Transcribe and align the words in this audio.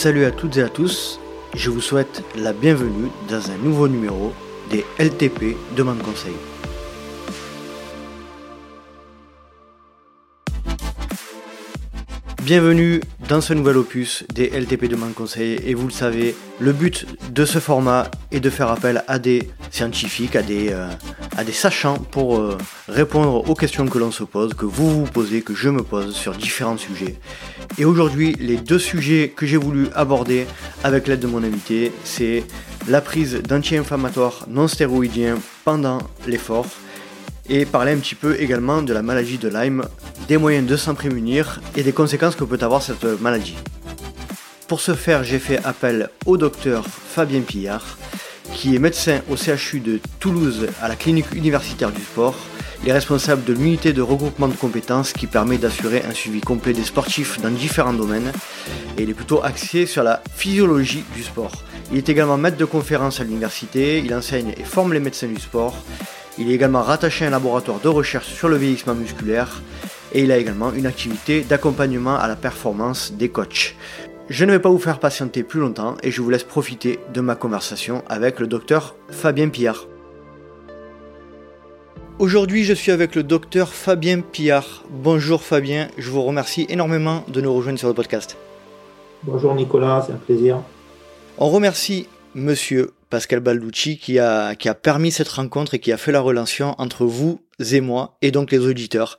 Salut 0.00 0.24
à 0.24 0.30
toutes 0.30 0.56
et 0.56 0.62
à 0.62 0.70
tous, 0.70 1.20
je 1.54 1.68
vous 1.68 1.82
souhaite 1.82 2.24
la 2.34 2.54
bienvenue 2.54 3.10
dans 3.28 3.50
un 3.50 3.58
nouveau 3.58 3.86
numéro 3.86 4.32
des 4.70 4.82
LTP 4.98 5.58
Demande 5.76 5.98
Conseil. 6.00 6.32
Bienvenue 12.42 13.02
dans 13.28 13.42
ce 13.42 13.52
nouvel 13.52 13.76
opus 13.76 14.24
des 14.32 14.48
LTP 14.48 14.86
Demande 14.86 15.12
Conseil 15.12 15.60
et 15.66 15.74
vous 15.74 15.88
le 15.88 15.92
savez, 15.92 16.34
le 16.60 16.72
but 16.72 17.04
de 17.30 17.44
ce 17.44 17.58
format 17.58 18.10
est 18.32 18.40
de 18.40 18.48
faire 18.48 18.70
appel 18.70 19.04
à 19.06 19.18
des 19.18 19.50
scientifiques, 19.70 20.34
à 20.34 20.40
des, 20.40 20.70
euh, 20.72 20.88
à 21.40 21.44
des 21.44 21.52
sachants 21.52 21.96
pour 21.96 22.38
euh, 22.38 22.58
répondre 22.86 23.48
aux 23.48 23.54
questions 23.54 23.86
que 23.86 23.96
l'on 23.96 24.10
se 24.10 24.24
pose, 24.24 24.52
que 24.52 24.66
vous 24.66 24.90
vous 24.90 25.10
posez, 25.10 25.40
que 25.40 25.54
je 25.54 25.70
me 25.70 25.82
pose 25.82 26.14
sur 26.14 26.32
différents 26.34 26.76
sujets. 26.76 27.18
Et 27.78 27.86
aujourd'hui, 27.86 28.36
les 28.38 28.58
deux 28.58 28.78
sujets 28.78 29.32
que 29.34 29.46
j'ai 29.46 29.56
voulu 29.56 29.88
aborder 29.94 30.46
avec 30.84 31.06
l'aide 31.06 31.20
de 31.20 31.26
mon 31.26 31.42
invité, 31.42 31.92
c'est 32.04 32.44
la 32.88 33.00
prise 33.00 33.40
d'anti-inflammatoires 33.40 34.44
non 34.48 34.68
stéroïdiens 34.68 35.38
pendant 35.64 36.00
l'effort 36.26 36.66
et 37.48 37.64
parler 37.64 37.92
un 37.92 37.98
petit 37.98 38.16
peu 38.16 38.38
également 38.38 38.82
de 38.82 38.92
la 38.92 39.00
maladie 39.00 39.38
de 39.38 39.48
Lyme, 39.48 39.86
des 40.28 40.36
moyens 40.36 40.66
de 40.66 40.76
s'en 40.76 40.94
prémunir 40.94 41.62
et 41.74 41.82
des 41.82 41.92
conséquences 41.92 42.36
que 42.36 42.44
peut 42.44 42.58
avoir 42.60 42.82
cette 42.82 43.04
maladie. 43.18 43.56
Pour 44.68 44.82
ce 44.82 44.92
faire, 44.92 45.24
j'ai 45.24 45.38
fait 45.38 45.64
appel 45.64 46.10
au 46.26 46.36
docteur 46.36 46.84
Fabien 46.86 47.40
Pillard, 47.40 47.96
qui 48.60 48.76
est 48.76 48.78
médecin 48.78 49.22
au 49.30 49.36
CHU 49.36 49.80
de 49.80 50.00
Toulouse 50.18 50.68
à 50.82 50.88
la 50.88 50.94
clinique 50.94 51.32
universitaire 51.34 51.90
du 51.90 52.02
sport. 52.02 52.34
Il 52.82 52.90
est 52.90 52.92
responsable 52.92 53.42
de 53.44 53.54
l'unité 53.54 53.94
de 53.94 54.02
regroupement 54.02 54.48
de 54.48 54.54
compétences 54.54 55.14
qui 55.14 55.26
permet 55.26 55.56
d'assurer 55.56 56.02
un 56.06 56.12
suivi 56.12 56.42
complet 56.42 56.74
des 56.74 56.84
sportifs 56.84 57.40
dans 57.40 57.48
différents 57.48 57.94
domaines 57.94 58.30
et 58.98 59.04
il 59.04 59.08
est 59.08 59.14
plutôt 59.14 59.42
axé 59.42 59.86
sur 59.86 60.02
la 60.02 60.22
physiologie 60.36 61.04
du 61.16 61.22
sport. 61.22 61.52
Il 61.90 61.96
est 61.96 62.10
également 62.10 62.36
maître 62.36 62.58
de 62.58 62.66
conférence 62.66 63.18
à 63.18 63.24
l'université, 63.24 64.02
il 64.04 64.14
enseigne 64.14 64.52
et 64.54 64.64
forme 64.64 64.92
les 64.92 65.00
médecins 65.00 65.28
du 65.28 65.40
sport. 65.40 65.74
Il 66.36 66.50
est 66.50 66.54
également 66.54 66.82
rattaché 66.82 67.24
à 67.24 67.28
un 67.28 67.30
laboratoire 67.30 67.80
de 67.80 67.88
recherche 67.88 68.28
sur 68.28 68.50
le 68.50 68.58
vieillissement 68.58 68.94
musculaire 68.94 69.62
et 70.12 70.24
il 70.24 70.32
a 70.32 70.36
également 70.36 70.70
une 70.74 70.84
activité 70.84 71.40
d'accompagnement 71.48 72.18
à 72.18 72.28
la 72.28 72.36
performance 72.36 73.12
des 73.12 73.30
coachs. 73.30 73.74
Je 74.30 74.44
ne 74.44 74.52
vais 74.52 74.60
pas 74.60 74.70
vous 74.70 74.78
faire 74.78 75.00
patienter 75.00 75.42
plus 75.42 75.58
longtemps 75.58 75.96
et 76.04 76.12
je 76.12 76.22
vous 76.22 76.30
laisse 76.30 76.44
profiter 76.44 77.00
de 77.12 77.20
ma 77.20 77.34
conversation 77.34 78.04
avec 78.08 78.38
le 78.38 78.46
docteur 78.46 78.94
Fabien 79.08 79.48
Pillard. 79.48 79.88
Aujourd'hui, 82.20 82.62
je 82.62 82.72
suis 82.72 82.92
avec 82.92 83.16
le 83.16 83.24
docteur 83.24 83.70
Fabien 83.70 84.20
Pillard. 84.20 84.84
Bonjour 84.88 85.42
Fabien, 85.42 85.88
je 85.98 86.10
vous 86.10 86.22
remercie 86.22 86.64
énormément 86.68 87.24
de 87.26 87.40
nous 87.40 87.52
rejoindre 87.52 87.80
sur 87.80 87.88
le 87.88 87.94
podcast. 87.94 88.36
Bonjour 89.24 89.52
Nicolas, 89.52 90.04
c'est 90.06 90.12
un 90.12 90.16
plaisir. 90.18 90.62
On 91.36 91.48
remercie 91.48 92.06
monsieur 92.36 92.92
Pascal 93.10 93.40
Balducci 93.40 93.98
qui 93.98 94.20
a, 94.20 94.54
qui 94.54 94.68
a 94.68 94.76
permis 94.76 95.10
cette 95.10 95.28
rencontre 95.28 95.74
et 95.74 95.80
qui 95.80 95.90
a 95.90 95.96
fait 95.96 96.12
la 96.12 96.20
relation 96.20 96.76
entre 96.78 97.04
vous 97.04 97.40
et 97.72 97.80
moi 97.80 98.16
et 98.22 98.30
donc 98.30 98.52
les 98.52 98.60
auditeurs. 98.60 99.18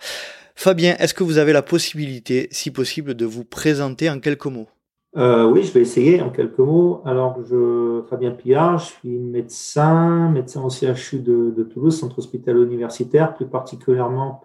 Fabien, 0.56 0.96
est-ce 1.00 1.14
que 1.14 1.26
vous 1.26 1.38
avez 1.38 1.52
la 1.52 1.64
possibilité, 1.64 2.48
si 2.52 2.72
possible, 2.72 3.14
de 3.14 3.26
vous 3.26 3.44
présenter 3.44 4.10
en 4.10 4.22
quelques 4.22 4.46
mots? 4.46 4.70
Euh, 5.18 5.46
oui, 5.46 5.64
je 5.64 5.74
vais 5.74 5.82
essayer 5.82 6.22
en 6.22 6.30
quelques 6.30 6.60
mots. 6.60 7.02
Alors, 7.06 7.44
je, 7.44 8.02
Fabien 8.10 8.32
Pillard, 8.32 8.78
je 8.78 8.86
suis 8.86 9.20
médecin, 9.20 10.30
médecin 10.30 10.64
au 10.64 10.70
CHU 10.70 11.20
de, 11.20 11.64
Toulouse, 11.64 12.00
centre 12.00 12.20
hospitalier 12.20 12.64
universitaire, 12.64 13.34
plus 13.34 13.48
particulièrement 13.48 14.42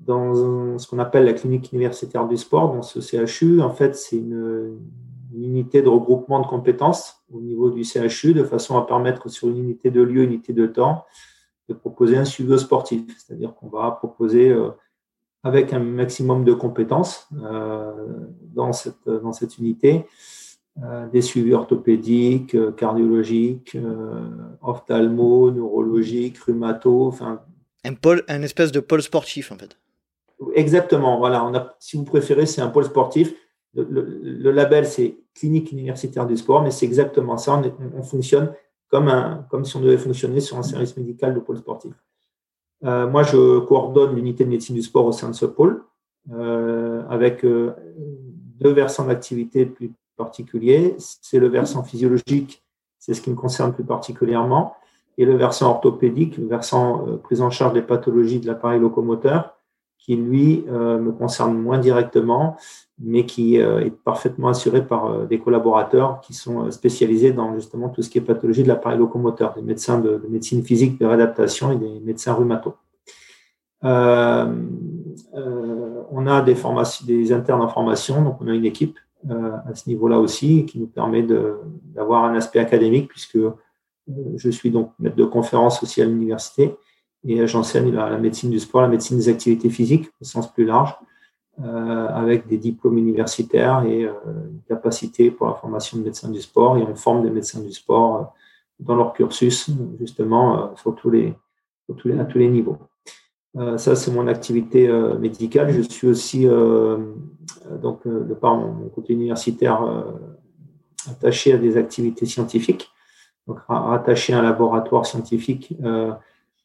dans 0.00 0.78
ce 0.78 0.86
qu'on 0.86 0.98
appelle 0.98 1.24
la 1.24 1.32
clinique 1.32 1.72
universitaire 1.72 2.28
du 2.28 2.36
sport, 2.36 2.74
dans 2.74 2.82
ce 2.82 3.00
CHU. 3.00 3.62
En 3.62 3.70
fait, 3.70 3.96
c'est 3.96 4.16
une, 4.16 4.78
unité 5.34 5.82
de 5.82 5.88
regroupement 5.88 6.40
de 6.40 6.46
compétences 6.46 7.22
au 7.30 7.40
niveau 7.40 7.70
du 7.70 7.82
CHU, 7.84 8.32
de 8.32 8.44
façon 8.44 8.78
à 8.78 8.86
permettre 8.86 9.28
sur 9.28 9.48
une 9.48 9.58
unité 9.58 9.90
de 9.90 10.00
lieu, 10.00 10.22
une 10.22 10.32
unité 10.32 10.52
de 10.52 10.66
temps, 10.66 11.04
de 11.68 11.74
proposer 11.74 12.16
un 12.16 12.24
suivi 12.24 12.58
sportif. 12.58 13.02
C'est-à-dire 13.18 13.54
qu'on 13.54 13.68
va 13.68 13.90
proposer 13.90 14.50
euh, 14.50 14.70
avec 15.46 15.72
un 15.72 15.78
maximum 15.78 16.44
de 16.44 16.52
compétences 16.52 17.28
euh, 17.44 17.92
dans, 18.52 18.72
cette, 18.72 19.06
dans 19.06 19.32
cette 19.32 19.58
unité, 19.58 20.06
euh, 20.82 21.06
des 21.08 21.22
suivis 21.22 21.54
orthopédiques, 21.54 22.56
euh, 22.56 22.72
cardiologiques, 22.72 23.78
ophtalmo, 24.60 25.52
neurologiques, 25.52 26.38
rhumato, 26.38 27.06
enfin. 27.06 27.42
Un 27.84 27.94
pôle, 27.94 28.24
un 28.26 28.42
espèce 28.42 28.72
de 28.72 28.80
pôle 28.80 29.02
sportif 29.02 29.52
en 29.52 29.56
fait. 29.56 29.78
Exactement, 30.54 31.18
voilà. 31.18 31.44
On 31.44 31.54
a, 31.54 31.76
si 31.78 31.96
vous 31.96 32.04
préférez, 32.04 32.46
c'est 32.46 32.60
un 32.60 32.68
pôle 32.68 32.84
sportif. 32.84 33.32
Le, 33.74 34.50
label, 34.50 34.86
c'est 34.86 35.16
clinique 35.34 35.70
universitaire 35.70 36.26
du 36.26 36.36
sport, 36.36 36.62
mais 36.62 36.72
c'est 36.72 36.86
exactement 36.86 37.36
ça. 37.36 37.54
On, 37.54 37.98
on, 37.98 38.02
fonctionne 38.02 38.52
comme, 38.88 39.08
un, 39.08 39.46
comme 39.50 39.64
si 39.64 39.76
on 39.76 39.80
devait 39.80 39.98
fonctionner 39.98 40.40
sur 40.40 40.56
un 40.56 40.62
service 40.62 40.96
médical 40.96 41.34
de 41.34 41.40
pôle 41.40 41.58
sportif. 41.58 41.92
Euh, 42.84 43.08
moi, 43.08 43.22
je 43.22 43.58
coordonne 43.60 44.14
l'unité 44.14 44.44
de 44.44 44.50
médecine 44.50 44.74
du 44.74 44.82
sport 44.82 45.06
au 45.06 45.12
sein 45.12 45.28
de 45.28 45.34
ce 45.34 45.46
pôle, 45.46 45.84
euh, 46.32 47.02
avec 47.08 47.44
euh, 47.44 47.72
deux 48.60 48.72
versants 48.72 49.06
d'activité 49.06 49.66
plus 49.66 49.92
particuliers. 50.16 50.96
C'est 50.98 51.38
le 51.38 51.48
versant 51.48 51.82
physiologique, 51.82 52.62
c'est 52.98 53.14
ce 53.14 53.20
qui 53.20 53.30
me 53.30 53.36
concerne 53.36 53.72
plus 53.72 53.84
particulièrement, 53.84 54.74
et 55.18 55.24
le 55.24 55.36
versant 55.36 55.70
orthopédique, 55.70 56.36
le 56.36 56.46
versant 56.46 57.18
prise 57.22 57.40
en 57.40 57.50
charge 57.50 57.72
des 57.72 57.82
pathologies 57.82 58.40
de 58.40 58.46
l'appareil 58.46 58.80
locomoteur, 58.80 59.55
qui 60.06 60.14
lui 60.14 60.64
me 60.68 61.10
concerne 61.10 61.58
moins 61.58 61.78
directement, 61.78 62.56
mais 63.00 63.26
qui 63.26 63.56
est 63.56 63.90
parfaitement 64.04 64.48
assuré 64.48 64.86
par 64.86 65.26
des 65.26 65.40
collaborateurs 65.40 66.20
qui 66.20 66.32
sont 66.32 66.70
spécialisés 66.70 67.32
dans 67.32 67.52
justement 67.56 67.88
tout 67.88 68.02
ce 68.02 68.08
qui 68.08 68.18
est 68.18 68.20
pathologie 68.20 68.62
de 68.62 68.68
l'appareil 68.68 68.98
locomoteur, 68.98 69.54
des 69.54 69.62
médecins 69.62 69.98
de, 69.98 70.22
médecine 70.28 70.62
physique, 70.62 71.00
de 71.00 71.06
réadaptation 71.06 71.72
et 71.72 71.76
des 71.76 71.98
médecins 71.98 72.34
rhumato. 72.34 72.76
Euh, 73.84 74.46
euh, 75.34 76.02
on 76.10 76.26
a 76.26 76.40
des, 76.40 76.56
des 77.06 77.32
internes 77.32 77.62
en 77.62 77.68
formation, 77.68 78.22
donc 78.22 78.38
on 78.40 78.48
a 78.48 78.54
une 78.54 78.64
équipe 78.64 78.98
euh, 79.30 79.52
à 79.68 79.74
ce 79.74 79.88
niveau-là 79.88 80.18
aussi 80.18 80.66
qui 80.66 80.78
nous 80.78 80.86
permet 80.86 81.26
d'avoir 81.94 82.24
un 82.24 82.34
aspect 82.34 82.58
académique 82.58 83.08
puisque 83.08 83.38
je 84.36 84.50
suis 84.50 84.70
donc 84.70 84.92
maître 84.98 85.16
de 85.16 85.24
conférence 85.24 85.82
aussi 85.82 86.00
à 86.00 86.04
l'université 86.04 86.76
et 87.26 87.46
j'enseigne 87.46 87.92
la, 87.92 88.16
médecine 88.18 88.50
du 88.50 88.60
sport, 88.60 88.82
la 88.82 88.88
médecine 88.88 89.16
des 89.18 89.28
activités 89.28 89.70
physiques 89.70 90.08
au 90.20 90.24
sens 90.24 90.52
plus 90.52 90.64
large, 90.64 90.96
avec 91.58 92.46
des 92.46 92.58
diplômes 92.58 92.98
universitaires 92.98 93.82
et 93.84 94.02
une 94.02 94.60
capacité 94.68 95.30
pour 95.30 95.46
la 95.46 95.54
formation 95.54 95.98
de 95.98 96.04
médecins 96.04 96.30
du 96.30 96.42
sport. 96.42 96.76
Et 96.76 96.82
on 96.82 96.94
forme 96.94 97.22
des 97.22 97.30
médecins 97.30 97.60
du 97.60 97.72
sport 97.72 98.34
dans 98.78 98.94
leur 98.94 99.14
cursus, 99.14 99.70
justement, 99.98 100.74
à 100.74 100.74
tous 100.86 101.10
les 101.10 102.48
niveaux. 102.48 102.78
Euh, 103.56 103.78
ça, 103.78 103.96
c'est 103.96 104.10
mon 104.10 104.26
activité 104.26 104.88
euh, 104.88 105.16
médicale. 105.18 105.72
Je 105.72 105.82
suis 105.82 106.06
aussi, 106.06 106.46
euh, 106.46 106.98
donc, 107.80 108.06
de 108.06 108.34
par 108.34 108.56
mon, 108.56 108.88
côté 108.88 109.14
universitaire, 109.14 110.04
attaché 111.08 111.52
à 111.52 111.58
des 111.58 111.76
activités 111.76 112.26
scientifiques, 112.26 112.90
donc 113.46 113.58
rattaché 113.68 114.32
à 114.32 114.40
un 114.40 114.42
laboratoire 114.42 115.06
scientifique 115.06 115.74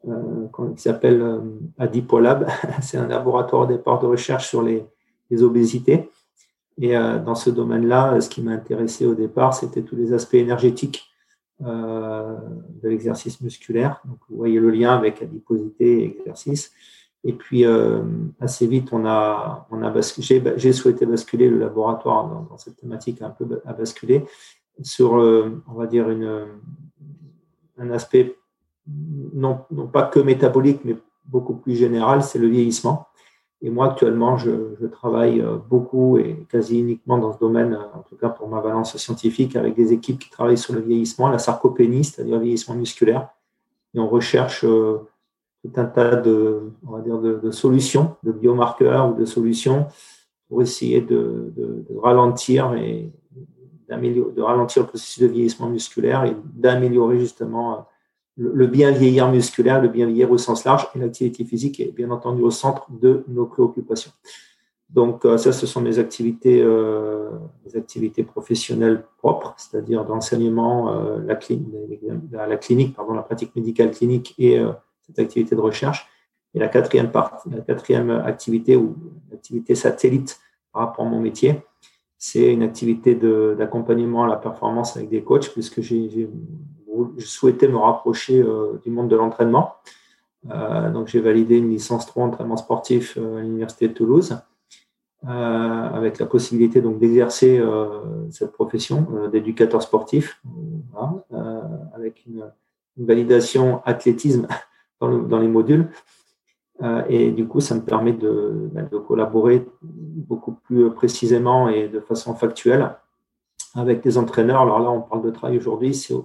qui 0.03 0.81
s'appelle 0.81 1.41
Adipolab. 1.77 2.47
c'est 2.81 2.97
un 2.97 3.07
laboratoire 3.07 3.63
au 3.63 3.65
départ 3.67 3.99
de 3.99 4.07
recherche 4.07 4.47
sur 4.49 4.61
les, 4.61 4.85
obésités. 5.41 6.09
Et 6.77 6.91
dans 6.91 7.35
ce 7.35 7.49
domaine-là, 7.49 8.19
ce 8.19 8.27
qui 8.27 8.41
m'a 8.41 8.51
intéressé 8.51 9.05
au 9.05 9.15
départ, 9.15 9.53
c'était 9.53 9.81
tous 9.81 9.95
les 9.95 10.11
aspects 10.11 10.33
énergétiques 10.33 11.11
euh, 11.63 12.37
de 12.81 12.89
l'exercice 12.89 13.39
musculaire. 13.39 14.01
Donc, 14.05 14.17
vous 14.29 14.37
voyez 14.37 14.59
le 14.59 14.71
lien 14.71 14.95
avec 14.95 15.21
adiposité 15.21 16.01
et 16.01 16.05
exercice. 16.05 16.71
Et 17.23 17.33
puis, 17.33 17.65
euh, 17.65 18.01
assez 18.39 18.65
vite, 18.65 18.91
on 18.91 19.05
a, 19.05 19.67
basculé, 19.93 20.41
j'ai 20.55 20.73
souhaité 20.73 21.05
basculer 21.05 21.49
le 21.49 21.59
laboratoire 21.59 22.47
dans, 22.49 22.57
cette 22.57 22.77
thématique 22.77 23.21
un 23.21 23.29
peu 23.29 23.61
à 23.63 23.73
basculer 23.73 24.25
sur, 24.81 25.19
euh, 25.19 25.61
on 25.67 25.73
va 25.73 25.85
dire, 25.85 26.07
un 27.77 27.91
aspect 27.91 28.35
non, 28.87 29.65
pas 29.91 30.03
que 30.03 30.19
métabolique, 30.19 30.81
mais 30.83 30.95
beaucoup 31.25 31.55
plus 31.55 31.75
général, 31.75 32.23
c'est 32.23 32.39
le 32.39 32.47
vieillissement. 32.47 33.07
Et 33.63 33.69
moi, 33.69 33.91
actuellement, 33.91 34.37
je, 34.37 34.85
travaille 34.87 35.39
euh, 35.39 35.57
beaucoup 35.69 36.17
et 36.17 36.45
quasi 36.49 36.79
uniquement 36.79 37.19
dans 37.19 37.33
ce 37.33 37.39
domaine, 37.39 37.73
euh, 37.73 37.97
en 37.97 38.01
tout 38.01 38.15
cas 38.15 38.29
pour 38.29 38.47
ma 38.47 38.59
valence 38.59 38.97
scientifique, 38.97 39.55
avec 39.55 39.75
des 39.75 39.93
équipes 39.93 40.17
qui 40.17 40.29
travaillent 40.29 40.57
sur 40.57 40.73
le 40.73 40.81
vieillissement, 40.81 41.29
la 41.29 41.37
sarcopénie, 41.37 42.03
c'est-à-dire 42.03 42.37
le 42.37 42.41
vieillissement 42.41 42.73
musculaire. 42.73 43.29
Et 43.93 43.99
on 43.99 44.07
recherche 44.07 44.65
euh, 44.65 44.97
tout 45.63 45.71
un 45.79 45.85
tas 45.85 46.15
de, 46.15 46.71
on 46.87 46.91
va 46.91 47.01
dire 47.01 47.19
de, 47.19 47.51
solutions, 47.51 48.15
de 48.23 48.31
biomarqueurs 48.31 49.11
ou 49.11 49.13
de 49.13 49.25
solutions 49.25 49.87
pour 50.49 50.63
essayer 50.63 51.01
de, 51.01 51.53
ralentir 52.01 52.73
et 52.73 53.11
de 53.87 54.41
ralentir 54.41 54.83
le 54.83 54.87
processus 54.87 55.21
de 55.21 55.27
vieillissement 55.27 55.69
musculaire 55.69 56.23
et 56.23 56.35
d'améliorer 56.45 57.19
justement 57.19 57.87
le 58.37 58.67
bien 58.67 58.91
vieillir 58.91 59.29
musculaire, 59.29 59.81
le 59.81 59.87
bien 59.87 60.05
vieillir 60.05 60.31
au 60.31 60.37
sens 60.37 60.63
large, 60.65 60.87
et 60.95 60.99
l'activité 60.99 61.43
physique 61.45 61.79
est 61.79 61.91
bien 61.91 62.11
entendu 62.11 62.41
au 62.41 62.51
centre 62.51 62.87
de 62.89 63.23
nos 63.27 63.45
préoccupations. 63.45 64.11
Donc 64.89 65.21
ça, 65.37 65.53
ce 65.53 65.65
sont 65.65 65.79
mes 65.81 65.99
activités, 65.99 66.65
activités 67.75 68.23
professionnelles 68.23 69.05
propres, 69.17 69.53
c'est-à-dire 69.57 70.03
d'enseignement, 70.03 70.93
la, 71.25 71.39
la, 72.31 72.47
la, 72.47 72.57
clinique, 72.57 72.95
pardon, 72.95 73.13
la 73.13 73.21
pratique 73.21 73.55
médicale 73.55 73.91
clinique 73.91 74.35
et 74.37 74.61
cette 75.01 75.19
activité 75.19 75.55
de 75.55 75.61
recherche. 75.61 76.07
Et 76.53 76.59
la 76.59 76.67
quatrième 76.67 77.11
partie, 77.11 77.49
la 77.49 77.61
quatrième 77.61 78.09
activité 78.09 78.75
ou 78.75 78.95
activité 79.31 79.75
satellite 79.75 80.39
par 80.73 80.87
rapport 80.87 81.05
à 81.05 81.09
mon 81.09 81.21
métier, 81.21 81.61
c'est 82.17 82.51
une 82.51 82.63
activité 82.63 83.15
d'accompagnement 83.15 84.25
à 84.25 84.27
la 84.27 84.35
performance 84.35 84.97
avec 84.97 85.09
des 85.09 85.23
coachs, 85.23 85.49
puisque 85.53 85.81
j'ai 85.81 86.29
souhaité 87.19 87.67
me 87.67 87.77
rapprocher 87.77 88.41
euh, 88.41 88.79
du 88.83 88.91
monde 88.91 89.09
de 89.09 89.15
l'entraînement. 89.15 89.75
Euh, 90.49 90.91
donc, 90.91 91.07
j'ai 91.07 91.19
validé 91.19 91.57
une 91.57 91.69
licence 91.69 92.05
3 92.05 92.25
entraînement 92.25 92.57
sportif 92.57 93.17
euh, 93.17 93.37
à 93.37 93.41
l'Université 93.41 93.87
de 93.87 93.93
Toulouse, 93.93 94.37
avec 95.23 96.17
la 96.17 96.25
possibilité 96.25 96.81
donc 96.81 96.97
d'exercer 96.97 97.63
cette 98.31 98.51
profession 98.53 99.05
d'éducateur 99.31 99.83
sportif, 99.83 100.41
avec 101.93 102.25
une, 102.25 102.51
validation 102.97 103.83
athlétisme 103.85 104.47
dans 104.99 105.37
les 105.37 105.47
modules. 105.47 105.89
Et 107.07 107.29
du 107.29 107.47
coup, 107.47 107.59
ça 107.59 107.75
me 107.75 107.81
permet 107.81 108.13
de, 108.13 108.67
ben, 108.73 108.89
de, 108.91 108.97
collaborer 108.97 109.63
beaucoup 109.83 110.53
plus 110.53 110.89
précisément 110.89 111.69
et 111.69 111.87
de 111.87 111.99
façon 111.99 112.33
factuelle 112.33 112.95
avec 113.75 114.01
des 114.01 114.17
entraîneurs. 114.17 114.61
Alors 114.61 114.79
là, 114.79 114.89
on 114.89 115.01
parle 115.01 115.21
de 115.21 115.29
travail 115.29 115.55
aujourd'hui, 115.55 115.93
c'est 115.93 116.15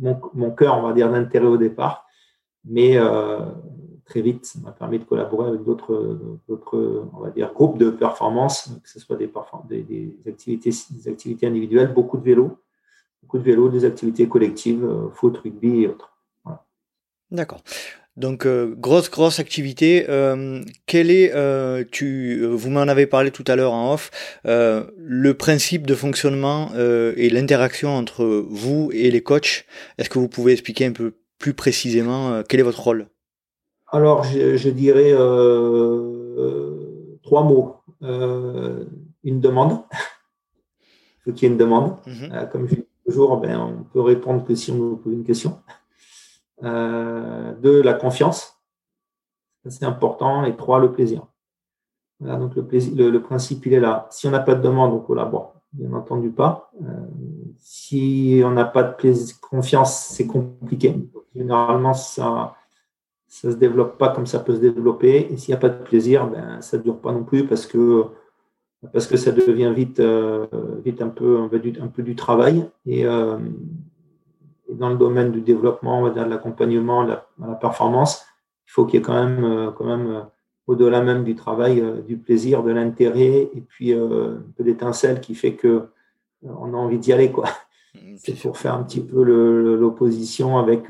mon, 0.00 0.50
cœur, 0.50 0.78
on 0.78 0.82
va 0.82 0.92
dire, 0.92 1.10
d'intérêt 1.10 1.46
au 1.46 1.56
départ. 1.56 2.06
Mais 2.64 2.96
euh, 2.96 3.40
très 4.04 4.20
vite, 4.20 4.46
ça 4.46 4.58
m'a 4.60 4.72
permis 4.72 4.98
de 4.98 5.04
collaborer 5.04 5.48
avec 5.48 5.62
d'autres, 5.62 7.08
on 7.12 7.20
va 7.20 7.30
dire, 7.30 7.52
groupes 7.52 7.78
de 7.78 7.90
performance, 7.90 8.70
que 8.82 8.88
ce 8.88 8.98
soit 8.98 9.16
des, 9.16 9.30
activités, 10.26 10.70
des 10.90 11.08
activités 11.08 11.46
individuelles, 11.46 11.92
beaucoup 11.92 12.16
de 12.16 12.24
vélo, 12.24 12.58
beaucoup 13.22 13.38
de 13.38 13.44
vélo, 13.44 13.68
des 13.68 13.84
activités 13.84 14.28
collectives, 14.28 14.84
euh, 14.84 15.10
foot, 15.10 15.38
rugby 15.38 15.82
et 15.82 15.88
autres. 15.88 16.12
D'accord. 17.30 17.60
Donc 18.18 18.46
euh, 18.46 18.74
grosse 18.76 19.10
grosse 19.10 19.38
activité. 19.38 20.06
Euh, 20.08 20.60
quel 20.86 21.08
est, 21.08 21.32
euh, 21.34 21.84
tu, 21.88 22.44
vous 22.44 22.68
m'en 22.68 22.80
avez 22.80 23.06
parlé 23.06 23.30
tout 23.30 23.44
à 23.46 23.54
l'heure 23.54 23.72
en 23.72 23.94
off, 23.94 24.10
le 24.44 25.32
principe 25.34 25.86
de 25.86 25.94
fonctionnement 25.94 26.70
et 26.74 27.30
l'interaction 27.30 27.90
entre 27.90 28.44
vous 28.50 28.90
et 28.92 29.10
les 29.10 29.22
coachs? 29.22 29.66
Est-ce 29.98 30.10
que 30.10 30.18
vous 30.18 30.28
pouvez 30.28 30.52
expliquer 30.52 30.86
un 30.86 30.92
peu 30.92 31.14
plus 31.38 31.54
précisément 31.54 32.42
quel 32.48 32.58
est 32.58 32.64
votre 32.64 32.82
rôle? 32.82 33.06
Alors 33.92 34.24
je, 34.24 34.68
dirais 34.68 35.12
trois 37.22 37.44
mots. 37.44 37.76
une 38.02 39.40
demande. 39.40 39.78
Qu'il 41.24 41.42
y 41.42 41.44
ait 41.44 41.48
une 41.48 41.58
demande. 41.58 41.94
Mhm. 42.06 42.48
comme 42.50 42.66
je 42.68 42.74
dis 42.76 42.86
toujours, 43.06 43.36
ben, 43.36 43.60
on 43.60 43.84
peut 43.84 44.00
répondre 44.00 44.44
que 44.44 44.54
si 44.54 44.72
on 44.72 44.76
vous 44.76 44.96
pose 44.96 45.12
une 45.12 45.24
question. 45.24 45.58
Euh, 46.64 47.54
deux, 47.54 47.82
la 47.82 47.94
confiance, 47.94 48.60
c'est 49.68 49.84
important, 49.84 50.44
et 50.44 50.56
trois, 50.56 50.80
le 50.80 50.92
plaisir. 50.92 51.26
Donc 52.20 52.56
le, 52.56 53.18
principe, 53.20 53.66
il 53.66 53.74
est 53.74 53.80
là. 53.80 54.08
Si 54.10 54.26
on 54.26 54.30
n'a 54.30 54.40
pas 54.40 54.54
de 54.54 54.62
demande, 54.62 54.92
on 54.92 54.98
collabore. 54.98 55.54
Bien 55.72 55.92
entendu 55.92 56.30
pas. 56.30 56.70
Euh, 56.82 56.86
si 57.58 58.40
on 58.44 58.50
n'a 58.50 58.64
pas 58.64 58.82
de 58.82 58.94
plaisir, 58.94 59.36
confiance, 59.40 60.06
c'est 60.06 60.26
compliqué. 60.26 60.96
Généralement, 61.34 61.94
ça 61.94 62.54
ça 63.28 63.50
se 63.50 63.56
développe 63.56 63.98
pas 63.98 64.08
comme 64.08 64.26
ça 64.26 64.40
peut 64.40 64.54
se 64.54 64.60
développer. 64.60 65.28
Et 65.30 65.36
s'il 65.36 65.52
n'y 65.52 65.56
a 65.56 65.60
pas 65.60 65.68
de 65.68 65.82
plaisir, 65.82 66.26
ben, 66.26 66.60
ça 66.62 66.78
ne 66.78 66.82
dure 66.82 66.98
pas 66.98 67.12
non 67.12 67.24
plus 67.24 67.46
parce 67.46 67.66
que, 67.66 68.06
parce 68.92 69.06
que 69.06 69.16
ça 69.18 69.32
devient 69.32 69.72
vite, 69.74 70.00
euh, 70.00 70.46
vite 70.84 71.02
un, 71.02 71.08
peu, 71.08 71.38
un, 71.38 71.48
peu 71.48 72.02
du, 72.02 72.16
travail. 72.16 72.68
Et, 72.86 73.04
dans 74.68 74.90
le 74.90 74.96
domaine 74.96 75.32
du 75.32 75.40
développement, 75.40 76.08
de 76.10 76.20
l'accompagnement, 76.20 77.04
de 77.04 77.14
la, 77.40 77.54
performance, 77.54 78.24
il 78.66 78.70
faut 78.70 78.84
qu'il 78.84 79.00
y 79.00 79.02
ait 79.02 79.04
quand 79.04 79.14
même, 79.14 79.44
euh, 79.44 79.70
quand 79.70 79.84
même 79.84 80.06
euh, 80.06 80.20
au-delà 80.66 81.00
même 81.00 81.24
du 81.24 81.34
travail, 81.34 81.80
euh, 81.80 82.02
du 82.02 82.18
plaisir, 82.18 82.62
de 82.62 82.70
l'intérêt, 82.70 83.48
et 83.54 83.64
puis 83.66 83.92
un 83.92 84.42
peu 84.56 84.64
d'étincelle 84.64 85.20
qui 85.20 85.34
fait 85.34 85.54
que 85.54 85.84
on 86.42 86.72
a 86.72 86.76
envie 86.76 86.98
d'y 86.98 87.12
aller. 87.12 87.32
quoi. 87.32 87.46
Mmh, 87.94 88.16
c'est 88.18 88.38
pour 88.38 88.58
faire 88.58 88.74
un 88.74 88.82
petit 88.82 89.00
peu 89.00 89.22
l'opposition 89.22 90.58
avec 90.58 90.88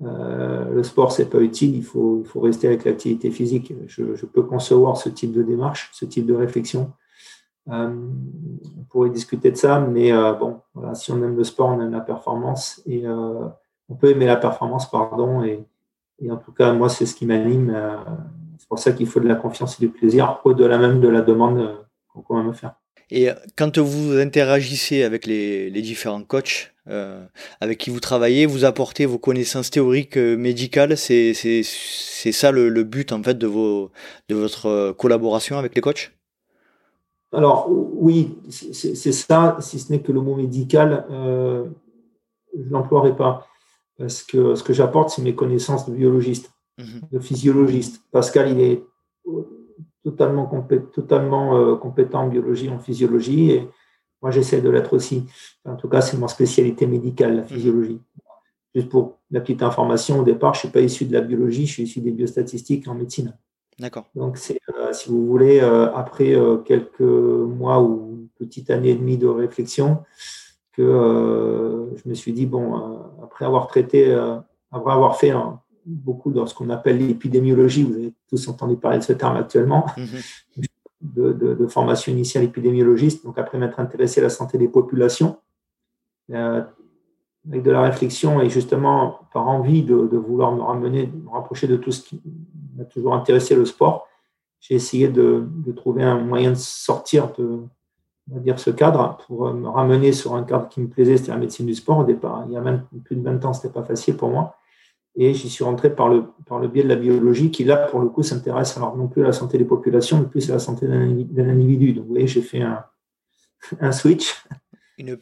le 0.00 0.82
sport, 0.82 1.12
c'est 1.12 1.30
pas 1.30 1.40
utile, 1.40 1.76
il 1.76 1.82
faut, 1.82 2.20
il 2.22 2.28
faut 2.28 2.40
rester 2.40 2.66
avec 2.66 2.84
l'activité 2.84 3.30
physique. 3.30 3.72
Je, 3.86 4.14
je, 4.14 4.26
peux 4.26 4.42
concevoir 4.42 4.96
ce 4.96 5.08
type 5.08 5.32
de 5.32 5.42
démarche, 5.42 5.90
ce 5.92 6.04
type 6.04 6.26
de 6.26 6.34
réflexion. 6.34 6.92
Euh, 7.70 7.88
on 8.78 8.82
pourrait 8.84 9.10
discuter 9.10 9.50
de 9.50 9.56
ça, 9.56 9.80
mais 9.80 10.12
euh, 10.12 10.32
bon, 10.32 10.60
si 10.94 11.12
on 11.12 11.16
aime 11.22 11.36
le 11.36 11.44
sport, 11.44 11.68
on 11.68 11.80
aime 11.80 11.92
la 11.92 12.00
performance 12.00 12.82
et 12.86 13.06
euh, 13.06 13.46
on 13.88 13.94
peut 13.94 14.10
aimer 14.10 14.26
la 14.26 14.36
performance, 14.36 14.90
pardon, 14.90 15.44
et, 15.44 15.64
en 16.28 16.36
tout 16.36 16.52
cas, 16.52 16.72
moi, 16.72 16.88
c'est 16.88 17.06
ce 17.06 17.14
qui 17.14 17.24
m'anime. 17.24 17.74
c'est 18.58 18.68
pour 18.68 18.78
ça 18.78 18.92
qu'il 18.92 19.06
faut 19.06 19.20
de 19.20 19.28
la 19.28 19.36
confiance 19.36 19.80
et 19.80 19.86
du 19.86 19.90
plaisir, 19.90 20.40
au-delà 20.44 20.76
même 20.76 21.00
de 21.00 21.08
la 21.08 21.22
demande 21.22 21.78
qu'on 22.12 22.36
va 22.36 22.42
me 22.42 22.52
faire. 22.52 22.74
Et 23.10 23.30
quand 23.56 23.78
vous 23.78 24.18
interagissez 24.18 25.02
avec 25.02 25.24
les, 25.26 25.70
différents 25.80 26.22
coachs 26.22 26.74
avec 27.60 27.78
qui 27.78 27.88
vous 27.88 28.00
travaillez, 28.00 28.44
vous 28.44 28.66
apportez 28.66 29.06
vos 29.06 29.18
connaissances 29.18 29.70
théoriques 29.70 30.18
médicales. 30.18 30.98
C'est 30.98 31.32
ça 31.32 32.52
le, 32.52 32.84
but 32.84 33.12
en 33.12 33.22
fait 33.22 33.38
de 33.38 33.46
votre 33.46 34.92
collaboration 34.92 35.56
avec 35.56 35.74
les 35.74 35.80
coachs? 35.80 36.12
Alors 37.32 37.68
oui, 37.70 38.38
c'est 38.48 39.12
ça, 39.12 39.56
si 39.60 39.78
ce 39.78 39.92
n'est 39.92 40.02
que 40.02 40.10
le 40.10 40.20
mot 40.20 40.34
médical, 40.34 41.06
euh, 41.10 41.66
je 42.56 42.64
ne 42.64 42.70
l'emploierai 42.70 43.14
pas. 43.14 43.46
Parce 43.98 44.22
que 44.22 44.54
ce 44.54 44.64
que 44.64 44.72
j'apporte, 44.72 45.10
c'est 45.10 45.22
mes 45.22 45.34
connaissances 45.34 45.88
de 45.88 45.94
biologiste, 45.94 46.50
mhm. 46.78 47.02
de 47.12 47.18
physiologiste. 47.20 48.02
Pascal, 48.10 48.50
il 48.50 48.60
est 48.60 48.84
totalement, 50.02 50.66
totalement 50.92 51.56
euh, 51.56 51.76
compétent 51.76 52.22
en 52.22 52.28
biologie, 52.28 52.68
en 52.68 52.78
physiologie, 52.78 53.50
et 53.52 53.68
moi 54.22 54.32
j'essaie 54.32 54.60
de 54.60 54.70
l'être 54.70 54.92
aussi. 54.94 55.26
En 55.64 55.76
tout 55.76 55.88
cas, 55.88 56.00
c'est 56.00 56.16
mon 56.16 56.28
spécialité 56.28 56.86
médicale, 56.86 57.36
la 57.36 57.42
mhm. 57.42 57.48
physiologie. 57.48 58.00
Juste 58.74 58.88
pour 58.88 59.18
la 59.30 59.40
petite 59.40 59.62
information, 59.62 60.20
au 60.20 60.24
départ, 60.24 60.54
je 60.54 60.58
ne 60.58 60.60
suis 60.62 60.68
pas 60.70 60.80
issu 60.80 61.04
de 61.04 61.12
la 61.12 61.20
biologie, 61.20 61.66
je 61.66 61.72
suis 61.74 61.82
issu 61.84 62.00
des 62.00 62.12
biostatistiques 62.12 62.88
en 62.88 62.94
médecine. 62.94 63.36
D'accord. 63.80 64.10
Donc, 64.14 64.36
c'est, 64.36 64.60
euh, 64.76 64.92
si 64.92 65.08
vous 65.08 65.26
voulez, 65.26 65.60
euh, 65.60 65.90
après 65.94 66.34
euh, 66.34 66.58
quelques 66.58 67.00
mois 67.00 67.80
ou 67.82 68.18
une 68.20 68.28
petite 68.38 68.68
année 68.68 68.90
et 68.90 68.94
demie 68.94 69.16
de 69.16 69.26
réflexion, 69.26 70.04
que 70.72 71.88
je 71.96 72.08
me 72.08 72.14
suis 72.14 72.32
dit, 72.32 72.46
bon, 72.46 73.00
après 73.22 73.44
avoir 73.44 73.66
traité, 73.66 74.14
après 74.70 74.92
avoir 74.92 75.18
fait 75.18 75.32
beaucoup 75.84 76.30
dans 76.30 76.46
ce 76.46 76.54
qu'on 76.54 76.70
appelle 76.70 77.04
l'épidémiologie, 77.04 77.82
vous 77.82 77.94
avez 77.94 78.14
tous 78.28 78.48
entendu 78.48 78.76
parler 78.76 78.98
de 78.98 79.02
ce 79.02 79.12
terme 79.12 79.36
actuellement, 79.36 79.86
mhm. 79.96 80.64
de, 81.02 81.66
formation 81.66 82.12
initiale 82.12 82.44
épidémiologiste, 82.44 83.24
donc 83.24 83.36
après 83.36 83.58
m'être 83.58 83.80
intéressé 83.80 84.20
à 84.20 84.24
la 84.24 84.30
santé 84.30 84.58
des 84.58 84.68
populations, 84.68 85.38
avec 86.32 87.62
de 87.62 87.70
la 87.70 87.82
réflexion 87.82 88.40
et 88.40 88.48
justement 88.48 89.18
par 89.32 89.48
envie 89.48 89.82
de, 89.82 89.94
vouloir 90.16 90.52
me 90.52 90.62
ramener, 90.62 91.08
me 91.08 91.30
rapprocher 91.30 91.66
de 91.66 91.76
tout 91.76 91.90
ce 91.90 92.02
qui 92.02 92.22
m'a 92.76 92.84
toujours 92.84 93.14
intéressé, 93.14 93.54
le 93.54 93.64
sport, 93.64 94.08
j'ai 94.60 94.74
essayé 94.74 95.08
de, 95.08 95.46
trouver 95.76 96.02
un 96.02 96.18
moyen 96.18 96.50
de 96.50 96.56
sortir 96.56 97.32
de 97.38 97.60
on 98.30 98.36
va 98.36 98.40
dire, 98.40 98.60
ce 98.60 98.70
cadre 98.70 99.18
pour 99.26 99.52
me 99.52 99.68
ramener 99.68 100.12
sur 100.12 100.34
un 100.34 100.44
cadre 100.44 100.68
qui 100.68 100.80
me 100.80 100.88
plaisait, 100.88 101.16
c'était 101.16 101.32
la 101.32 101.38
médecine 101.38 101.66
du 101.66 101.74
sport 101.74 101.98
au 101.98 102.04
départ. 102.04 102.44
Il 102.46 102.52
y 102.52 102.56
a 102.56 102.60
même 102.60 102.84
plus 103.04 103.16
de 103.16 103.22
20 103.22 103.44
ans, 103.44 103.52
ce 103.52 103.66
n'était 103.66 103.74
pas 103.74 103.84
facile 103.84 104.16
pour 104.16 104.28
moi. 104.28 104.56
Et 105.16 105.34
j'y 105.34 105.50
suis 105.50 105.64
rentré 105.64 105.92
par 105.92 106.08
le, 106.08 106.26
par 106.46 106.60
le 106.60 106.68
biais 106.68 106.84
de 106.84 106.88
la 106.88 106.94
biologie, 106.94 107.50
qui 107.50 107.64
là, 107.64 107.76
pour 107.76 107.98
le 107.98 108.08
coup, 108.08 108.22
s'intéresse 108.22 108.76
alors 108.76 108.96
non 108.96 109.08
plus 109.08 109.22
à 109.24 109.26
la 109.26 109.32
santé 109.32 109.58
des 109.58 109.64
populations, 109.64 110.18
mais 110.18 110.26
plus 110.26 110.48
à 110.48 110.52
la 110.52 110.58
santé 110.60 110.86
d'un 110.86 111.48
individu. 111.48 111.92
Donc, 111.92 112.04
vous 112.04 112.10
voyez, 112.10 112.28
j'ai 112.28 112.42
fait 112.42 112.62
un, 112.62 112.84
un 113.80 113.90
switch 113.90 114.32
une, 115.00 115.18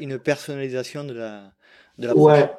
une 0.00 0.18
personnalisation 0.18 1.04
de 1.04 1.12
la, 1.12 1.52
de 1.98 2.06
la 2.06 2.16
Ouais, 2.16 2.50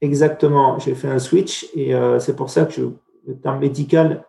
exactement. 0.00 0.78
J'ai 0.78 0.94
fait 0.94 1.08
un 1.08 1.18
switch 1.18 1.68
et 1.74 1.94
euh, 1.94 2.18
c'est 2.18 2.34
pour 2.34 2.50
ça 2.50 2.64
que 2.66 2.92
le 3.26 3.36
terme 3.36 3.60
médical, 3.60 4.24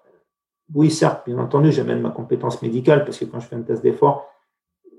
oui, 0.73 0.91
certes, 0.91 1.23
bien 1.25 1.37
entendu, 1.37 1.71
j'amène 1.71 2.01
ma 2.01 2.09
compétence 2.09 2.61
médicale 2.61 3.05
parce 3.05 3.17
que 3.17 3.25
quand 3.25 3.39
je 3.39 3.47
fais 3.47 3.55
un 3.55 3.61
test 3.61 3.81
d'effort, 3.81 4.29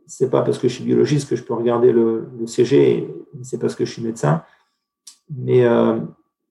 c'est 0.07 0.31
pas 0.31 0.43
parce 0.43 0.59
que 0.59 0.69
je 0.69 0.75
suis 0.75 0.85
biologiste 0.85 1.29
que 1.29 1.37
je 1.37 1.43
peux 1.43 1.55
regarder 1.55 1.93
le, 1.93 2.29
CG, 2.47 3.07
c'est 3.43 3.59
parce 3.59 3.75
que 3.75 3.85
je 3.85 3.93
suis 3.93 4.03
médecin. 4.03 4.43
Mais 5.29 5.65
euh, 5.65 5.99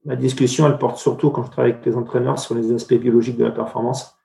la 0.06 0.16
discussion, 0.16 0.68
elle 0.68 0.78
porte 0.78 0.98
surtout 0.98 1.32
quand 1.32 1.44
je 1.44 1.50
travaille 1.50 1.72
avec 1.72 1.86
les 1.86 1.96
entraîneurs 1.96 2.38
sur 2.38 2.54
les 2.54 2.72
aspects 2.72 2.94
biologiques 2.94 3.38
de 3.38 3.46
la 3.46 3.52
performance 3.52 4.16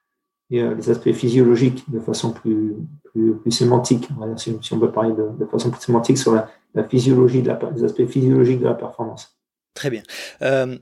et 0.51 0.61
euh, 0.61 0.75
les 0.75 0.89
aspects 0.91 1.11
physiologiques 1.11 1.89
de 1.89 1.99
façon 1.99 2.31
plus, 2.31 2.75
plus, 3.11 3.51
sémantique, 3.51 4.07
si, 4.37 4.73
on 4.73 4.79
peut 4.79 4.91
parler 4.91 5.13
de, 5.13 5.45
façon 5.45 5.71
plus 5.71 5.81
sémantique 5.81 6.19
sur 6.19 6.33
la, 6.33 6.83
physiologie, 6.83 7.41
de 7.41 7.51
les 7.75 7.83
aspects 7.83 8.05
physiologiques 8.05 8.59
de 8.59 8.65
la 8.65 8.75
performance. 8.75 9.35
Très 9.73 9.89
bien. 9.89 10.03
Euh, 10.43 10.77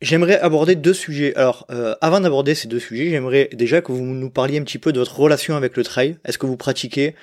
J'aimerais 0.00 0.40
aborder 0.40 0.76
deux 0.76 0.94
sujets. 0.94 1.34
Alors, 1.36 1.66
euh, 1.70 1.94
avant 2.00 2.20
d'aborder 2.20 2.54
ces 2.54 2.68
deux 2.68 2.78
sujets, 2.78 3.10
j'aimerais 3.10 3.50
déjà 3.52 3.82
que 3.82 3.92
vous 3.92 4.02
nous 4.02 4.30
parliez 4.30 4.58
un 4.58 4.62
petit 4.62 4.78
peu 4.78 4.92
de 4.92 4.98
votre 4.98 5.18
relation 5.18 5.56
avec 5.56 5.76
le 5.76 5.84
trail. 5.84 6.18
Est-ce 6.24 6.38
que 6.38 6.46
vous 6.46 6.56
pratiquez 6.56 7.14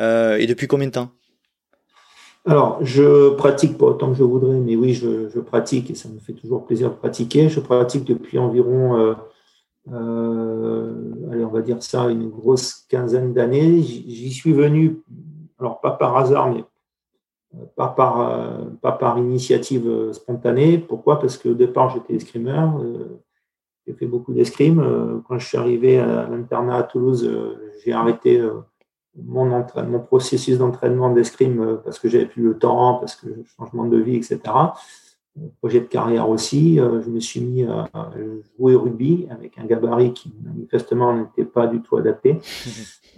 euh, 0.00 0.36
et 0.36 0.48
depuis 0.48 0.66
combien 0.66 0.88
de 0.88 0.92
temps? 0.92 1.10
Alors, 2.44 2.78
je 2.84 3.30
pratique 3.36 3.78
pas 3.78 3.86
autant 3.86 4.10
que 4.10 4.18
je 4.18 4.24
voudrais, 4.24 4.58
mais 4.58 4.74
oui, 4.74 4.94
je, 4.94 5.38
pratique 5.38 5.90
et 5.92 5.94
ça 5.94 6.08
me 6.08 6.18
fait 6.18 6.32
toujours 6.32 6.66
plaisir 6.66 6.90
de 6.90 6.96
pratiquer. 6.96 7.48
Je 7.48 7.60
pratique 7.60 8.04
depuis 8.04 8.38
environ, 8.38 9.16
euh, 9.92 10.92
allez, 11.30 11.44
on 11.44 11.50
va 11.50 11.62
dire 11.62 11.82
ça, 11.82 12.10
une 12.10 12.28
grosse 12.28 12.84
quinzaine 12.88 13.32
d'années. 13.32 13.80
J'y 13.80 14.32
suis 14.32 14.52
venu, 14.52 15.02
alors 15.60 15.80
pas 15.80 15.92
par 15.92 16.16
hasard, 16.16 16.52
mais 16.52 16.64
pas 17.76 17.88
par, 17.88 18.20
euh, 18.20 18.64
pas 18.80 18.92
par 18.92 19.18
initiative 19.18 19.88
euh, 19.88 20.12
spontanée. 20.12 20.78
Pourquoi? 20.78 21.20
Parce 21.20 21.36
qu'au 21.36 21.54
départ, 21.54 21.90
j'étais 21.90 22.14
escrimeur. 22.14 22.78
Euh, 22.80 23.20
j'ai 23.86 23.92
fait 23.92 24.06
beaucoup 24.06 24.32
d'escrime. 24.32 25.22
Quand 25.28 25.38
je 25.38 25.46
suis 25.46 25.58
arrivé 25.58 25.98
à 25.98 26.26
l'internat 26.26 26.76
à 26.76 26.82
Toulouse, 26.84 27.30
j'ai 27.84 27.92
arrêté 27.92 28.42
mon, 29.14 29.44
mon 29.86 30.00
processus 30.00 30.56
d'entraînement 30.56 31.10
d'escrime 31.10 31.80
parce 31.84 31.98
que 31.98 32.08
j'avais 32.08 32.24
plus 32.24 32.44
le 32.44 32.56
temps, 32.56 32.94
parce 32.94 33.14
que 33.14 33.26
changement 33.58 33.84
de 33.84 33.98
vie, 33.98 34.16
etc. 34.16 34.40
Projet 35.58 35.80
de 35.80 35.84
carrière 35.84 36.30
aussi. 36.30 36.76
Je 36.76 37.10
me 37.10 37.20
suis 37.20 37.42
mis 37.42 37.64
à 37.64 37.90
jouer 38.56 38.74
au 38.74 38.80
rugby 38.80 39.26
avec 39.28 39.58
un 39.58 39.66
gabarit 39.66 40.14
qui 40.14 40.32
manifestement 40.42 41.14
n'était 41.14 41.44
pas 41.44 41.66
du 41.66 41.82
tout 41.82 41.98
adapté. 41.98 42.38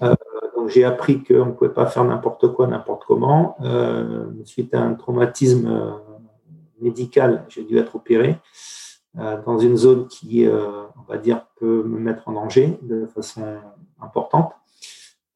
j'ai 0.68 0.84
appris 0.84 1.22
qu'on 1.22 1.46
ne 1.46 1.52
pouvait 1.52 1.70
pas 1.70 1.86
faire 1.86 2.04
n'importe 2.04 2.52
quoi, 2.52 2.66
n'importe 2.66 3.04
comment. 3.06 3.56
Euh, 3.62 4.26
suite 4.44 4.75
à 4.75 4.82
un 4.82 4.94
traumatisme 4.94 5.66
euh, 5.66 5.92
médical, 6.80 7.44
j'ai 7.48 7.64
dû 7.64 7.78
être 7.78 7.96
opéré 7.96 8.38
euh, 9.18 9.38
dans 9.44 9.58
une 9.58 9.76
zone 9.76 10.08
qui, 10.08 10.46
on 10.48 11.10
va 11.10 11.18
dire, 11.18 11.42
peut 11.58 11.82
me 11.84 11.98
mettre 11.98 12.28
en 12.28 12.32
danger 12.32 12.78
de 12.82 13.06
façon 13.06 13.42
importante. 14.00 14.52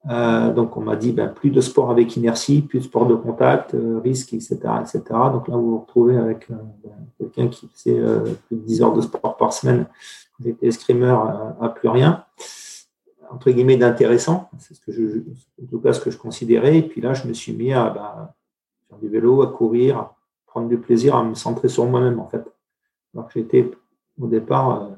donc 0.07 0.77
on 0.77 0.81
m'a 0.81 0.97
dit 0.97 1.13
ben, 1.13 1.29
plus 1.29 1.51
de 1.51 1.61
sport 1.61 1.91
avec 1.91 2.17
inertie, 2.17 2.63
plus 2.63 2.81
de 2.81 2.85
sport 2.85 3.07
de 3.07 3.15
contact, 3.15 3.75
risque, 4.05 4.35
etc., 4.35 4.59
etc. 4.81 5.03
Donc 5.33 5.49
là 5.49 5.57
vous 5.57 5.71
vous 5.71 5.79
retrouvez 5.79 6.17
avec 6.17 6.51
ben, 6.51 6.93
quelqu'un 7.19 7.49
qui 7.49 7.69
faisait 7.69 8.01
plus 8.47 8.57
de 8.57 8.63
10 8.63 8.83
heures 8.83 8.95
de 8.95 9.01
sport 9.01 9.37
par 9.37 9.53
semaine, 9.53 9.87
j'étais 10.43 10.67
escrimeur 10.67 11.55
à 11.61 11.69
plus 11.71 11.89
rien 11.89 12.25
entre 13.31 13.51
guillemets 13.51 13.77
d'intéressant, 13.77 14.51
c'est 14.59 14.75
ce 14.75 14.81
que 14.81 14.93
je, 14.93 15.21
en 15.63 15.67
tout 15.71 15.81
cas 15.81 15.93
ce 15.93 16.01
que 16.01 16.11
je 16.11 16.19
considérais. 16.19 16.79
Et 16.79 16.83
puis 16.83 17.01
là, 17.01 17.15
je 17.15 17.27
me 17.27 17.33
suis 17.33 17.53
mis 17.53 17.73
à 17.73 17.91
bah, 17.91 18.35
faire 18.89 18.99
du 18.99 19.09
vélo, 19.09 19.43
à 19.43 19.47
courir, 19.53 19.99
à 19.99 20.17
prendre 20.47 20.69
du 20.69 20.79
plaisir, 20.79 21.15
à 21.15 21.25
me 21.25 21.35
centrer 21.35 21.69
sur 21.69 21.87
moi-même 21.87 22.19
en 22.19 22.29
fait. 22.29 22.45
Alors 23.15 23.29
que 23.29 23.35
j'étais 23.35 23.71
au 24.21 24.27
départ 24.27 24.83
euh, 24.83 24.89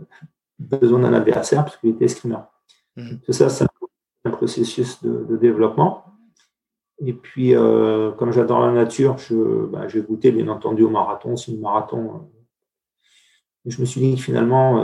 besoin 0.58 1.00
d'un 1.00 1.12
adversaire 1.12 1.64
parce 1.64 1.76
qu'il 1.76 1.90
était 1.90 2.06
escrimeur. 2.06 2.46
Mmh. 2.96 3.16
Tout 3.24 3.32
ça, 3.32 3.48
c'est 3.48 3.66
un 4.24 4.30
processus 4.30 5.02
de, 5.02 5.36
développement. 5.36 6.04
Et 7.04 7.12
puis, 7.12 7.54
euh, 7.54 8.12
comme 8.12 8.32
j'adore 8.32 8.60
la 8.60 8.72
nature, 8.72 9.18
je, 9.18 9.66
bah, 9.66 9.88
j'ai 9.88 10.00
goûté 10.02 10.30
bien 10.30 10.48
entendu 10.48 10.84
au 10.84 10.90
marathon. 10.90 11.36
C'est 11.36 11.52
le 11.52 11.58
marathon. 11.58 12.14
Euh, 12.14 12.18
je 13.66 13.80
me 13.80 13.86
suis 13.86 14.00
dit 14.00 14.14
que 14.16 14.20
finalement, 14.20 14.82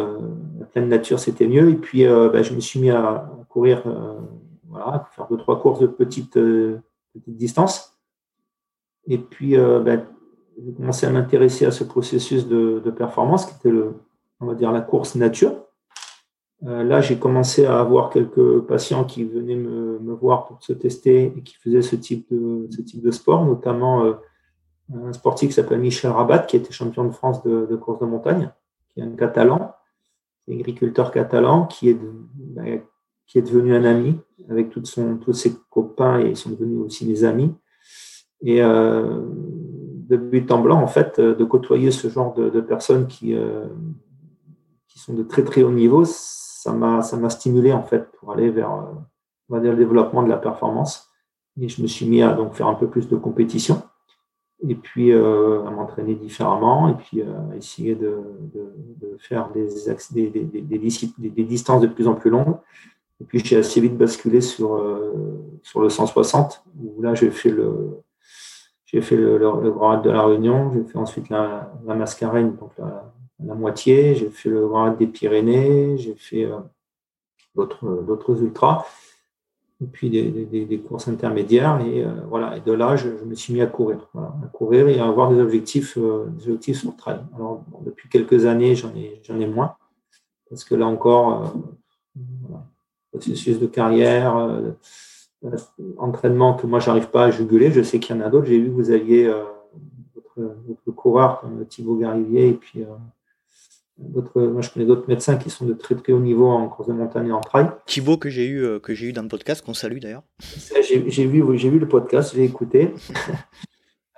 la 0.59 0.64
pleine 0.64 0.88
nature, 0.88 1.19
c'était 1.19 1.49
mieux. 1.49 1.69
Et 1.69 1.75
puis, 1.75 2.07
bah, 2.07 2.43
je 2.43 2.55
me 2.55 2.61
suis 2.61 2.78
mis 2.78 2.90
à, 2.90 3.28
courir, 3.49 3.83
euh, 3.87 4.19
voilà, 4.69 5.09
faire 5.12 5.26
deux, 5.28 5.37
trois 5.37 5.61
courses 5.61 5.81
de 5.81 5.87
petite, 5.87 6.37
euh, 6.37 6.81
petite 7.14 7.37
distance. 7.37 7.99
Et 9.07 9.19
puis, 9.19 9.57
euh, 9.57 9.81
ben, 9.81 10.07
j'ai 10.62 10.73
commencé 10.73 11.07
à 11.07 11.11
m'intéresser 11.11 11.67
à 11.67 11.71
ce 11.71 11.85
processus 11.85 12.47
de, 12.47 12.90
performance 12.97 13.47
qui 13.47 13.55
était 13.55 13.71
le, 13.71 13.95
on 14.40 14.47
va 14.47 14.55
dire, 14.55 14.73
la 14.73 14.81
course 14.81 15.14
nature. 15.14 15.55
là, 16.62 17.00
j'ai 17.00 17.19
commencé 17.19 17.64
à 17.64 17.78
avoir 17.78 18.11
quelques 18.11 18.61
patients 18.62 19.05
qui 19.05 19.23
venaient 19.25 19.55
me, 19.55 20.00
me, 20.00 20.12
voir 20.12 20.47
pour 20.47 20.62
se 20.62 20.73
tester 20.73 21.33
et 21.37 21.43
qui 21.43 21.55
faisaient 21.55 21.83
ce 21.83 21.95
type 21.95 22.26
de, 22.33 22.67
ce 22.71 22.83
type 22.83 23.02
de 23.02 23.12
sport, 23.12 23.45
notamment 23.45 24.14
un 24.93 25.12
sportif 25.12 25.50
qui 25.50 25.55
s'appelle 25.55 25.78
Michel 25.78 26.11
Rabat, 26.11 26.40
qui 26.40 26.57
était 26.57 26.73
champion 26.73 27.05
de 27.05 27.12
France 27.12 27.43
de, 27.45 27.67
de, 27.67 27.76
course 27.76 28.00
de 28.00 28.07
montagne, 28.07 28.50
qui 28.90 29.00
est 29.00 29.05
un 29.05 29.14
catalan, 29.14 29.75
agriculteur 30.50 31.12
catalan, 31.12 31.67
qui 31.67 31.90
est, 31.90 31.99
ben, 32.35 32.83
qui 33.29 33.39
est 33.39 33.43
devenu 33.43 33.77
un 33.77 33.85
ami 33.85 34.19
avec 34.51 34.71
tous 34.71 35.33
ses 35.35 35.55
copains 35.71 36.21
et 36.21 36.31
ils 36.31 36.37
sont 36.37 36.51
devenus 36.51 36.81
aussi 36.81 37.07
mes 37.07 37.25
amis. 37.25 37.55
Et 38.41 38.63
euh, 38.63 39.21
de 40.09 40.17
but 40.17 40.51
en 40.51 40.61
blanc, 40.61 40.83
en 40.83 40.87
fait, 40.87 41.19
euh, 41.19 41.35
de 41.35 41.45
côtoyer 41.45 41.91
ce 41.91 42.09
genre 42.09 42.35
de, 42.35 42.61
personnes 42.61 43.07
qui, 43.07 43.37
euh, 43.37 43.67
qui 44.89 44.99
sont 44.99 45.13
de 45.13 45.23
très 45.23 45.45
très 45.45 45.63
haut 45.63 45.71
niveau, 45.71 46.05
ça 46.05 46.73
m'a 46.73 47.31
stimulé 47.31 47.73
en 47.73 47.83
fait 47.83 48.11
pour 48.13 48.33
aller 48.33 48.51
vers 48.51 48.71
on 49.51 49.55
va 49.55 49.61
dire 49.61 49.73
le 49.73 49.79
développement 49.79 50.23
de 50.23 50.29
la 50.29 50.37
performance. 50.39 51.09
Et 51.61 51.69
je 51.69 51.83
me 51.83 51.87
suis 51.87 52.07
mis 52.07 52.23
à 52.23 52.33
donc 52.33 52.55
faire 52.55 52.69
un 52.69 52.75
peu 52.75 52.89
plus 52.89 53.09
de 53.09 53.17
compétition 53.17 53.83
et 54.67 54.75
puis 54.75 55.13
à 55.13 55.71
m'entraîner 55.71 56.15
différemment 56.15 56.89
et 56.89 56.95
puis 56.95 57.23
à 57.23 57.57
essayer 57.57 57.95
de, 57.95 58.21
faire 59.19 59.51
des, 59.51 59.69
des, 60.31 61.45
distances 61.45 61.81
de 61.81 61.87
plus 61.87 62.07
en 62.07 62.15
plus 62.15 62.31
longues 62.31 62.57
et 63.21 63.25
puis 63.25 63.41
j'ai 63.45 63.57
assez 63.57 63.81
vite 63.81 63.97
basculé 63.97 64.41
sur, 64.41 64.75
euh, 64.75 65.59
sur 65.63 65.81
le 65.81 65.89
160, 65.89 66.65
où 66.81 67.03
là 67.03 67.15
j'ai 67.15 67.31
fait 67.31 67.51
le 67.51 68.03
j'ai 68.87 69.03
fait 69.03 69.17
le, 69.17 69.39
Grand 69.71 69.91
Raid 69.91 70.03
de 70.03 70.11
la 70.11 70.25
Réunion, 70.25 70.73
j'ai 70.73 70.83
fait 70.83 70.97
ensuite 70.97 71.29
la, 71.29 71.71
la 71.85 71.95
donc 71.95 72.71
la, 72.79 73.13
la 73.45 73.55
moitié, 73.55 74.15
j'ai 74.15 74.31
fait 74.31 74.49
le 74.49 74.67
Grand 74.67 74.85
Raid 74.85 74.97
des 74.97 75.07
Pyrénées, 75.07 75.99
j'ai 75.99 76.15
fait 76.15 76.47
euh, 76.47 76.57
d'autres 77.55 78.43
ultras, 78.43 78.87
et 79.83 79.87
puis 79.87 80.09
des, 80.09 80.31
des, 80.65 80.79
courses 80.79 81.07
intermédiaires, 81.07 81.83
et 81.83 82.03
euh, 82.03 82.13
voilà. 82.31 82.57
Et 82.57 82.61
de 82.61 82.73
là, 82.73 82.97
je, 82.97 83.11
me 83.11 83.35
suis 83.35 83.53
mis 83.53 83.61
à 83.61 83.67
courir, 83.67 84.09
à 84.17 84.47
courir 84.55 84.89
et 84.89 84.99
à 84.99 85.07
avoir 85.07 85.31
des 85.31 85.39
objectifs, 85.39 85.99
des 85.99 86.45
objectifs 86.45 86.79
sur. 86.79 87.27
Alors 87.37 87.65
depuis 87.85 88.09
quelques 88.09 88.47
années, 88.47 88.75
j'en 88.75 88.95
ai 88.97 89.21
ai 89.29 89.47
moins, 89.47 89.77
parce 90.49 90.65
que 90.65 90.75
là 90.75 90.87
encore, 90.87 91.53
processus 93.19 93.59
de 93.59 93.67
carrière, 93.67 94.37
euh, 94.37 94.71
euh, 95.45 95.57
entraînement 95.99 96.55
que 96.55 96.67
moi, 96.67 96.81
j'arrive 96.81 97.09
pas 97.09 97.25
à 97.25 97.31
juguler. 97.31 97.71
Je 97.71 97.83
sais 97.83 97.99
qu'il 97.99 98.17
y 98.17 98.19
en 98.19 98.23
a 98.23 98.29
d'autres. 98.29 98.47
J'ai 98.47 98.59
vu 98.59 98.67
que 98.67 98.75
vous 98.75 98.91
aviez 98.91 99.27
euh, 99.27 99.45
d'autres 100.37 100.91
coureurs 100.93 101.41
comme 101.41 101.67
Thibaut 101.67 101.97
Garivier 101.97 102.49
et 102.49 102.53
puis 102.53 102.85
d'autres. 103.99 104.41
Moi, 104.41 104.63
je 104.63 104.71
connais 104.71 104.87
d'autres 104.87 105.09
médecins 105.09 105.37
qui 105.37 105.51
sont 105.51 105.67
de 105.67 105.75
très 105.75 105.95
très 105.97 106.13
haut 106.13 106.21
niveau 106.21 106.49
en 106.49 106.69
course 106.69 106.89
de 106.89 106.93
montagne 106.93 107.29
et 107.29 107.33
en 107.33 107.41
trail. 107.41 107.71
Thibaut 107.87 108.17
que 108.17 108.31
j'ai 108.31 108.47
eu 108.47 108.81
que 108.81 108.95
j'ai 108.95 109.09
eu 109.09 109.13
dans 109.13 109.23
le 109.23 109.29
podcast, 109.29 109.65
qu'on 109.65 109.75
salue 109.75 109.99
d'ailleurs. 109.99 110.23
J'ai 110.83 111.27
vu 111.27 111.59
j'ai 111.59 111.71
vu 111.71 111.79
le 111.79 111.89
podcast, 111.89 112.35
j'ai 112.35 112.45
écouté. 112.45 112.95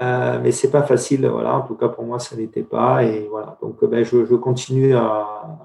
Euh, 0.02 0.40
mais 0.42 0.50
c'est 0.50 0.70
pas 0.70 0.82
facile, 0.82 1.26
voilà. 1.26 1.54
En 1.54 1.60
tout 1.62 1.74
cas, 1.74 1.88
pour 1.88 2.04
moi, 2.04 2.18
ça 2.18 2.34
n'était 2.36 2.62
pas. 2.62 3.04
Et 3.04 3.26
voilà. 3.28 3.58
Donc, 3.60 3.84
ben, 3.84 4.02
je, 4.02 4.24
je 4.24 4.34
continue 4.34 4.94
à, 4.94 5.58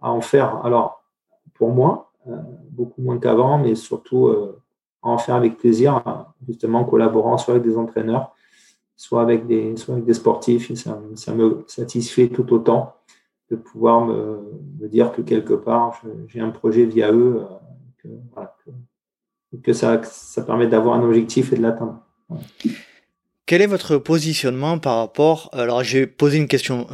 à, 0.00 0.10
en 0.10 0.20
faire. 0.20 0.64
Alors, 0.64 1.02
pour 1.54 1.72
moi, 1.72 2.07
euh, 2.07 2.07
beaucoup 2.70 3.02
moins 3.02 3.18
qu'avant, 3.18 3.58
mais 3.58 3.74
surtout 3.74 4.28
euh, 4.28 4.60
en 5.02 5.18
faire 5.18 5.34
avec 5.34 5.58
plaisir, 5.58 6.02
justement 6.46 6.84
collaborant 6.84 7.38
soit 7.38 7.54
avec 7.54 7.66
des 7.66 7.76
entraîneurs, 7.76 8.34
soit 8.96 9.22
avec 9.22 9.46
des, 9.46 9.76
soit 9.76 9.94
avec 9.94 10.06
des 10.06 10.14
sportifs. 10.14 10.72
Ça, 10.74 11.34
me 11.34 11.64
satisfait 11.66 12.28
tout 12.28 12.52
autant 12.52 12.94
de 13.50 13.56
pouvoir 13.56 14.04
me, 14.04 14.88
dire 14.88 15.12
que 15.12 15.22
quelque 15.22 15.54
part, 15.54 16.02
j'ai 16.26 16.40
un 16.40 16.50
projet 16.50 16.84
via 16.84 17.12
eux, 17.12 17.44
euh, 18.06 18.44
que, 19.62 19.72
ça, 19.72 20.02
ça 20.02 20.42
permet 20.42 20.66
d'avoir 20.66 20.96
un 20.96 21.02
objectif 21.02 21.52
et 21.52 21.56
de 21.56 21.62
l'atteindre. 21.62 22.02
Quel 23.46 23.62
est 23.62 23.66
votre 23.66 23.96
positionnement 23.96 24.78
par 24.78 24.98
rapport... 24.98 25.48
Alors 25.52 25.82
j'ai 25.82 26.06
posé 26.06 26.38
une 26.38 26.48
question 26.48 26.86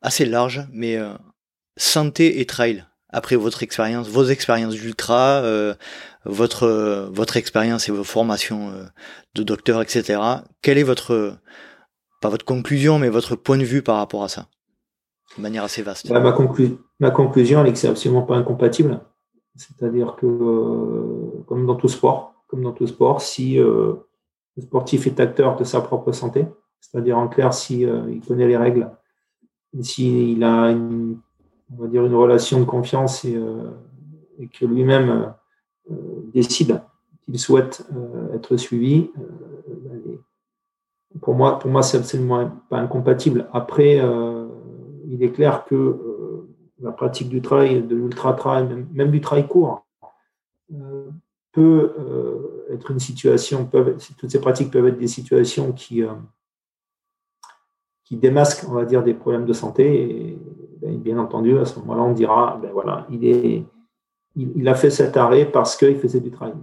assez 0.00 0.24
large, 0.24 0.66
mais 0.72 0.96
santé 1.76 2.40
et 2.40 2.46
trail 2.46 2.87
après 3.10 3.36
votre 3.36 3.62
expérience, 3.62 4.08
vos 4.08 4.24
expériences 4.24 4.74
d'ultra, 4.74 5.42
euh, 5.42 5.74
votre 6.24 7.08
votre 7.12 7.36
expérience 7.36 7.88
et 7.88 7.92
vos 7.92 8.04
formations 8.04 8.70
euh, 8.70 8.84
de 9.34 9.42
docteur, 9.42 9.80
etc. 9.80 10.20
Quelle 10.62 10.78
est 10.78 10.82
votre 10.82 11.38
pas 12.20 12.28
votre 12.28 12.44
conclusion, 12.44 12.98
mais 12.98 13.08
votre 13.08 13.36
point 13.36 13.56
de 13.56 13.64
vue 13.64 13.82
par 13.82 13.96
rapport 13.96 14.24
à 14.24 14.28
ça, 14.28 14.48
de 15.36 15.42
manière 15.42 15.64
assez 15.64 15.82
vaste? 15.82 16.08
Bah, 16.08 16.20
ma, 16.20 16.32
conclusion, 17.10 17.60
elle 17.60 17.68
est 17.68 17.72
que 17.72 17.78
c'est 17.78 17.88
absolument 17.88 18.22
pas 18.22 18.36
incompatible. 18.36 19.00
C'est-à-dire 19.56 20.16
que 20.16 20.26
euh, 20.26 21.42
comme 21.46 21.66
dans 21.66 21.76
tout 21.76 21.88
sport, 21.88 22.34
comme 22.48 22.62
dans 22.62 22.72
tout 22.72 22.86
sport, 22.86 23.22
si 23.22 23.56
le 23.56 24.04
sportif 24.60 25.06
est 25.06 25.20
acteur 25.20 25.56
de 25.56 25.64
sa 25.64 25.80
propre 25.80 26.12
santé, 26.12 26.46
c'est-à-dire 26.80 27.18
en 27.18 27.28
clair, 27.28 27.54
si 27.54 27.82
il 27.82 28.20
connaît 28.26 28.46
les 28.46 28.56
règles, 28.56 28.90
s'il 29.80 30.42
a 30.44 30.70
une 30.70 31.18
on 31.72 31.82
va 31.82 31.88
dire, 31.88 32.04
une 32.04 32.14
relation 32.14 32.60
de 32.60 32.64
confiance 32.64 33.24
et, 33.24 33.36
euh, 33.36 33.70
que 34.52 34.64
lui-même 34.64 35.34
euh, 35.90 35.94
décide 36.32 36.80
qu'il 37.24 37.38
souhaite 37.38 37.86
euh, 37.94 38.34
être 38.34 38.56
suivi, 38.56 39.10
pour 41.20 41.34
moi, 41.34 41.58
pour 41.58 41.70
moi, 41.70 41.82
c'est 41.82 41.98
absolument 41.98 42.50
pas 42.68 42.78
incompatible. 42.78 43.48
Après, 43.52 44.00
il 45.06 45.22
est 45.22 45.32
clair 45.32 45.64
que 45.64 46.44
la 46.80 46.92
pratique 46.92 47.28
du 47.28 47.42
travail, 47.42 47.82
de 47.82 47.96
l'ultra-trail, 47.96 48.86
même, 48.92 49.10
du 49.10 49.20
travail 49.20 49.48
court, 49.48 49.86
euh, 50.72 51.08
peut 51.52 51.92
euh, 51.98 52.66
être 52.74 52.90
une 52.90 52.98
situation, 52.98 53.68
toutes 54.18 54.30
ces 54.30 54.40
pratiques 54.40 54.70
peuvent 54.70 54.86
être 54.86 54.98
des 54.98 55.08
situations 55.08 55.72
qui, 55.72 56.02
qui 58.04 58.16
démasquent, 58.16 58.68
on 58.68 58.74
va 58.74 58.84
dire, 58.84 59.02
des 59.02 59.14
problèmes 59.14 59.46
de 59.46 59.52
santé. 59.52 60.38
Ben, 60.38 60.67
bien 60.80 61.18
entendu, 61.18 61.58
à 61.58 61.64
ce 61.64 61.78
moment-là, 61.80 62.02
on 62.02 62.12
dira, 62.12 62.58
ben 62.62 62.70
voilà, 62.72 63.06
il, 63.10 63.24
est, 63.24 63.64
il, 64.36 64.68
a 64.68 64.74
fait 64.74 64.90
cet 64.90 65.16
arrêt 65.16 65.50
parce 65.50 65.76
qu'il 65.76 65.96
faisait 65.98 66.20
du 66.20 66.30
travail. 66.30 66.54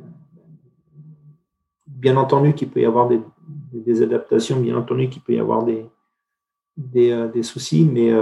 Bien 1.88 2.18
entendu 2.18 2.54
qu'il 2.54 2.70
peut 2.70 2.82
y 2.82 2.86
avoir 2.86 3.08
des, 3.08 3.22
adaptations, 4.02 4.60
bien 4.60 4.76
entendu 4.78 5.10
qu'il 5.10 5.22
peut 5.22 5.34
y 5.34 5.40
avoir 5.40 5.64
des, 5.64 5.86
des, 6.78 7.30
des 7.34 7.44
soucis, 7.44 7.86
mais 7.86 8.14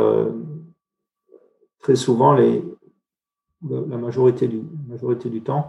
très 1.80 1.96
souvent, 1.96 2.34
les, 2.34 2.64
la 3.70 3.98
majorité 3.98 4.48
du, 4.48 4.62
majorité 4.88 5.30
du 5.30 5.42
temps, 5.42 5.68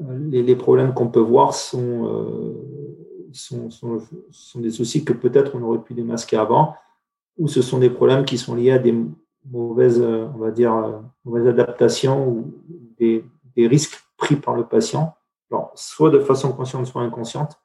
euh, 0.00 0.18
les, 0.30 0.56
problèmes 0.56 0.94
qu'on 0.94 1.08
peut 1.08 1.20
voir 1.20 1.50
euh, 1.74 2.54
sont, 3.32 3.70
sont, 3.70 4.00
sont, 4.30 4.60
des 4.60 4.70
soucis 4.70 5.04
que 5.04 5.12
peut-être 5.12 5.54
on 5.54 5.62
aurait 5.62 5.82
pu 5.82 5.94
démasquer 5.94 6.36
avant, 6.36 6.74
ou 7.38 7.48
ce 7.48 7.62
sont 7.62 7.78
des 7.78 7.90
problèmes 7.90 8.24
qui 8.24 8.38
sont 8.38 8.54
liés 8.54 8.72
à 8.72 8.78
des 8.78 8.94
mauvaises, 9.50 10.00
on 10.00 10.38
va 10.38 10.50
dire, 10.50 11.02
mauvaises 11.24 11.48
adaptations 11.48 12.28
ou 12.28 12.54
des, 12.98 13.24
des 13.56 13.66
risques 13.66 14.02
pris 14.16 14.36
par 14.36 14.54
le 14.54 14.64
patient, 14.64 15.14
alors, 15.52 15.70
soit 15.74 16.10
de 16.10 16.18
façon 16.18 16.52
consciente, 16.52 16.86
soit 16.86 17.02
inconsciente. 17.02 17.58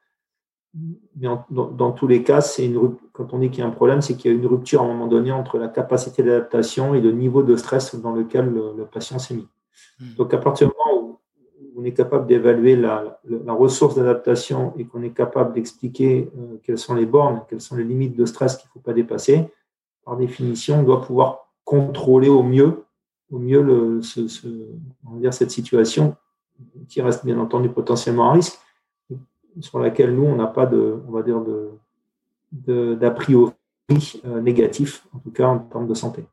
Mais 1.15 1.27
dans, 1.49 1.91
tous 1.93 2.05
les 2.05 2.21
cas, 2.21 2.41
c'est 2.41 2.65
une, 2.65 2.95
quand 3.13 3.33
on 3.33 3.39
dit 3.39 3.49
qu'il 3.49 3.59
y 3.59 3.63
a 3.63 3.67
un 3.67 3.71
problème, 3.71 4.01
c'est 4.01 4.15
qu'il 4.15 4.29
y 4.29 4.33
a 4.33 4.37
une 4.37 4.45
rupture 4.45 4.81
à 4.81 4.85
un 4.85 4.89
moment 4.89 5.07
donné 5.07 5.31
entre 5.31 5.57
la 5.57 5.69
capacité 5.69 6.21
d'adaptation 6.21 6.93
et 6.93 7.01
le 7.01 7.11
niveau 7.11 7.41
de 7.41 7.55
stress 7.55 7.95
dans 7.95 8.11
lequel 8.11 8.53
le, 8.53 8.85
patient 8.85 9.17
s'est 9.17 9.33
mis. 9.33 9.47
Hmm. 9.99 10.15
Donc, 10.17 10.33
à 10.33 10.37
partir 10.37 10.67
du 10.67 10.73
moment 10.77 11.01
où 11.01 11.19
on 11.77 11.85
est 11.85 11.93
capable 11.93 12.27
d'évaluer 12.27 12.75
la, 12.75 13.17
ressource 13.47 13.95
d'adaptation 13.95 14.73
et 14.77 14.85
qu'on 14.85 15.01
est 15.01 15.15
capable 15.15 15.53
d'expliquer 15.53 16.29
euh, 16.37 16.57
quelles 16.63 16.77
sont 16.77 16.93
les 16.93 17.05
bornes, 17.05 17.43
quelles 17.49 17.61
sont 17.61 17.77
les 17.77 17.85
limites 17.85 18.17
de 18.17 18.25
stress 18.25 18.57
qu'il 18.57 18.67
ne 18.67 18.73
faut 18.73 18.79
pas 18.79 18.93
dépasser, 18.93 19.49
par 20.03 20.17
définition, 20.17 20.81
on 20.81 20.83
doit 20.83 21.01
pouvoir 21.01 21.46
contrôler 21.67 22.29
au 22.29 22.43
mieux, 22.43 22.85
au 23.29 23.39
mieux 23.39 23.61
le, 23.61 23.99
on 25.05 25.15
va 25.15 25.19
dire 25.19 25.33
cette 25.33 25.51
situation 25.51 26.15
qui 26.87 27.01
reste 27.01 27.25
bien 27.25 27.37
entendu 27.37 27.67
potentiellement 27.67 28.29
un 28.31 28.33
risque, 28.35 28.57
sur 29.59 29.79
laquelle 29.79 30.15
nous, 30.15 30.23
on 30.23 30.37
n'a 30.37 30.47
pas 30.47 30.65
de, 30.65 31.01
on 31.09 31.11
va 31.11 31.23
dire, 31.23 31.43
d'a 32.51 33.11
priori 33.11 33.51
euh, 34.25 34.39
négatif, 34.39 35.05
en 35.13 35.19
tout 35.19 35.31
cas 35.31 35.47
en 35.47 35.59
termes 35.59 35.87
de 35.87 35.93
santé. 35.93 36.25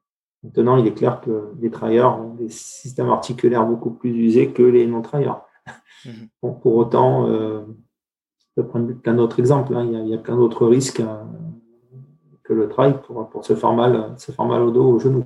Maintenant, 0.44 0.76
il 0.76 0.86
est 0.86 0.94
clair 0.94 1.20
que 1.20 1.50
les 1.60 1.70
travailleurs 1.70 2.20
ont 2.20 2.34
des 2.34 2.48
systèmes 2.48 3.08
articulaires 3.08 3.66
beaucoup 3.66 3.90
plus 3.90 4.10
usés 4.10 4.52
que 4.52 4.62
les 4.62 4.86
non-travailleurs. 4.86 5.42
Mhm. 6.06 6.28
pour 6.60 6.76
autant, 6.76 7.26
euh, 7.28 7.62
je 8.38 8.44
peux 8.56 8.68
prendre 8.68 8.92
plein 8.92 9.14
d'autres 9.14 9.40
exemples. 9.40 9.74
Hein. 9.74 9.88
Il, 9.90 10.08
y 10.08 10.14
a, 10.14 10.18
plein 10.18 10.36
d'autres 10.36 10.66
risques 10.66 11.00
euh, 11.00 11.24
que 12.44 12.52
le 12.52 12.68
travail 12.68 12.94
pour, 13.06 13.28
pour 13.30 13.44
se, 13.44 13.54
faire 13.54 13.72
mal, 13.72 14.14
se 14.18 14.30
faire 14.30 14.44
mal 14.44 14.62
au 14.62 14.70
dos, 14.70 14.84
au 14.84 14.98
genou. 14.98 15.24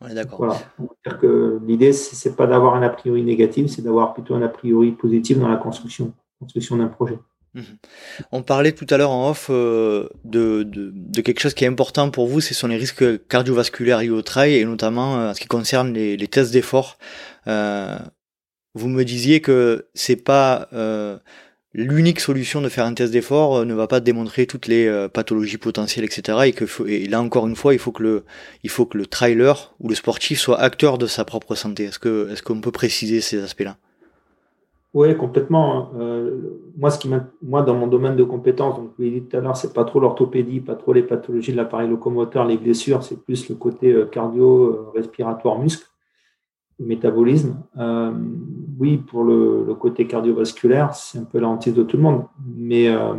On 0.00 0.08
est 0.08 0.14
d'accord. 0.14 0.38
Voilà. 0.38 1.58
l'idée, 1.64 1.92
ce 1.92 2.28
n'est 2.28 2.34
pas 2.34 2.46
d'avoir 2.46 2.74
un 2.74 2.82
a 2.82 2.88
priori 2.88 3.22
négatif, 3.22 3.68
c'est 3.68 3.82
d'avoir 3.82 4.14
plutôt 4.14 4.34
un 4.34 4.42
a 4.42 4.48
priori 4.48 4.92
positif 4.92 5.38
dans 5.38 5.48
la 5.48 5.56
construction, 5.56 6.12
construction 6.40 6.76
d'un 6.76 6.88
projet. 6.88 7.18
Mhm. 7.54 7.76
On 8.32 8.42
parlait 8.42 8.72
tout 8.72 8.86
à 8.88 8.96
l'heure 8.96 9.10
en 9.10 9.30
off 9.30 9.48
euh, 9.50 10.08
de, 10.24 10.62
de, 10.64 11.20
quelque 11.20 11.40
chose 11.40 11.52
qui 11.52 11.64
est 11.64 11.68
important 11.68 12.10
pour 12.10 12.26
vous, 12.26 12.40
ce 12.40 12.54
sont 12.54 12.66
les 12.66 12.78
risques 12.78 13.26
cardiovasculaires 13.26 14.00
liés 14.00 14.08
au 14.08 14.22
trail 14.22 14.54
et 14.54 14.64
notamment 14.64 15.18
euh, 15.18 15.30
en 15.30 15.34
ce 15.34 15.40
qui 15.40 15.48
concerne 15.48 15.92
les, 15.92 16.16
les 16.16 16.28
tests 16.28 16.52
d'effort. 16.52 16.96
Euh, 17.46 17.98
vous 18.74 18.88
me 18.88 19.04
disiez 19.04 19.42
que 19.42 19.88
c'est 19.92 20.16
pas 20.16 20.68
l'unique 21.74 22.20
solution 22.20 22.60
de 22.60 22.68
faire 22.68 22.84
un 22.84 22.94
test 22.94 23.12
d'effort 23.12 23.56
euh, 23.56 23.64
ne 23.64 23.74
va 23.74 23.86
pas 23.86 24.00
démontrer 24.00 24.46
toutes 24.46 24.66
les 24.66 24.86
euh, 24.86 25.08
pathologies 25.08 25.58
potentielles, 25.58 26.04
etc. 26.04 26.38
Et 26.46 26.52
que 26.52 26.64
et 26.86 27.06
là 27.06 27.20
encore 27.20 27.46
une 27.46 27.56
fois, 27.56 27.72
il 27.74 27.78
faut 27.78 27.92
que 27.92 28.02
le, 28.02 28.24
il 28.62 28.70
faut 28.70 28.86
que 28.86 28.98
le 28.98 29.06
trailer 29.06 29.74
ou 29.80 29.88
le 29.88 29.94
sportif 29.94 30.38
soit 30.38 30.58
acteur 30.60 30.98
de 30.98 31.06
sa 31.06 31.24
propre 31.24 31.54
santé. 31.54 31.84
Est-ce 31.84 31.98
que, 31.98 32.30
est-ce 32.30 32.42
qu'on 32.42 32.60
peut 32.60 32.72
préciser 32.72 33.20
ces 33.20 33.42
aspects-là? 33.42 33.76
Oui, 34.94 35.16
complètement. 35.16 35.90
Euh, 35.98 36.38
moi, 36.76 36.90
ce 36.90 36.98
qui 36.98 37.08
moi, 37.40 37.62
dans 37.62 37.74
mon 37.74 37.86
domaine 37.86 38.14
de 38.14 38.24
compétences, 38.24 38.76
donc 38.76 38.88
vous 38.88 39.04
l'avez 39.04 39.20
dit 39.20 39.26
tout 39.26 39.38
à 39.38 39.40
l'heure, 39.40 39.56
c'est 39.56 39.72
pas 39.72 39.84
trop 39.84 40.00
l'orthopédie, 40.00 40.60
pas 40.60 40.74
trop 40.74 40.92
les 40.92 41.02
pathologies 41.02 41.52
de 41.52 41.56
l'appareil 41.56 41.88
locomoteur, 41.88 42.44
les 42.44 42.58
blessures, 42.58 43.02
c'est 43.02 43.18
plus 43.24 43.48
le 43.48 43.54
côté 43.54 43.96
cardio, 44.12 44.92
respiratoire, 44.94 45.58
muscle 45.58 45.86
métabolisme. 46.78 47.62
Euh, 47.78 48.12
oui, 48.78 48.96
pour 48.98 49.24
le, 49.24 49.74
côté 49.74 50.06
cardiovasculaire, 50.06 50.94
c'est 50.94 51.18
un 51.18 51.24
peu 51.24 51.38
la 51.38 51.48
de 51.48 51.82
tout 51.82 51.96
le 51.96 52.02
monde. 52.02 52.24
Mais 52.44 52.88
euh, 52.88 53.14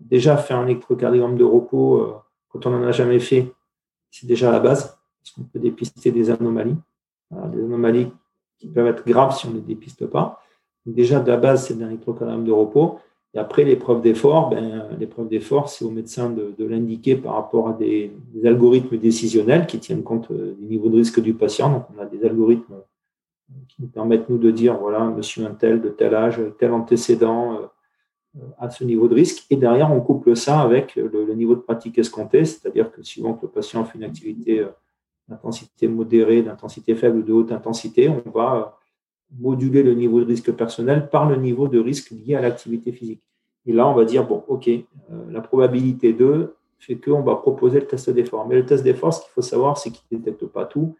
déjà, 0.00 0.36
faire 0.36 0.58
un 0.58 0.66
électrocardiogramme 0.66 1.36
de 1.36 1.44
repos, 1.44 2.00
euh, 2.00 2.14
quand 2.48 2.66
on 2.66 2.70
n'en 2.70 2.82
a 2.82 2.92
jamais 2.92 3.18
fait, 3.18 3.52
c'est 4.10 4.26
déjà 4.26 4.50
la 4.50 4.60
base, 4.60 4.98
parce 5.22 5.34
qu'on 5.34 5.44
peut 5.44 5.58
dépister 5.58 6.10
des 6.10 6.30
anomalies. 6.30 6.76
des 7.30 7.64
anomalies 7.64 8.08
qui 8.58 8.68
peuvent 8.68 8.86
être 8.86 9.04
graves 9.06 9.36
si 9.36 9.46
on 9.46 9.50
ne 9.50 9.56
les 9.56 9.62
dépiste 9.62 10.06
pas. 10.06 10.40
déjà, 10.86 11.20
de 11.20 11.28
la 11.28 11.36
base, 11.36 11.66
c'est 11.66 11.82
un 11.82 11.88
électrocardiogramme 11.88 12.44
de 12.44 12.52
repos. 12.52 12.98
Et 13.34 13.38
après, 13.38 13.64
l'épreuve 13.64 14.02
d'effort, 14.02 14.50
ben, 14.50 14.88
l'épreuve 14.98 15.28
d'effort, 15.28 15.68
c'est 15.68 15.84
au 15.84 15.90
médecin 15.90 16.28
de, 16.30 16.64
l'indiquer 16.64 17.16
par 17.16 17.34
rapport 17.34 17.68
à 17.68 17.72
des, 17.72 18.12
algorithmes 18.44 18.98
décisionnels 18.98 19.66
qui 19.66 19.78
tiennent 19.78 20.02
compte 20.02 20.30
euh, 20.30 20.54
du 20.58 20.66
niveau 20.66 20.88
de 20.90 20.96
risque 20.96 21.20
du 21.20 21.32
patient. 21.32 21.72
Donc, 21.72 21.84
on 21.96 22.00
a 22.00 22.04
des 22.04 22.24
algorithmes 22.24 22.74
qui 23.68 23.82
nous 23.82 23.88
permettent, 23.88 24.28
nous, 24.28 24.38
de 24.38 24.50
dire, 24.50 24.76
voilà, 24.78 25.04
monsieur 25.04 25.46
un 25.46 25.54
tel, 25.54 25.80
de 25.80 25.88
tel 25.88 26.14
âge, 26.14 26.40
tel 26.58 26.72
antécédent, 26.72 27.54
euh, 27.54 27.66
à 28.58 28.70
ce 28.70 28.84
niveau 28.84 29.08
de 29.08 29.14
risque. 29.14 29.46
Et 29.50 29.56
derrière, 29.56 29.92
on 29.92 30.00
couple 30.00 30.36
ça 30.36 30.60
avec 30.60 30.96
le, 30.96 31.34
niveau 31.34 31.54
de 31.54 31.60
pratique 31.60 31.98
escompté, 31.98 32.44
c'est-à-dire 32.44 32.90
que 32.90 33.02
suivant 33.02 33.34
que 33.34 33.46
le 33.46 33.52
patient 33.52 33.84
fait 33.84 33.98
une 33.98 34.04
activité 34.04 34.60
euh, 34.60 34.68
d'intensité 35.28 35.88
modérée, 35.88 36.42
d'intensité 36.42 36.94
faible 36.94 37.18
ou 37.18 37.22
de 37.22 37.32
haute 37.32 37.52
intensité, 37.52 38.08
on 38.08 38.30
va 38.30 38.78
moduler 39.38 39.82
le 39.82 39.94
niveau 39.94 40.20
de 40.20 40.26
risque 40.26 40.52
personnel 40.52 41.08
par 41.08 41.28
le 41.28 41.36
niveau 41.36 41.68
de 41.68 41.78
risque 41.78 42.10
lié 42.10 42.34
à 42.34 42.40
l'activité 42.40 42.92
physique. 42.92 43.22
Et 43.66 43.72
là, 43.72 43.86
on 43.88 43.94
va 43.94 44.04
dire, 44.04 44.26
bon, 44.26 44.44
OK, 44.48 44.68
euh, 44.68 44.82
la 45.30 45.40
probabilité 45.40 46.12
2 46.12 46.54
fait 46.78 46.96
qu'on 46.96 47.22
va 47.22 47.36
proposer 47.36 47.80
le 47.80 47.86
test 47.86 48.10
d'effort. 48.10 48.46
Mais 48.48 48.56
le 48.56 48.66
test 48.66 48.82
d'effort, 48.82 49.14
ce 49.14 49.22
qu'il 49.22 49.30
faut 49.30 49.42
savoir, 49.42 49.78
c'est 49.78 49.90
qu'il 49.90 50.04
ne 50.10 50.18
détecte 50.18 50.46
pas 50.46 50.64
tout 50.64 50.96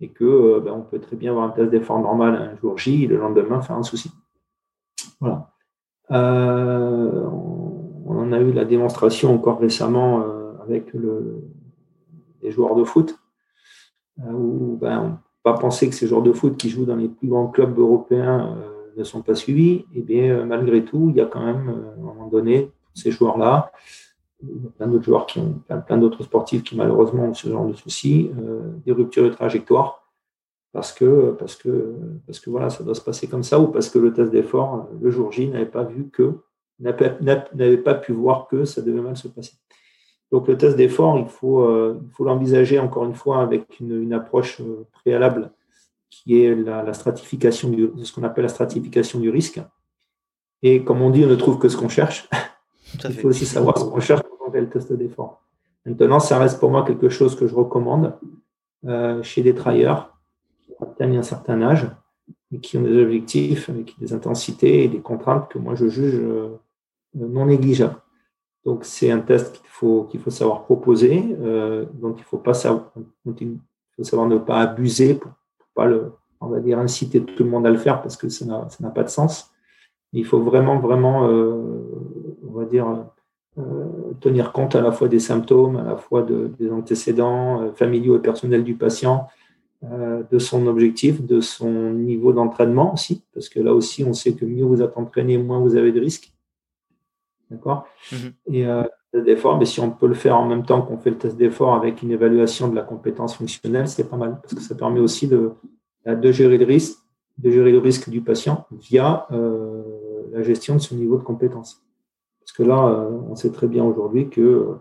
et 0.00 0.08
que 0.08 0.24
euh, 0.24 0.60
ben, 0.60 0.80
peut 0.90 1.00
très 1.00 1.16
bien 1.16 1.32
avoir 1.32 1.46
un 1.46 1.50
test 1.50 1.70
d'effort 1.70 1.98
normal 2.00 2.34
un 2.34 2.56
jour 2.56 2.78
J, 2.78 3.06
le 3.06 3.18
lendemain 3.18 3.60
faire 3.60 3.76
un 3.76 3.82
souci. 3.82 4.10
Voilà. 5.20 5.50
Euh, 6.10 7.26
on 8.06 8.18
en 8.18 8.32
a 8.32 8.40
eu 8.40 8.52
la 8.52 8.64
démonstration 8.64 9.34
encore 9.34 9.60
récemment 9.60 10.24
avec 10.62 10.94
le, 10.94 11.42
les 12.40 12.50
joueurs 12.50 12.74
de 12.74 12.84
foot, 12.84 13.18
où 14.18 14.78
ben, 14.80 15.20
pas 15.42 15.54
penser 15.54 15.88
que 15.88 15.94
ces 15.94 16.06
joueurs 16.06 16.22
de 16.22 16.32
foot 16.32 16.56
qui 16.56 16.68
jouent 16.68 16.84
dans 16.84 16.96
les 16.96 17.08
plus 17.08 17.28
grands 17.28 17.48
clubs 17.48 17.78
européens 17.78 18.56
euh, 18.56 18.92
ne 18.96 19.04
sont 19.04 19.22
pas 19.22 19.34
suivis, 19.34 19.72
et 19.72 19.86
eh 19.96 20.02
bien 20.02 20.30
euh, 20.30 20.44
malgré 20.44 20.84
tout, 20.84 21.08
il 21.10 21.16
y 21.16 21.20
a 21.20 21.26
quand 21.26 21.44
même, 21.44 21.68
euh, 21.68 21.90
à 21.90 22.00
un 22.00 22.02
moment 22.02 22.26
donné, 22.26 22.70
ces 22.94 23.10
joueurs-là, 23.10 23.72
plein 24.76 24.86
d'autres 24.86 25.04
joueurs 25.04 25.26
qui 25.26 25.38
ont, 25.38 25.60
plein, 25.86 25.98
d'autres 25.98 26.22
sportifs 26.22 26.62
qui 26.62 26.76
malheureusement 26.76 27.24
ont 27.24 27.34
ce 27.34 27.48
genre 27.48 27.66
de 27.66 27.74
soucis, 27.74 28.30
des 28.86 28.92
ruptures 28.92 29.24
de 29.24 29.30
trajectoire, 29.30 30.04
parce 30.72 30.92
que 30.92 31.36
voilà, 32.46 32.70
ça 32.70 32.84
doit 32.84 32.94
se 32.94 33.00
passer 33.00 33.26
comme 33.26 33.42
ça, 33.42 33.58
ou 33.58 33.68
parce 33.68 33.88
que 33.88 33.98
le 33.98 34.12
test 34.12 34.30
d'effort, 34.30 34.88
le 35.00 35.10
jour 35.10 35.32
J, 35.32 35.48
n'avait 35.48 35.66
pas 35.66 35.82
vu 35.82 36.08
que, 36.08 36.34
n'avait 36.80 37.78
pas 37.78 37.94
pu 37.94 38.12
voir 38.12 38.46
que 38.46 38.64
ça 38.64 38.80
devait 38.80 39.00
mal 39.00 39.16
se 39.16 39.26
passer. 39.26 39.54
Donc 40.30 40.46
le 40.46 40.58
test 40.58 40.76
d'effort, 40.76 41.18
il 41.18 41.26
faut 41.26 41.62
euh, 41.62 42.00
faut 42.12 42.24
l'envisager 42.24 42.78
encore 42.78 43.04
une 43.04 43.14
fois 43.14 43.40
avec 43.40 43.80
une, 43.80 44.12
approche 44.12 44.60
euh, 44.60 44.86
préalable 44.92 45.50
qui 46.10 46.42
est 46.42 46.54
la, 46.54 46.92
stratification 46.92 47.70
du, 47.70 47.90
ce 48.02 48.12
qu'on 48.12 48.22
appelle 48.22 48.42
la 48.42 48.48
stratification 48.48 49.20
du 49.20 49.30
risque. 49.30 49.60
Et 50.62 50.82
comme 50.84 51.00
on 51.00 51.10
dit, 51.10 51.24
on 51.24 51.28
ne 51.28 51.36
trouve 51.36 51.58
que 51.58 51.68
ce 51.68 51.76
qu'on 51.76 51.88
cherche. 51.88 52.28
il 53.04 53.14
faut 53.14 53.28
aussi 53.28 53.46
savoir 53.46 53.78
ce 53.78 53.84
qu'on 53.84 54.00
cherche 54.00 54.22
quand 54.22 54.48
on 54.48 54.50
fait 54.50 54.60
le 54.60 54.68
test 54.68 54.92
d'effort. 54.92 55.42
Maintenant, 55.86 56.20
ça 56.20 56.38
reste 56.38 56.58
pour 56.60 56.70
moi 56.70 56.84
quelque 56.84 57.08
chose 57.08 57.34
que 57.34 57.46
je 57.46 57.54
recommande 57.54 58.14
euh, 58.86 59.22
chez 59.22 59.42
des 59.42 59.54
travailleurs 59.54 60.18
qui 60.60 60.72
atteignent 60.80 61.18
un 61.18 61.22
certain 61.22 61.62
âge 61.62 61.86
et 62.52 62.58
qui 62.58 62.76
ont 62.76 62.82
des 62.82 63.02
objectifs 63.02 63.70
avec 63.70 63.98
des 63.98 64.12
intensités 64.12 64.84
et 64.84 64.88
des 64.88 65.00
contraintes 65.00 65.48
que 65.48 65.58
moi 65.58 65.74
je 65.74 65.88
juge 65.88 66.20
non 67.14 67.46
négligeables. 67.46 67.96
Donc, 68.68 68.84
c'est 68.84 69.10
un 69.10 69.20
test 69.20 69.62
qu'il 69.62 70.20
faut, 70.20 70.30
savoir 70.30 70.64
proposer. 70.64 71.24
Euh, 71.40 71.86
donc, 71.94 72.16
il 72.18 72.24
faut, 72.24 72.36
pas 72.36 72.52
savoir, 72.52 72.92
ne 72.98 74.36
pas 74.36 74.58
abuser 74.58 75.14
pour, 75.14 75.32
ne 75.86 76.10
pas 76.44 76.82
inciter 76.82 77.24
tout 77.24 77.44
le 77.44 77.48
monde 77.48 77.66
à 77.66 77.70
le 77.70 77.78
faire 77.78 78.02
parce 78.02 78.18
que 78.18 78.28
ça 78.28 78.44
n'a, 78.44 78.90
pas 78.90 79.04
de 79.04 79.08
sens. 79.08 79.50
Il 80.12 80.26
faut 80.26 80.40
vraiment, 80.40 80.80
vraiment, 80.80 81.30
euh, 81.30 81.62
euh, 83.56 83.84
tenir 84.20 84.52
compte 84.52 84.74
à 84.76 84.82
la 84.82 84.92
fois 84.92 85.08
des 85.08 85.18
symptômes, 85.18 85.76
à 85.76 85.84
la 85.84 85.96
fois 85.96 86.20
de, 86.20 86.50
des 86.58 86.70
antécédents 86.70 87.72
familiaux 87.74 88.16
et 88.16 88.20
personnels 88.20 88.64
du 88.64 88.74
patient, 88.74 89.28
de 89.82 90.38
son 90.38 90.66
objectif, 90.66 91.24
de 91.24 91.40
son 91.40 91.70
niveau 91.92 92.34
d'entraînement 92.34 92.92
aussi, 92.92 93.24
parce 93.32 93.48
que 93.48 93.60
là 93.60 93.72
aussi, 93.72 94.04
on 94.04 94.12
sait 94.12 94.34
que 94.34 94.44
mieux 94.44 94.64
vous 94.64 94.82
êtes 94.82 94.98
entraîné, 94.98 95.38
moins 95.38 95.58
vous 95.58 95.74
avez 95.74 95.90
de 95.90 96.00
risques. 96.00 96.34
D'accord 97.50 97.86
mhm. 98.12 98.32
Et 98.52 98.66
euh, 98.66 98.82
test 99.12 99.24
d'effort, 99.24 99.58
mais 99.58 99.64
si 99.64 99.80
on 99.80 99.90
peut 99.90 100.06
le 100.06 100.14
faire 100.14 100.36
en 100.36 100.46
même 100.46 100.64
temps 100.64 100.82
qu'on 100.82 100.98
fait 100.98 101.10
le 101.10 101.18
test 101.18 101.36
d'effort 101.36 101.74
avec 101.74 102.02
une 102.02 102.10
évaluation 102.10 102.68
de 102.68 102.74
la 102.74 102.82
compétence 102.82 103.36
fonctionnelle, 103.36 103.88
c'est 103.88 104.08
pas 104.08 104.16
mal, 104.16 104.38
parce 104.42 104.54
que 104.54 104.60
ça 104.60 104.74
permet 104.74 105.00
aussi 105.00 105.28
de, 105.28 105.52
de 106.06 106.32
gérer 106.32 106.58
le 106.58 106.66
risque, 106.66 106.98
de 107.38 107.50
gérer 107.50 107.72
le 107.72 107.78
risque 107.78 108.10
du 108.10 108.20
patient 108.20 108.66
via 108.72 109.26
euh, 109.32 109.82
la 110.32 110.42
gestion 110.42 110.74
de 110.74 110.80
son 110.80 110.96
niveau 110.96 111.16
de 111.16 111.22
compétence. 111.22 111.82
Parce 112.40 112.52
que 112.52 112.62
là, 112.62 112.86
euh, 112.86 113.10
on 113.28 113.34
sait 113.34 113.50
très 113.50 113.66
bien 113.66 113.84
aujourd'hui 113.84 114.28
que 114.28 114.74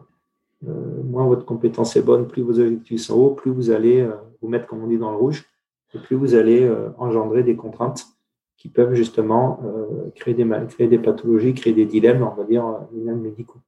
moins 0.64 1.28
votre 1.28 1.46
compétence 1.46 1.96
est 1.98 2.02
bonne, 2.02 2.28
plus 2.28 2.42
vos 2.42 2.60
objectifs 2.60 3.02
sont 3.02 3.14
hauts, 3.14 3.30
plus 3.30 3.52
vous 3.52 3.70
allez 3.70 4.10
vous 4.42 4.48
mettre, 4.50 4.66
comme 4.66 4.84
on 4.84 4.88
dit, 4.88 4.98
dans 4.98 5.12
le 5.12 5.18
rouge, 5.18 5.46
et 5.94 6.00
plus 6.00 6.16
vous 6.16 6.34
allez 6.34 6.68
engendrer 6.98 7.44
des 7.44 7.56
contraintes 7.56 8.17
qui 8.58 8.70
peuvent 8.70 8.96
justement 8.96 9.60
euh, 9.64 10.10
créer, 10.16 10.34
des, 10.34 10.46
créer 10.70 10.88
des 10.88 10.98
pathologies, 10.98 11.54
créer 11.54 11.74
des 11.74 11.86
dilemmes, 11.86 12.24
on 12.24 12.36
va 12.36 12.44
dire, 12.44 12.66
euh, 12.66 12.80
dilemmes 12.92 13.22
médicaux. 13.22 13.62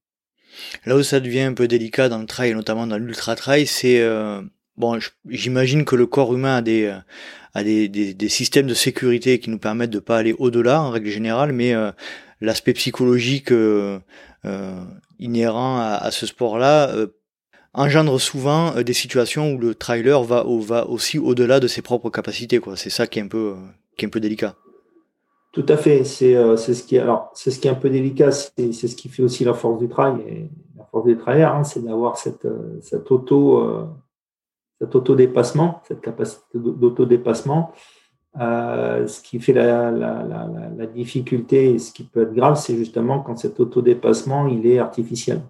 Là 0.85 0.97
où 0.97 1.03
ça 1.03 1.19
devient 1.19 1.41
un 1.41 1.53
peu 1.53 1.67
délicat 1.67 2.09
dans 2.09 2.17
le 2.17 2.25
trail, 2.25 2.53
notamment 2.55 2.87
dans 2.87 2.97
l'ultra 2.97 3.35
trail, 3.35 3.67
c'est 3.67 4.01
euh, 4.01 4.41
bon, 4.77 4.99
j'imagine 5.27 5.85
que 5.85 5.95
le 5.95 6.07
corps 6.07 6.33
humain 6.33 6.57
a 6.57 6.61
des 6.61 6.91
a 7.53 7.63
des, 7.63 7.87
des, 7.87 8.13
des, 8.13 8.29
systèmes 8.29 8.67
de 8.67 8.73
sécurité 8.73 9.39
qui 9.39 9.49
nous 9.49 9.59
permettent 9.59 9.89
de 9.91 9.99
pas 9.99 10.17
aller 10.17 10.35
au-delà 10.37 10.81
en 10.81 10.89
règle 10.89 11.09
générale, 11.09 11.51
mais 11.51 11.73
l'aspect 12.41 12.73
psychologique 12.73 13.51
inhérent 15.19 15.79
à, 15.79 15.99
à 16.01 16.11
ce 16.11 16.25
sport-là 16.25 16.93
engendre 17.73 18.19
souvent 18.19 18.81
des 18.81 18.93
situations 18.93 19.53
où 19.53 19.57
le 19.57 19.75
trailer 19.75 20.23
va, 20.23 20.43
va 20.45 20.87
aussi 20.87 21.17
au-delà 21.19 21.59
de 21.59 21.67
ses 21.67 21.81
propres 21.81 22.09
capacités. 22.09 22.59
Quoi. 22.59 22.75
C'est 22.75 22.89
ça 22.89 23.07
qui 23.07 23.19
est 23.19 23.23
un 23.23 23.27
peu, 23.27 23.55
qui 23.97 24.05
est 24.05 24.07
un 24.07 24.11
peu 24.11 24.19
délicat. 24.19 24.55
Tout 25.51 25.65
à 25.67 25.77
fait. 25.77 26.03
C'est 26.03 26.35
euh, 26.35 26.57
ce 26.57 26.83
qui 26.83 26.97
alors 26.97 27.31
c'est 27.33 27.51
ce 27.51 27.59
qui 27.59 27.67
est 27.67 27.71
un 27.71 27.75
peu 27.75 27.89
délicat. 27.89 28.31
C'est 28.31 28.71
ce 28.71 28.95
qui 28.95 29.09
fait 29.09 29.23
aussi 29.23 29.43
la 29.43 29.53
force 29.53 29.79
du 29.79 29.89
trail 29.89 30.21
et 30.27 30.49
la 30.77 30.85
force 30.85 31.05
des 31.05 31.17
trailers, 31.17 31.53
hein, 31.53 31.63
c'est 31.63 31.83
d'avoir 31.83 32.17
cette 32.17 32.45
euh, 32.45 32.79
auto 33.09 33.57
euh, 33.59 33.85
cet 34.79 34.95
auto 34.95 35.15
dépassement, 35.15 35.81
cette 35.87 36.01
capacité 36.01 36.57
d'auto 36.57 37.05
dépassement. 37.05 37.73
ce 38.35 39.21
qui 39.21 39.39
fait 39.39 39.53
la, 39.53 39.91
la, 39.91 40.23
la, 40.23 40.69
la, 40.77 40.85
difficulté 40.85 41.73
et 41.73 41.79
ce 41.79 41.91
qui 41.91 42.03
peut 42.03 42.21
être 42.21 42.33
grave, 42.33 42.55
c'est 42.55 42.77
justement 42.77 43.19
quand 43.19 43.35
cet 43.37 43.59
auto 43.59 43.81
dépassement 43.81 44.47
il 44.47 44.65
est 44.65 44.79
artificiel. 44.79 45.41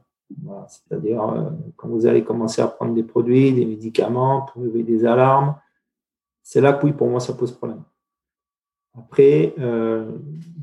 Voilà, 0.44 0.66
C'est-à-dire 0.68 1.22
quand 1.76 1.90
vous 1.90 2.08
allez 2.08 2.24
commencer 2.24 2.62
à 2.62 2.68
prendre 2.68 2.96
des 2.96 3.04
produits, 3.04 3.54
des 3.54 3.66
médicaments 3.66 4.48
pour 4.52 4.64
lever 4.64 4.82
des 4.82 5.06
alarmes, 5.06 5.56
c'est 6.42 6.62
là 6.62 6.74
que 6.74 6.88
oui, 6.88 6.94
pour 6.94 7.08
moi, 7.08 7.20
ça 7.20 7.34
pose 7.34 7.52
problème. 7.52 7.84
Après, 8.98 9.54
euh, 9.60 10.12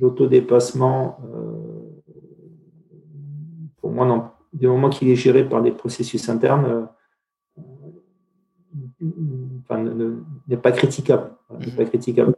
l'autodépassement, 0.01 1.19
euh, 1.25 1.93
pour 3.77 3.91
moi, 3.91 4.07
non, 4.07 4.31
du 4.53 4.67
moment 4.67 4.91
qu'il 4.91 5.09
est 5.09 5.17
géré 5.17 5.49
par 5.49 5.63
des 5.63 5.71
processus 5.71 6.29
internes, 6.29 6.89
euh, 9.01 10.17
n'est 10.49 10.57
pas 10.57 10.73
critiquable. 10.73 11.31
pas 11.49 11.83
mhm. 11.83 11.89
critiquable. 11.89 12.35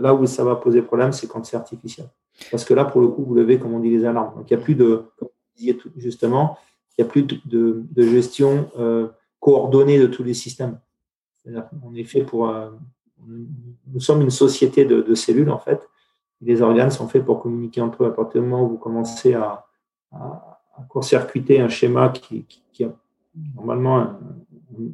Là 0.00 0.14
où 0.14 0.26
ça 0.26 0.44
va 0.44 0.56
poser 0.56 0.82
problème, 0.82 1.12
c'est 1.12 1.26
quand 1.26 1.44
c'est 1.44 1.56
artificiel. 1.56 2.08
Parce 2.50 2.64
que 2.64 2.74
là, 2.74 2.84
pour 2.84 3.00
le 3.00 3.08
coup, 3.08 3.24
vous 3.24 3.34
levez, 3.34 3.58
comme 3.58 3.74
on 3.74 3.80
dit, 3.80 3.90
les 3.90 4.04
alarmes. 4.04 4.34
Donc, 4.36 4.50
il 4.50 4.56
n'y 4.56 4.62
a 4.62 4.64
plus 4.64 4.74
de, 4.74 5.04
comme 5.18 5.28
vous 5.28 5.56
disiez 5.56 5.78
justement, 5.96 6.58
il 6.96 7.02
n'y 7.02 7.08
a 7.08 7.10
plus 7.10 7.22
de, 7.22 7.84
gestion 7.96 8.70
coordonnée 9.40 9.98
de 9.98 10.06
tous 10.06 10.24
les 10.24 10.34
systèmes. 10.34 10.78
On 11.82 11.94
est 11.94 12.04
fait 12.04 12.22
pour, 12.22 12.52
nous 13.26 14.00
sommes 14.00 14.22
une 14.22 14.30
société 14.30 14.84
de, 14.84 15.14
cellules, 15.14 15.50
en 15.50 15.58
fait. 15.58 15.88
Les 16.40 16.62
organes 16.62 16.90
sont 16.90 17.08
faits 17.08 17.24
pour 17.24 17.40
communiquer 17.40 17.80
entre 17.80 18.04
eux. 18.04 18.06
À 18.06 18.10
partir 18.10 18.40
du 18.42 18.48
moment 18.48 18.64
où 18.64 18.70
vous 18.70 18.78
commencez 18.78 19.34
à, 19.34 19.64
court-circuiter 20.88 21.60
un 21.60 21.68
schéma 21.68 22.10
qui, 22.10 22.46
a 22.80 22.86
normalement 23.56 24.18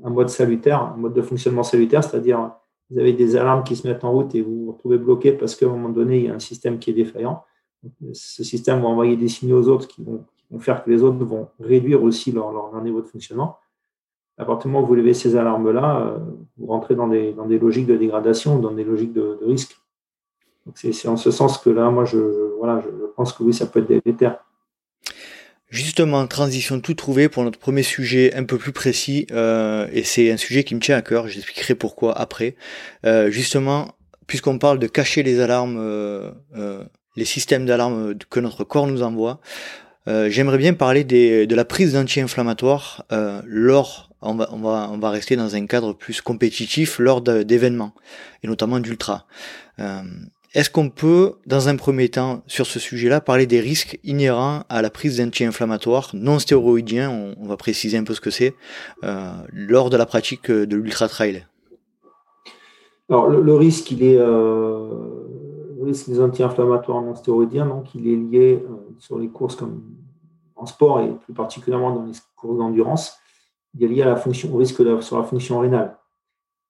un, 0.03 0.11
mode 0.11 0.31
salutaire, 0.31 0.81
un 0.81 0.97
mode 0.97 1.13
de 1.13 1.23
fonctionnement 1.23 1.63
salutaire, 1.63 2.03
c'est-à-dire 2.03 2.53
vous 2.91 2.99
avez 2.99 3.13
des 3.13 3.37
alarmes 3.37 3.65
qui 3.65 3.77
se 3.77 3.87
mettent 3.87 4.05
en 4.05 4.13
route 4.13 4.35
et 4.35 4.43
vous 4.43 4.65
vous 4.65 4.73
retrouvez 4.73 4.99
bloqué 4.99 5.33
parce 5.33 5.55
qu'à 5.55 5.67
un 5.67 5.71
moment 5.71 5.91
donné, 5.91 6.19
il 6.19 6.25
y 6.25 6.29
a 6.29 6.35
un 6.35 6.41
système 6.41 6.79
qui 6.79 6.91
est 6.91 6.95
défaillant. 6.95 7.45
ce 8.13 8.43
système 8.43 8.81
va 8.81 8.89
envoyer 8.89 9.17
des 9.17 9.29
signaux 9.29 9.61
aux 9.63 9.69
autres 9.69 9.87
qui 9.87 10.03
vont, 10.03 10.25
faire 10.59 10.83
que 10.83 10.91
les 10.91 11.03
autres 11.03 11.23
vont 11.25 11.49
réduire 11.61 12.03
aussi 12.03 12.33
leur 12.33 12.83
niveau 12.83 13.01
de 13.03 13.07
fonctionnement 13.07 13.59
à 14.37 14.45
partir 14.45 14.69
du 14.69 14.73
moment 14.73 14.85
où 14.85 14.89
vous 14.89 14.95
levez 14.95 15.15
ces 15.15 15.37
alarmes-là, 15.37 16.01
euh, 16.01 16.19
vous 16.59 16.67
rentrez 16.67 16.95
dans 16.95 17.09
des, 17.09 17.33
dans 17.33 17.47
des 17.47 17.59
logiques 17.59 17.87
de 17.87 17.97
dégradation, 17.97 18.59
dans 18.59 18.73
des 18.73 18.85
logiques 18.85 19.13
de, 19.13 19.39
risque. 19.43 19.77
c'est 20.75 21.09
en 21.09 21.17
ce 21.17 21.31
sens 21.31 21.59
que 21.59 21.71
là, 21.71 21.91
moi, 21.91 22.05
je, 22.05 22.19
voilà, 22.59 22.81
je 22.81 22.89
pense 23.17 23.33
que 23.33 23.43
oui, 23.43 23.55
ça 23.55 23.67
peut 23.67 23.81
être 23.81 23.89
délétère. 23.89 24.45
Justement, 25.69 26.27
transition 26.27 26.81
tout 26.81 26.95
trouvée 26.95 27.29
pour 27.29 27.43
notre 27.43 27.59
premier 27.59 27.83
sujet 27.83 28.35
un 28.35 28.45
peu 28.45 28.59
plus 28.59 28.73
précis, 28.73 29.27
euh, 29.33 29.89
et 29.93 30.03
c'est 30.03 30.31
un 30.31 30.37
sujet 30.37 30.65
qui 30.65 30.75
me 30.75 30.81
tient 30.81 30.97
à 30.97 31.03
cœur, 31.03 31.29
j'expliquerai 31.29 31.75
pourquoi 31.75 32.17
après. 32.19 32.57
Euh, 33.07 33.31
justement, 33.31 33.93
puisqu'on 34.27 34.59
parle 34.59 34.79
de 34.79 34.87
cacher 34.87 35.23
les 35.23 35.41
alarmes, 35.41 35.81
les 37.17 37.25
systèmes 37.25 37.67
d'alarme 37.67 38.15
que 38.31 38.41
notre 38.41 38.65
corps 38.65 38.87
nous 38.87 39.03
envoie, 39.03 39.41
j'aimerais 40.07 40.59
bien 40.59 40.75
parler 40.75 41.05
des, 41.05 41.47
de 41.47 41.55
la 41.55 41.65
prise 41.65 41.95
d'anti-inflammatoires 41.95 43.05
lors 43.47 44.11
on 44.25 44.35
va, 44.35 44.49
on 44.53 44.59
va, 44.59 44.89
on 44.91 44.99
va 44.99 45.11
rester 45.11 45.37
dans 45.37 45.55
un 45.55 45.67
cadre 45.67 45.93
plus 45.93 46.21
compétitif 46.21 46.99
lors 46.99 47.21
d'événements, 47.21 47.93
et 48.43 48.49
notamment 48.49 48.81
d'ultra. 48.81 49.27
Euh, 49.79 50.01
est-ce 50.55 50.71
qu'on 50.71 50.89
peut, 50.89 51.35
dans 51.47 51.69
un 51.69 51.77
premier 51.77 52.09
temps, 52.09 52.43
sur 52.47 52.67
ce 52.67 52.79
sujet-là, 52.79 53.21
parler 53.21 53.47
des 53.47 53.61
risques 53.61 53.99
inhérents 54.05 54.63
à 54.69 54.83
la 54.83 54.91
prise 54.91 55.19
d'anti-inflammatoires 55.19 56.11
non 56.15 56.39
stéroïdiens, 56.39 57.11
on, 57.11 57.47
va 57.47 57.57
préciser 57.57 57.99
un 57.99 58.05
peu 58.05 58.15
ce 58.15 58.21
que 58.21 58.31
c'est, 58.31 58.55
euh, 59.03 59.33
lors 59.53 59.91
de 59.91 59.97
la 59.97 60.07
pratique 60.07 60.51
de 60.51 60.77
l'ultra-trail? 60.77 61.47
Alors, 63.11 63.29
le, 63.29 63.55
risque, 63.55 63.91
il 63.91 64.03
est, 64.03 64.17
euh, 64.17 64.89
le 65.24 65.24
risque 65.85 66.09
des 66.09 66.21
anti-inflammatoires 66.21 67.03
non 67.03 67.15
stéroïdiens, 67.15 67.67
donc 67.67 67.95
il 67.95 68.09
est 68.09 68.17
lié 68.17 68.65
sur 68.99 69.19
les 69.19 69.29
courses 69.29 69.57
comme 69.57 69.83
en 70.57 70.67
sport 70.67 71.01
et 71.01 71.11
plus 71.25 71.35
particulièrement 71.35 71.95
dans 71.95 72.05
les 72.05 72.13
courses 72.37 72.59
d'endurance 72.59 73.19
il 73.75 73.85
est 73.85 73.89
lié 73.89 74.03
à 74.03 74.07
la 74.07 74.17
fonction, 74.17 74.55
au 74.55 74.59
risque 74.59 74.83
sur 75.03 75.19
la 75.19 75.25
fonction 75.25 75.59
rénale. 75.59 75.97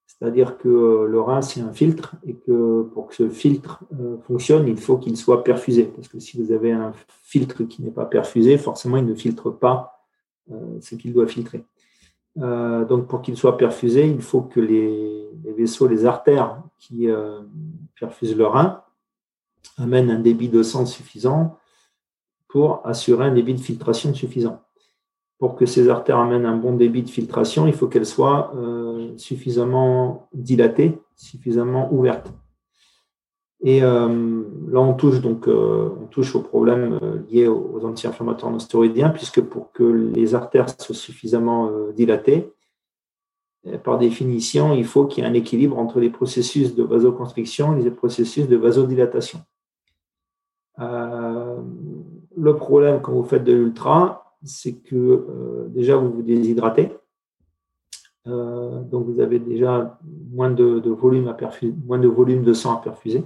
C'est-à-dire 0.07 0.57
que 0.57 0.69
euh, 0.69 1.07
le 1.07 1.19
rein, 1.19 1.41
c'est 1.41 1.61
un 1.61 1.73
filtre 1.73 2.15
et 2.25 2.35
que 2.35 2.83
pour 2.93 3.07
que 3.07 3.15
ce 3.15 3.27
filtre 3.27 3.83
euh, 3.99 4.17
fonctionne, 4.27 4.67
il 4.67 4.77
faut 4.77 4.97
qu'il 4.97 5.17
soit 5.17 5.43
perfusé. 5.43 5.83
Parce 5.83 6.07
que 6.07 6.19
si 6.19 6.41
vous 6.41 6.51
avez 6.51 6.71
un 6.71 6.93
filtre 7.23 7.63
qui 7.63 7.81
n'est 7.81 7.91
pas 7.91 8.05
perfusé, 8.05 8.57
forcément, 8.57 8.97
il 8.97 9.05
ne 9.05 9.15
filtre 9.15 9.49
pas 9.49 10.05
euh, 10.51 10.79
ce 10.79 10.95
qu'il 10.95 11.13
doit 11.13 11.27
filtrer. 11.27 11.63
donc, 12.35 13.07
pour 13.07 13.21
qu'il 13.21 13.37
soit 13.37 13.57
perfusé, 13.57 14.07
il 14.07 14.21
faut 14.21 14.41
que 14.41 14.59
les 14.59 15.29
vaisseaux, 15.57 15.87
les 15.87 16.05
artères 16.05 16.61
qui 16.77 17.07
perfusent 17.97 18.35
le 18.35 18.45
rein 18.45 18.83
amènent 19.77 20.09
un 20.09 20.19
débit 20.19 20.49
de 20.49 20.63
sang 20.63 20.85
suffisant 20.85 21.57
pour 22.47 22.85
assurer 22.85 23.25
un 23.25 23.33
débit 23.33 23.53
de 23.53 23.59
filtration 23.59 24.13
suffisant 24.13 24.65
pour 25.37 25.55
que 25.55 25.65
ces 25.65 25.89
artères 25.89 26.17
amènent 26.17 26.45
un 26.45 26.55
bon 26.55 26.73
débit 26.73 27.03
de 27.03 27.09
filtration, 27.09 27.67
il 27.67 27.73
faut 27.73 27.87
qu'elles 27.87 28.05
soient 28.05 28.53
euh, 28.55 29.17
suffisamment 29.17 30.29
dilatées, 30.33 30.97
suffisamment 31.15 31.93
ouvertes. 31.93 32.31
Et 33.61 33.83
euh, 33.83 34.43
là, 34.69 34.79
on 34.79 34.93
touche 34.93 35.21
donc 35.21 35.47
euh, 35.47 35.89
on 36.01 36.05
touche 36.05 36.35
aux 36.35 36.41
problèmes 36.41 36.99
liés 37.29 37.47
aux 37.47 37.83
anti-inflammatoires 37.83 38.51
non 38.51 39.09
puisque 39.13 39.41
pour 39.41 39.71
que 39.71 39.83
les 39.83 40.35
artères 40.35 40.69
soient 40.79 40.95
suffisamment 40.95 41.71
dilatées, 41.95 42.51
par 43.83 43.97
définition, 43.97 44.75
il 44.75 44.85
faut 44.85 45.05
qu'il 45.05 45.23
y 45.23 45.27
ait 45.27 45.29
un 45.29 45.33
équilibre 45.33 45.79
entre 45.79 45.99
les 45.99 46.11
processus 46.11 46.75
de 46.75 46.83
vasoconstriction 46.83 47.75
et 47.75 47.81
les 47.81 47.89
processus 47.89 48.47
de 48.47 48.55
vasodilatation. 48.55 49.39
Le 50.77 52.55
problème 52.55 53.01
quand 53.01 53.13
vous 53.13 53.23
faites 53.23 53.43
de 53.43 53.53
l'ultra, 53.53 54.25
c'est 54.45 54.73
que 54.73 54.95
euh, 54.95 55.67
déjà 55.69 55.97
vous 55.97 56.11
vous 56.11 56.21
déshydratez. 56.21 56.95
Euh, 58.27 58.81
donc 58.81 59.05
vous 59.05 59.19
avez 59.19 59.39
déjà 59.39 59.99
moins 60.31 60.49
de, 60.49 60.89
volume 60.89 61.27
à 61.27 61.37
moins 61.85 61.99
de 61.99 62.07
volume 62.07 62.43
de 62.43 62.53
sang 62.53 62.77
à 62.77 62.81
perfuser. 62.81 63.23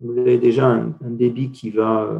Vous 0.00 0.18
avez 0.18 0.38
déjà 0.38 0.68
un, 0.68 0.92
débit 1.02 1.50
qui 1.50 1.70
va, 1.70 2.04
euh, 2.04 2.18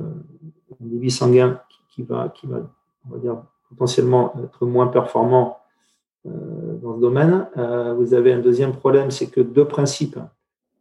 un 0.80 0.86
débit 0.86 1.10
sanguin 1.10 1.60
qui, 1.88 2.02
va, 2.02 2.28
qui 2.28 2.46
va, 2.46 2.60
on 3.08 3.14
va 3.14 3.18
dire 3.18 3.42
potentiellement 3.68 4.34
être 4.42 4.66
moins 4.66 4.88
performant 4.88 5.58
dans 6.24 6.96
ce 6.96 7.00
domaine. 7.00 7.46
vous 7.96 8.12
avez 8.12 8.34
un 8.34 8.40
deuxième 8.40 8.72
problème, 8.72 9.10
c'est 9.10 9.28
que 9.28 9.40
deux 9.40 9.64
principes 9.64 10.18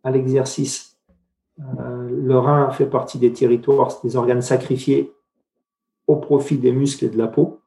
à 0.03 0.11
l'exercice. 0.11 0.88
Le 1.59 2.37
rein 2.37 2.71
fait 2.71 2.85
partie 2.85 3.17
des 3.17 3.33
territoires, 3.33 3.91
des 4.03 4.15
organes 4.15 4.41
sacrifiés 4.41 5.13
au 6.07 6.15
profit 6.15 6.57
des 6.57 6.71
muscles 6.71 7.05
et 7.05 7.09
de 7.09 7.17
la 7.17 7.27
peau. 7.27 7.59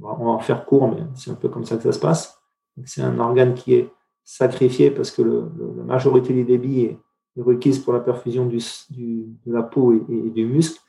On 0.00 0.24
va 0.24 0.30
en 0.30 0.38
faire 0.40 0.64
court, 0.64 0.88
mais 0.88 1.02
c'est 1.14 1.30
un 1.30 1.34
peu 1.34 1.48
comme 1.48 1.64
ça 1.64 1.76
que 1.76 1.82
ça 1.82 1.92
se 1.92 2.00
passe. 2.00 2.40
C'est 2.84 3.02
un 3.02 3.18
organe 3.18 3.54
qui 3.54 3.74
est 3.74 3.90
sacrifiée 4.24 4.90
parce 4.90 5.10
que 5.10 5.22
la 5.22 5.84
majorité 5.84 6.32
des 6.32 6.44
débits 6.44 6.82
est, 6.82 6.98
requise 7.36 7.80
pour 7.80 7.92
la 7.92 8.00
perfusion 8.00 8.46
du, 8.46 8.58
de 8.90 9.52
la 9.52 9.62
peau 9.62 9.92
et, 9.92 10.30
du 10.30 10.46
muscle. 10.46 10.80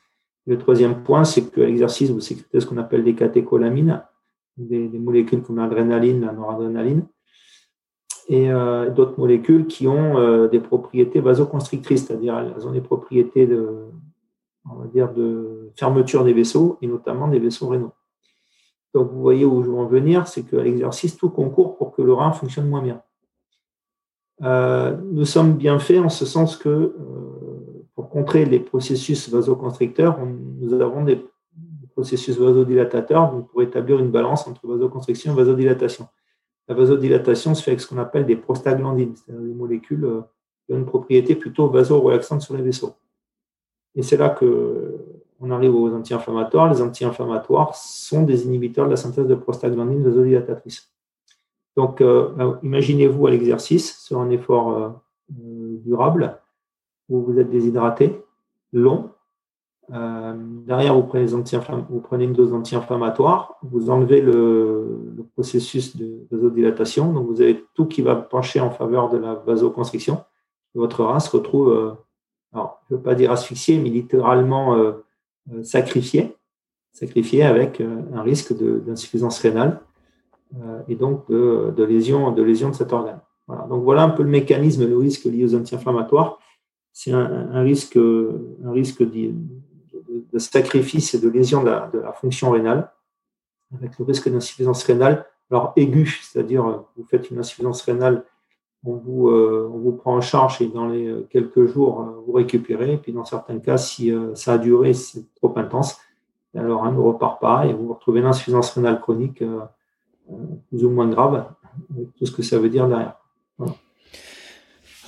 le 0.46 0.56
troisième 0.58 1.02
point, 1.02 1.24
c'est 1.24 1.50
que 1.50 1.60
l'exercice, 1.60 2.10
vous 2.10 2.20
sécrétez 2.20 2.60
ce 2.60 2.66
qu'on 2.66 2.76
appelle 2.76 3.02
des 3.02 3.16
catécholamines, 3.16 4.02
des, 4.56 4.88
molécules 4.88 5.42
comme 5.42 5.56
l'adrénaline, 5.56 6.24
la 6.24 6.32
noradrénaline, 6.32 7.04
et 8.28 8.50
euh, 8.50 8.90
d'autres 8.90 9.18
molécules 9.18 9.66
qui 9.66 9.86
ont 9.86 10.18
euh, 10.18 10.48
des 10.48 10.58
propriétés 10.58 11.20
vasoconstrictrices, 11.20 12.06
c'est-à-dire 12.06 12.38
elles 12.38 12.66
ont 12.66 12.72
des 12.72 12.80
propriétés 12.80 13.46
de, 13.46 13.86
on 14.68 14.74
va 14.76 14.86
dire, 14.86 15.12
de 15.12 15.70
fermeture 15.76 16.24
des 16.24 16.32
vaisseaux 16.32 16.78
et 16.82 16.86
notamment 16.86 17.28
des 17.28 17.38
vaisseaux 17.38 17.68
rénaux. 17.68 17.92
Donc 18.94 19.10
vous 19.12 19.20
voyez 19.20 19.44
où 19.44 19.62
je 19.62 19.70
veux 19.70 19.76
en 19.76 19.86
venir, 19.86 20.26
c'est 20.26 20.42
qu'à 20.42 20.62
l'exercice, 20.62 21.16
tout 21.16 21.30
concourt 21.30 21.76
pour 21.76 21.92
que 21.92 22.02
le 22.02 22.12
rein 22.12 22.32
fonctionne 22.32 22.68
moins 22.68 22.82
bien. 22.82 23.02
Euh, 24.42 24.96
nous 25.12 25.24
sommes 25.24 25.54
bien 25.54 25.78
faits 25.78 26.00
en 26.00 26.08
ce 26.08 26.26
sens 26.26 26.56
que 26.56 26.94
pour 27.94 28.10
contrer 28.10 28.44
les 28.44 28.58
processus 28.58 29.30
vasoconstricteurs, 29.30 30.18
nous 30.60 30.72
avons 30.74 31.04
des 31.04 31.24
processus 31.92 32.36
vasodilatateurs 32.38 33.46
pour 33.46 33.62
établir 33.62 33.98
une 33.98 34.10
balance 34.10 34.46
entre 34.46 34.66
vasoconstriction 34.66 35.32
et 35.32 35.36
vasodilatation. 35.36 36.06
La 36.68 36.74
vasodilatation 36.74 37.54
se 37.54 37.62
fait 37.62 37.72
avec 37.72 37.80
ce 37.80 37.88
qu'on 37.88 37.98
appelle 37.98 38.26
des 38.26 38.36
prostaglandines, 38.36 39.14
c'est-à-dire 39.14 39.42
des 39.42 39.54
molécules 39.54 40.04
euh, 40.04 40.20
qui 40.64 40.72
ont 40.72 40.78
une 40.78 40.86
propriété 40.86 41.36
plutôt 41.36 41.68
vasorelaxante 41.68 42.42
sur 42.42 42.56
les 42.56 42.62
vaisseaux. 42.62 42.94
Et 43.94 44.02
c'est 44.02 44.16
là 44.16 44.28
qu'on 44.28 45.50
arrive 45.50 45.74
aux 45.74 45.94
anti-inflammatoires. 45.94 46.72
Les 46.72 46.82
anti-inflammatoires 46.82 47.74
sont 47.74 48.22
des 48.22 48.44
inhibiteurs 48.46 48.86
de 48.86 48.90
la 48.90 48.96
synthèse 48.96 49.26
de 49.26 49.34
prostaglandines 49.34 50.02
vasodilatatrices. 50.02 50.92
Donc, 51.76 52.00
euh, 52.00 52.30
bah, 52.30 52.58
imaginez-vous 52.62 53.26
à 53.26 53.30
l'exercice 53.30 53.98
sur 53.98 54.20
un 54.20 54.30
effort 54.30 54.76
euh, 54.76 54.90
durable 55.84 56.38
où 57.08 57.22
vous 57.22 57.38
êtes 57.38 57.50
déshydraté, 57.50 58.20
long, 58.72 59.10
euh, 59.92 60.34
derrière, 60.66 60.94
vous 60.94 61.04
prenez, 61.04 62.24
une 62.24 62.32
dose 62.32 62.52
anti-inflammatoire, 62.52 63.56
vous 63.62 63.88
enlevez 63.90 64.20
le, 64.20 65.12
processus 65.34 65.96
de 65.96 66.26
vasodilatation, 66.30 67.12
donc 67.12 67.26
vous 67.26 67.42
avez 67.42 67.64
tout 67.74 67.86
qui 67.86 68.02
va 68.02 68.16
pencher 68.16 68.60
en 68.60 68.70
faveur 68.70 69.10
de 69.10 69.18
la 69.18 69.34
vasoconstriction. 69.34 70.24
Votre 70.74 71.04
rein 71.04 71.20
se 71.20 71.30
retrouve, 71.30 71.70
euh, 71.70 71.92
alors, 72.52 72.80
je 72.88 72.94
ne 72.94 72.98
veux 72.98 73.02
pas 73.02 73.14
dire 73.14 73.30
asphyxié, 73.30 73.78
mais 73.78 73.90
littéralement 73.90 74.74
euh, 74.76 74.92
sacrifié, 75.62 76.36
sacrifié 76.92 77.44
avec 77.44 77.80
un 77.80 78.22
risque 78.22 78.54
d'insuffisance 78.56 79.38
rénale 79.38 79.80
et 80.88 80.94
donc 80.94 81.28
de, 81.30 81.84
lésion, 81.84 82.32
de 82.32 82.42
lésion 82.42 82.70
de 82.70 82.74
cet 82.74 82.92
organe. 82.92 83.20
Voilà. 83.46 83.66
Donc 83.68 83.84
voilà 83.84 84.02
un 84.02 84.08
peu 84.08 84.22
le 84.22 84.30
mécanisme, 84.30 84.88
le 84.88 84.96
risque 84.96 85.24
lié 85.24 85.44
aux 85.44 85.54
anti-inflammatoires. 85.54 86.38
C'est 86.92 87.12
un, 87.12 87.50
un, 87.52 87.62
risque, 87.62 87.96
un 87.96 88.72
risque 88.72 89.02
de 90.32 90.38
sacrifice 90.38 91.14
et 91.14 91.20
de 91.20 91.28
lésion 91.28 91.62
de 91.62 91.70
la, 91.70 92.12
fonction 92.12 92.50
rénale, 92.50 92.90
avec 93.74 93.98
le 93.98 94.04
risque 94.04 94.28
d'insuffisance 94.28 94.84
rénale, 94.84 95.26
alors 95.50 95.72
aiguë, 95.76 96.20
c'est-à-dire 96.22 96.66
euh, 96.66 96.78
vous 96.96 97.04
faites 97.04 97.30
une 97.30 97.38
insuffisance 97.38 97.82
rénale, 97.82 98.24
on 98.84 98.94
vous, 98.94 99.28
euh, 99.28 99.70
on 99.72 99.78
vous 99.78 99.92
prend 99.92 100.16
en 100.16 100.20
charge 100.20 100.60
et 100.62 100.68
dans 100.68 100.86
les 100.86 101.06
euh, 101.06 101.26
quelques 101.30 101.66
jours, 101.66 102.02
vous 102.26 102.32
récupérez. 102.32 102.94
Et 102.94 102.96
puis 102.96 103.12
dans 103.12 103.24
certains 103.24 103.58
cas, 103.58 103.76
si 103.76 104.12
ça 104.34 104.54
a 104.54 104.58
duré, 104.58 104.94
c'est 104.94 105.24
trop 105.34 105.52
intense, 105.56 105.98
alors 106.54 106.84
un 106.84 106.92
ne 106.92 106.98
repart 106.98 107.40
pas 107.40 107.66
et 107.66 107.72
vous 107.72 107.92
retrouvez 107.92 108.20
l'insuffisance 108.20 108.70
rénale 108.70 109.00
chronique 109.00 109.42
plus 110.68 110.84
ou 110.84 110.90
moins 110.90 111.08
grave, 111.08 111.46
avec 111.94 112.14
tout 112.14 112.26
ce 112.26 112.32
que 112.32 112.42
ça 112.42 112.58
veut 112.58 112.70
dire 112.70 112.88
derrière. 112.88 113.16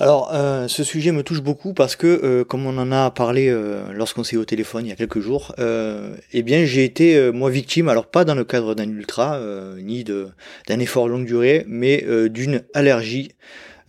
Alors, 0.01 0.33
euh, 0.33 0.69
ce 0.69 0.85
sujet 0.85 1.11
me 1.11 1.23
touche 1.23 1.41
beaucoup 1.41 1.73
parce 1.73 1.97
que, 1.97 2.07
euh, 2.07 2.45
comme 2.45 2.65
on 2.65 2.77
en 2.77 2.89
a 2.93 3.11
parlé 3.11 3.49
euh, 3.49 3.91
lorsqu'on 3.91 4.23
s'est 4.23 4.37
eu 4.37 4.39
au 4.39 4.45
téléphone 4.45 4.85
il 4.85 4.89
y 4.89 4.91
a 4.93 4.95
quelques 4.95 5.19
jours, 5.19 5.53
eh 5.57 6.41
bien, 6.41 6.63
j'ai 6.63 6.85
été 6.85 7.31
moi 7.33 7.49
victime, 7.49 7.89
alors 7.89 8.07
pas 8.07 8.23
dans 8.23 8.35
le 8.35 8.45
cadre 8.45 8.75
d'un 8.75 8.89
ultra 8.89 9.39
ni 9.77 10.05
d'un 10.05 10.79
effort 10.79 11.09
longue 11.09 11.25
durée, 11.25 11.65
mais 11.67 12.05
d'une 12.29 12.63
allergie 12.73 13.31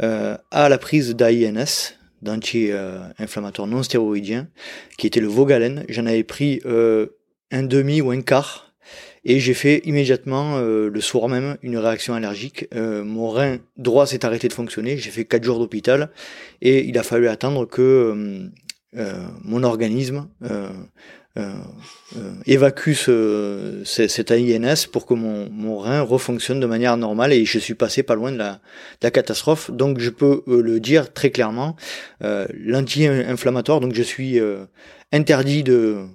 à 0.01 0.69
la 0.69 0.79
prise 0.79 1.15
d'AINS, 1.15 1.95
d'anti-inflammatoire 2.23 3.69
non 3.69 3.83
stéroïdien, 3.83 4.49
qui 4.99 5.07
était 5.07 5.21
le 5.21 5.29
Vogalen. 5.29 5.85
J'en 5.89 6.07
avais 6.07 6.25
pris 6.25 6.61
un 7.53 7.63
demi 7.63 8.01
ou 8.01 8.11
un 8.11 8.23
quart 8.23 8.70
et 9.25 9.39
j'ai 9.39 9.55
fait 9.55 9.83
immédiatement 9.85 10.57
euh, 10.57 10.89
le 10.89 11.01
soir 11.01 11.29
même 11.29 11.57
une 11.63 11.77
réaction 11.77 12.15
allergique. 12.15 12.67
Euh, 12.75 13.05
mon 13.05 13.29
rein 13.29 13.59
droit 13.77 14.07
s'est 14.07 14.25
arrêté 14.25 14.49
de 14.49 14.53
fonctionner, 14.53 14.97
j'ai 14.97 15.11
fait 15.11 15.25
4 15.25 15.45
jours 15.45 15.59
d'hôpital 15.59 16.11
et 16.63 16.85
il 16.87 16.97
a 16.99 17.03
fallu 17.03 17.29
attendre 17.29 17.67
que 17.67 18.51
euh, 18.97 19.27
mon 19.45 19.63
organisme 19.63 20.29
évacue 22.45 22.93
ce, 22.93 23.83
cet 23.85 24.33
INS 24.33 24.87
pour 24.91 25.07
que 25.07 25.15
mon, 25.15 25.49
mon, 25.51 25.79
rein 25.79 26.01
refonctionne 26.01 26.59
de 26.59 26.67
manière 26.67 26.97
normale 26.97 27.33
et 27.33 27.45
je 27.45 27.59
suis 27.59 27.75
passé 27.75 28.03
pas 28.03 28.17
loin 28.17 28.33
de 28.33 28.39
la, 28.39 28.55
de 28.55 28.59
la 29.03 29.11
catastrophe. 29.11 29.71
Donc 29.71 30.01
je 30.01 30.11
peux 30.11 30.43
le 30.47 30.81
dire 30.81 31.13
très 31.13 31.31
clairement, 31.31 31.77
l'anti-inflammatoire, 32.21 33.81
donc 33.81 33.95
je 33.95 34.03
suis 34.03 34.41
interdit 35.13 35.63
de 35.63 36.07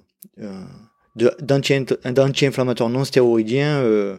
d'anti-inflammatoire 1.16 2.90
non 2.90 3.04
stéroïdien 3.04 3.80
euh, 3.80 4.18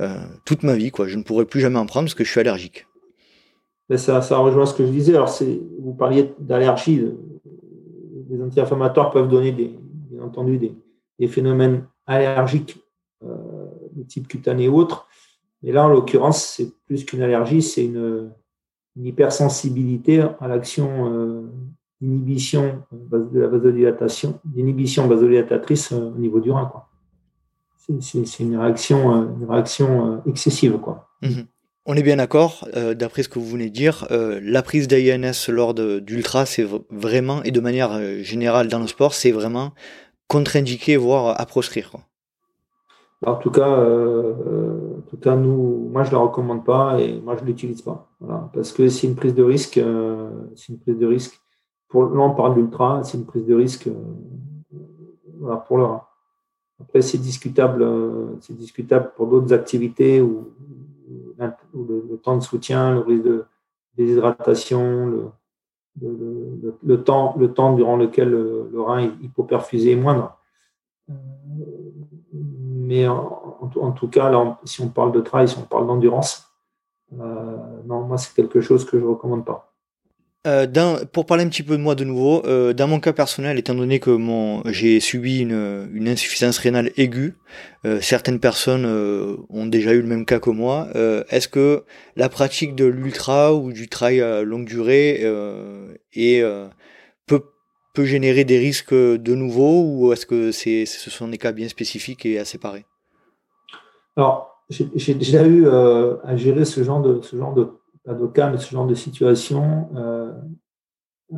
euh, 0.00 0.16
toute 0.44 0.62
ma 0.62 0.74
vie. 0.74 0.90
Quoi. 0.90 1.08
Je 1.08 1.16
ne 1.16 1.22
pourrais 1.22 1.44
plus 1.44 1.60
jamais 1.60 1.78
en 1.78 1.86
prendre 1.86 2.06
parce 2.06 2.14
que 2.14 2.24
je 2.24 2.30
suis 2.30 2.40
allergique. 2.40 2.86
Mais 3.88 3.96
ça, 3.96 4.20
ça 4.22 4.38
rejoint 4.38 4.66
ce 4.66 4.74
que 4.74 4.86
je 4.86 4.90
disais. 4.90 5.14
Alors, 5.14 5.34
vous 5.80 5.94
parliez 5.94 6.32
d'allergie. 6.38 7.06
Les 8.30 8.42
anti-inflammatoires 8.42 9.10
peuvent 9.10 9.28
donner, 9.28 9.52
des, 9.52 9.74
bien 10.10 10.22
entendu, 10.22 10.58
des, 10.58 10.74
des 11.18 11.28
phénomènes 11.28 11.86
allergiques 12.06 12.78
euh, 13.24 13.34
de 13.92 14.02
type 14.02 14.28
cutané 14.28 14.68
ou 14.68 14.76
autre. 14.76 15.08
Mais 15.62 15.72
là, 15.72 15.86
en 15.86 15.88
l'occurrence, 15.88 16.44
c'est 16.44 16.70
plus 16.86 17.04
qu'une 17.04 17.22
allergie, 17.22 17.62
c'est 17.62 17.84
une, 17.84 18.30
hypersensibilité 19.00 20.24
à 20.40 20.48
l'action 20.48 21.48
d'inhibition 22.00 22.82
de 22.92 23.40
la 23.40 23.48
vasodilatation, 23.48 24.40
d'inhibition 24.44 25.08
vasodilatatrice 25.08 25.92
euh, 25.92 26.12
au 26.14 26.18
niveau 26.18 26.40
du 26.40 26.50
rein. 26.50 26.70
C'est 28.00 28.40
une 28.40 28.58
réaction, 28.58 29.14
euh, 29.14 29.26
une 29.40 29.50
réaction 29.50 30.12
euh, 30.12 30.30
excessive. 30.30 30.78
Quoi. 30.78 31.08
Mhm. 31.22 31.46
On 31.86 31.94
est 31.94 32.02
bien 32.02 32.16
d'accord, 32.16 32.68
d'après 32.98 33.22
ce 33.22 33.30
que 33.30 33.38
vous 33.38 33.46
venez 33.46 33.70
de 33.70 33.74
dire, 33.74 34.06
la 34.10 34.62
prise 34.62 34.88
d'AINS 34.88 35.48
lors 35.48 35.72
d'ultra, 35.72 36.44
c'est 36.44 36.66
vraiment, 36.90 37.42
et 37.44 37.50
de 37.50 37.60
manière 37.60 38.22
générale 38.22 38.68
dans 38.68 38.78
le 38.78 38.86
sport, 38.86 39.14
c'est 39.14 39.30
vraiment 39.30 39.72
contre-indiqué, 40.26 40.98
voire 40.98 41.40
à 41.40 41.46
proscrire. 41.46 41.92
En 43.24 43.36
tout 43.36 43.50
cas, 43.50 43.70
en 43.70 45.00
tout 45.08 45.16
cas, 45.16 45.34
nous, 45.34 45.88
moi 45.90 46.04
je 46.04 46.10
ne 46.10 46.16
la 46.16 46.18
recommande 46.18 46.62
pas 46.62 47.00
et 47.00 47.22
moi 47.22 47.36
je 47.38 47.42
ne 47.44 47.46
l'utilise 47.46 47.80
pas. 47.80 48.10
parce 48.52 48.72
que 48.72 48.90
c'est 48.90 49.06
une 49.06 49.16
prise 49.16 49.34
de 49.34 49.42
risque, 49.42 49.80
c'est 50.56 50.68
une 50.68 50.80
prise 50.80 50.98
de 50.98 51.06
risque 51.06 51.40
pour, 51.88 52.04
là, 52.04 52.20
on 52.20 52.34
parle 52.34 52.54
d'ultra, 52.54 53.02
c'est 53.02 53.16
une 53.18 53.24
prise 53.24 53.46
de 53.46 53.54
risque 53.54 53.88
euh, 53.88 55.56
pour 55.66 55.78
le 55.78 55.86
Après, 56.80 57.02
c'est 57.02 57.18
discutable, 57.18 57.82
euh, 57.82 58.36
c'est 58.40 58.54
discutable 58.54 59.12
pour 59.16 59.26
d'autres 59.26 59.52
activités 59.52 60.20
où, 60.20 60.50
le, 61.38 62.16
temps 62.16 62.36
de 62.36 62.42
soutien, 62.42 62.94
le 62.94 63.00
risque 63.00 63.24
de 63.24 63.44
déshydratation, 63.96 65.32
le, 66.00 67.02
temps, 67.02 67.36
le 67.38 67.52
temps 67.52 67.74
durant 67.74 67.96
lequel 67.96 68.30
le, 68.30 68.80
rein 68.80 68.98
est 68.98 69.12
hypoperfusé 69.22 69.92
est 69.92 69.96
moindre. 69.96 70.36
Euh, 71.08 71.14
mais 72.32 73.06
en, 73.06 73.92
tout 73.92 74.08
cas, 74.08 74.30
là, 74.30 74.58
si 74.64 74.80
on 74.80 74.88
parle 74.88 75.12
de 75.12 75.20
trail, 75.20 75.48
si 75.48 75.58
on 75.58 75.66
parle 75.66 75.86
d'endurance, 75.86 76.50
non, 77.12 78.02
moi, 78.02 78.18
c'est 78.18 78.34
quelque 78.34 78.60
chose 78.60 78.84
que 78.84 78.98
je 78.98 79.04
ne 79.04 79.08
recommande 79.10 79.44
pas. 79.44 79.67
Euh, 80.46 81.04
pour 81.12 81.26
parler 81.26 81.44
un 81.44 81.48
petit 81.48 81.64
peu 81.64 81.76
de 81.76 81.82
moi 81.82 81.96
de 81.96 82.04
nouveau, 82.04 82.46
euh, 82.46 82.72
dans 82.72 82.86
mon 82.86 83.00
cas 83.00 83.12
personnel, 83.12 83.58
étant 83.58 83.74
donné 83.74 83.98
que 83.98 84.16
j'ai 84.66 85.00
subi 85.00 85.40
une, 85.40 86.08
insuffisance 86.08 86.58
rénale 86.58 86.92
aiguë, 86.96 87.34
euh, 87.84 88.00
certaines 88.00 88.38
personnes 88.38 88.86
ont 89.50 89.66
déjà 89.66 89.92
eu 89.92 90.00
le 90.00 90.06
même 90.06 90.24
cas 90.24 90.38
que 90.38 90.50
moi. 90.50 90.88
est-ce 91.28 91.48
que 91.48 91.84
la 92.16 92.28
pratique 92.28 92.74
de 92.76 92.84
l'ultra 92.84 93.52
ou 93.54 93.72
du 93.72 93.88
trail 93.88 94.20
à 94.20 94.42
longue 94.42 94.64
durée 94.66 95.24
peut, 97.26 98.04
générer 98.04 98.44
des 98.44 98.58
risques 98.58 98.94
de 98.94 99.34
nouveau 99.34 99.82
ou 99.82 100.12
est-ce 100.12 100.24
que 100.24 100.52
ce 100.52 101.10
sont 101.10 101.26
des 101.26 101.38
cas 101.38 101.50
bien 101.50 101.68
spécifiques 101.68 102.24
et 102.24 102.38
à 102.38 102.44
séparer 102.44 102.84
Alors, 104.16 104.62
j'ai, 104.70 105.14
déjà 105.14 105.44
eu 105.44 105.66
à 105.68 106.36
gérer 106.36 106.64
ce 106.64 106.84
genre 106.84 107.02
de 107.02 107.20
de 108.14 108.26
cas, 108.26 108.50
mais 108.50 108.58
ce 108.58 108.70
genre 108.70 108.86
de 108.86 108.94
situation, 108.94 109.88
euh, 109.96 110.32
euh, 111.32 111.36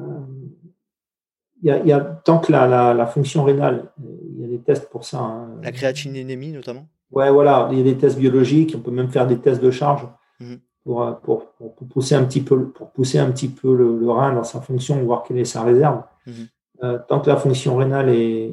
il 1.63 1.69
y, 1.69 1.93
a, 1.93 2.01
tant 2.01 2.39
que 2.39 2.51
la, 2.53 2.95
la, 2.95 3.07
fonction 3.07 3.45
rénale, 3.45 3.93
il 4.03 4.41
y 4.41 4.45
a 4.45 4.49
des 4.49 4.61
tests 4.61 4.89
pour 4.89 5.05
ça. 5.05 5.19
Hein. 5.19 5.61
La 5.63 5.73
créatinémie 5.73 6.53
notamment? 6.53 6.87
Ouais, 7.11 7.31
voilà, 7.31 7.69
il 7.71 7.79
y 7.79 7.81
a 7.83 7.85
des 7.85 7.99
tests 7.99 8.19
biologiques, 8.19 8.73
on 8.75 8.81
peut 8.81 8.91
même 8.91 9.11
faire 9.11 9.27
des 9.27 9.39
tests 9.39 9.63
de 9.63 9.71
charge. 9.71 10.07
Mhm. 10.41 10.59
pour, 10.85 11.21
pour, 11.21 11.53
pousser 11.91 12.15
un 12.15 12.25
petit 12.25 12.41
peu, 12.41 12.69
pour 12.69 12.91
pousser 12.93 13.19
un 13.19 13.31
petit 13.31 13.49
peu 13.49 13.77
le, 13.77 14.11
rein 14.11 14.33
dans 14.33 14.43
sa 14.43 14.63
fonction, 14.63 15.03
voir 15.05 15.23
quelle 15.23 15.37
est 15.37 15.45
sa 15.45 15.63
réserve. 15.63 16.03
Mhm. 16.27 17.03
tant 17.09 17.21
que 17.21 17.29
la 17.29 17.37
fonction 17.37 17.77
rénale 17.77 18.09
est, 18.09 18.53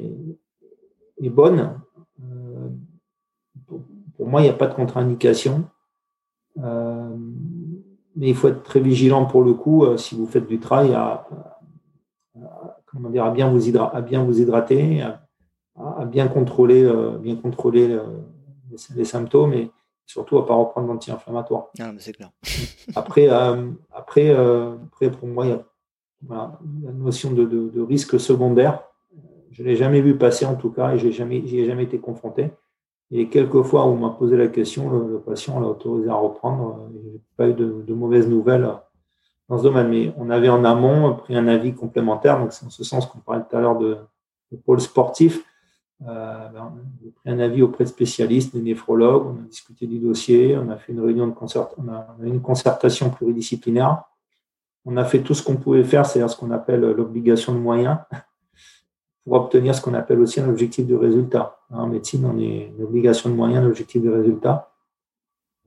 est 1.22 1.30
bonne, 1.30 1.80
pour, 3.66 4.26
moi, 4.26 4.42
il 4.42 4.44
n'y 4.44 4.50
a 4.50 4.54
pas 4.54 4.66
de 4.66 4.74
contre-indication. 4.74 5.64
Mais 8.18 8.28
il 8.28 8.34
faut 8.34 8.48
être 8.48 8.62
très 8.64 8.80
vigilant 8.80 9.24
pour 9.24 9.42
le 9.42 9.54
coup, 9.54 9.86
si 9.96 10.16
vous 10.16 10.26
faites 10.26 10.46
du 10.46 10.58
trail, 10.58 10.92
à, 10.92 11.26
comment 12.86 13.10
dire, 13.10 13.24
à 13.24 13.30
bien 13.30 13.48
vous, 13.48 13.76
à 13.78 14.00
bien 14.00 14.24
vous 14.24 14.40
hydrater, 14.40 15.02
à, 15.76 16.04
bien 16.04 16.28
contrôler, 16.28 16.84
euh, 16.84 17.16
bien 17.18 17.36
contrôler 17.36 17.90
euh, 17.90 18.02
les, 18.94 19.04
symptômes 19.04 19.52
et 19.52 19.70
surtout 20.06 20.38
à 20.38 20.42
ne 20.42 20.46
pas 20.46 20.54
reprendre 20.54 20.88
d'anti-inflammatoire. 20.88 21.68
Ah, 21.78 21.92
c'est 21.98 22.12
clair. 22.12 22.30
après, 22.96 23.28
euh, 23.28 23.70
après, 23.92 24.30
après, 24.30 25.10
pour 25.10 25.28
moi, 25.28 25.46
il 25.46 25.50
y 25.50 25.52
a 25.52 25.64
la 26.28 26.92
notion 26.92 27.32
de, 27.32 27.80
risque 27.80 28.18
secondaire. 28.18 28.82
Je 29.50 29.62
ne 29.62 29.68
l'ai 29.68 29.76
jamais 29.76 30.00
vu 30.00 30.16
passer 30.16 30.44
en 30.44 30.56
tout 30.56 30.70
cas 30.70 30.92
et 30.94 30.98
je 30.98 31.06
n'ai 31.06 31.12
jamais, 31.12 31.46
jamais 31.46 31.84
été 31.84 31.98
confronté. 31.98 32.50
Et 33.10 33.28
quelques 33.28 33.62
fois 33.62 33.86
où 33.86 33.90
on 33.90 33.96
m'a 33.96 34.10
posé 34.10 34.36
la 34.36 34.48
question, 34.48 34.90
le, 34.90 35.18
patient 35.18 35.58
l'a 35.60 35.66
autorisé 35.66 36.10
à 36.10 36.14
reprendre. 36.14 36.88
Je 36.92 36.98
n'ai 36.98 37.20
pas 37.36 37.48
eu 37.48 37.54
de, 37.54 37.82
de 37.86 37.94
mauvaises 37.94 38.28
nouvelles 38.28 38.68
dans 39.48 39.58
ce 39.58 39.62
domaine. 39.62 39.88
Mais 39.88 40.12
on 40.16 40.30
avait 40.30 40.48
en 40.48 40.64
amont 40.64 41.14
pris 41.14 41.36
un 41.36 41.48
avis 41.48 41.74
complémentaire. 41.74 42.38
Donc, 42.38 42.52
c'est 42.52 42.66
en 42.66 42.70
ce 42.70 42.84
sens 42.84 43.06
qu'on 43.06 43.18
parlait 43.18 43.42
tout 43.48 43.56
à 43.56 43.60
l'heure 43.60 43.78
de, 43.78 43.98
pôle 44.64 44.80
sportif. 44.80 45.44
Euh, 46.06 46.48
ben, 46.48 46.72
on 46.72 47.08
a 47.08 47.10
pris 47.12 47.30
un 47.30 47.38
avis 47.40 47.62
auprès 47.62 47.84
de 47.84 47.88
spécialistes, 47.88 48.54
des 48.54 48.62
néphrologues. 48.62 49.26
On 49.26 49.44
a 49.44 49.48
discuté 49.48 49.86
du 49.86 49.98
dossier. 49.98 50.56
On 50.56 50.70
a 50.70 50.76
fait 50.76 50.92
une 50.92 51.00
réunion 51.00 51.26
de 51.26 51.32
concert, 51.32 51.68
on 51.76 51.88
a, 51.88 52.06
une 52.22 52.40
concertation 52.40 53.10
pluridisciplinaire. 53.10 54.02
On 54.84 54.96
a 54.96 55.04
fait 55.04 55.20
tout 55.20 55.34
ce 55.34 55.42
qu'on 55.42 55.56
pouvait 55.56 55.84
faire, 55.84 56.06
c'est-à-dire 56.06 56.30
ce 56.30 56.36
qu'on 56.36 56.50
appelle 56.50 56.80
l'obligation 56.80 57.52
de 57.52 57.58
moyens, 57.58 57.98
pour 59.28 59.36
obtenir 59.42 59.74
ce 59.74 59.82
qu'on 59.82 59.94
appelle 59.94 60.20
aussi 60.20 60.40
un 60.40 60.48
objectif 60.48 60.86
de 60.86 60.94
résultat. 60.94 61.58
En 61.70 61.86
médecine, 61.86 62.24
on 62.24 62.38
est 62.38 62.70
une 62.76 62.84
obligation 62.84 63.28
de 63.28 63.34
moyens, 63.34 63.62
un 63.62 63.68
objectif 63.68 64.02
de 64.02 64.10
résultat. 64.10 64.70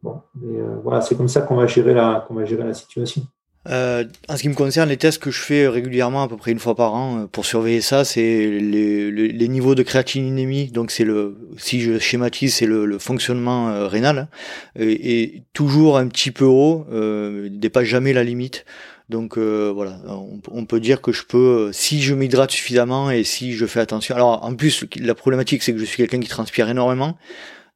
Bon, 0.02 0.22
euh, 0.44 0.78
voilà, 0.84 1.02
c'est 1.02 1.16
comme 1.16 1.28
ça 1.28 1.42
qu'on 1.42 1.56
va 1.56 1.68
gérer 1.68 1.94
la, 1.94 2.26
qu'on 2.28 2.34
va 2.34 2.44
gérer 2.46 2.64
la 2.64 2.74
situation. 2.74 3.22
Euh, 3.70 4.06
en 4.28 4.38
ce 4.38 4.42
qui 4.42 4.50
me 4.50 4.56
concerne, 4.56 4.90
les 4.90 4.98
tests 4.98 5.22
que 5.22 5.30
je 5.30 5.40
fais 5.40 5.68
régulièrement, 5.68 6.24
à 6.24 6.28
peu 6.28 6.38
près 6.38 6.52
une 6.52 6.58
fois 6.58 6.74
par 6.74 6.96
an, 6.96 7.20
euh, 7.20 7.28
pour 7.28 7.46
surveiller 7.46 7.82
ça, 7.82 8.04
c'est 8.04 8.50
les, 8.50 9.48
niveaux 9.48 9.76
de 9.76 9.84
créatininémie. 9.84 10.72
Donc 10.72 10.90
c'est 10.90 11.04
le, 11.04 11.38
si 11.58 11.82
je 11.82 12.00
schématise, 12.00 12.56
c'est 12.56 12.66
le, 12.66 12.98
fonctionnement 12.98 13.88
rénal, 13.88 14.30
et, 14.80 15.44
toujours 15.54 15.98
un 15.98 16.08
petit 16.08 16.32
peu 16.32 16.46
haut, 16.46 16.86
euh, 16.92 17.50
dépasse 17.52 17.86
jamais 17.86 18.14
la 18.14 18.24
limite. 18.24 18.66
Donc 19.12 19.38
voilà, 19.38 20.00
on, 20.52 20.66
peut 20.66 20.80
dire 20.80 21.02
que 21.02 21.12
je 21.12 21.24
peux, 21.24 21.70
si 21.72 22.02
je 22.02 22.16
m'hydrate 22.16 22.52
suffisamment 22.52 23.12
et 23.12 23.24
si 23.24 23.54
je 23.54 23.66
fais 23.66 23.80
attention. 23.80 24.16
Alors 24.16 24.44
en 24.44 24.56
plus, 24.56 24.86
la 25.00 25.14
problématique, 25.14 25.62
c'est 25.62 25.74
que 25.74 25.80
je 25.80 25.86
suis 25.86 25.98
quelqu'un 25.98 26.20
qui 26.20 26.30
transpire 26.30 26.70
énormément. 26.70 27.18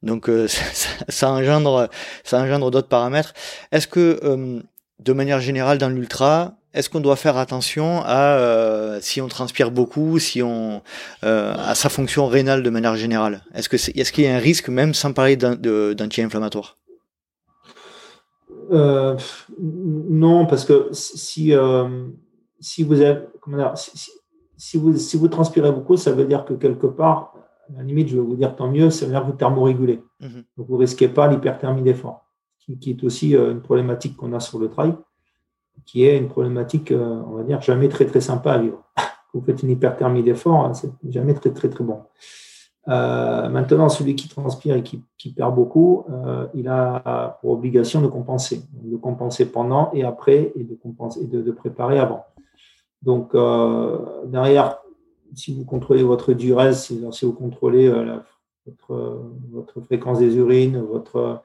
Donc 0.02 0.28
ça, 0.48 0.64
ça, 1.08 1.30
engendre, 1.30 1.88
ça 2.24 2.40
engendre 2.40 2.70
d'autres 2.70 2.88
paramètres. 2.88 3.34
Est-ce 3.70 3.86
que 3.86 4.64
de 4.98 5.12
manière 5.12 5.40
générale 5.40 5.78
dans 5.78 5.88
l'ultra, 5.88 6.56
est-ce 6.74 6.90
qu'on 6.90 7.00
doit 7.00 7.16
faire 7.16 7.36
attention 7.36 8.02
à 8.04 8.36
euh, 8.36 8.98
si 9.00 9.20
on 9.20 9.28
transpire 9.28 9.70
beaucoup, 9.70 10.18
si 10.18 10.42
on 10.42 10.82
euh, 11.24 11.54
à 11.56 11.74
sa 11.74 11.88
fonction 11.88 12.26
rénale 12.26 12.62
de 12.62 12.70
manière 12.70 12.96
générale? 12.96 13.42
Est-ce 13.54 13.68
que 13.68 13.76
est, 13.76 14.04
ce 14.04 14.12
qu'il 14.12 14.24
y 14.24 14.26
a 14.26 14.34
un 14.34 14.38
risque 14.38 14.68
même 14.68 14.94
sans 14.94 15.12
parler 15.12 15.36
d'anti-inflammatoire? 15.36 16.76
Euh, 18.70 19.16
Non, 19.58 20.46
parce 20.46 20.64
que 20.64 20.88
si 20.92 21.52
si 22.58 22.82
vous 22.82 23.00
avez 23.00 23.20
comment 23.40 23.74
si, 24.56 24.78
vous 24.78 24.96
si 24.96 25.16
vous 25.16 25.28
transpirez 25.28 25.70
beaucoup, 25.72 25.96
ça 25.96 26.12
veut 26.12 26.24
dire 26.24 26.44
que 26.44 26.54
quelque 26.54 26.86
part, 26.86 27.34
à 27.68 27.78
la 27.78 27.82
limite, 27.82 28.08
je 28.08 28.16
vais 28.16 28.22
vous 28.22 28.36
dire 28.36 28.56
tant 28.56 28.68
mieux, 28.68 28.90
ça 28.90 29.04
veut 29.04 29.12
dire 29.12 29.20
que 29.22 29.26
vous 29.26 29.36
thermorégulez. 29.36 30.02
Mmh 30.20 30.40
Donc 30.56 30.66
vous 30.68 30.76
risquez 30.76 31.08
pas 31.08 31.28
l'hyperthermie 31.28 31.82
d'effort 31.82 32.26
qui, 32.80 32.90
est 32.90 33.04
aussi 33.04 33.36
euh, 33.36 33.52
une 33.52 33.60
problématique 33.60 34.16
qu'on 34.16 34.32
a 34.32 34.40
sur 34.40 34.58
le 34.58 34.68
trail, 34.68 34.94
qui 35.84 36.04
est 36.04 36.18
une 36.18 36.28
problématique, 36.28 36.90
euh, 36.90 37.22
on 37.26 37.36
va 37.36 37.42
dire, 37.42 37.60
jamais 37.60 37.88
très 37.88 38.06
très 38.06 38.20
sympa 38.20 38.52
à 38.52 38.58
vivre. 38.58 38.82
Vous 39.34 39.42
faites 39.42 39.62
une 39.62 39.70
hyperthermie 39.70 40.22
d'effort, 40.22 40.64
hein, 40.64 40.74
c'est 40.74 40.90
jamais 41.10 41.34
très 41.34 41.50
très 41.50 41.68
très 41.68 41.84
bon. 41.84 42.00
Euh, 42.88 43.48
maintenant, 43.48 43.88
celui 43.88 44.14
qui 44.14 44.28
transpire 44.28 44.76
et 44.76 44.82
qui, 44.82 45.32
perd 45.32 45.54
beaucoup, 45.54 46.04
il 46.54 46.68
a 46.68 47.38
pour 47.40 47.50
obligation 47.50 48.00
de 48.00 48.06
compenser, 48.06 48.62
de 48.72 48.96
compenser 48.96 49.50
pendant 49.50 49.90
et 49.92 50.04
après, 50.04 50.52
et 50.54 50.62
de 50.62 50.74
compenser, 50.74 51.22
et 51.22 51.26
de, 51.26 51.50
préparer 51.50 51.98
avant. 51.98 52.24
Donc 53.02 53.36
derrière, 54.26 54.78
si 55.34 55.52
vous 55.52 55.64
contrôlez 55.64 56.04
votre 56.04 56.32
durée, 56.32 56.72
si, 56.74 57.00
vous 57.22 57.32
contrôlez 57.32 57.92
votre, 58.78 59.80
fréquence 59.80 60.20
des 60.20 60.36
urines, 60.36 60.80
votre 60.80 61.42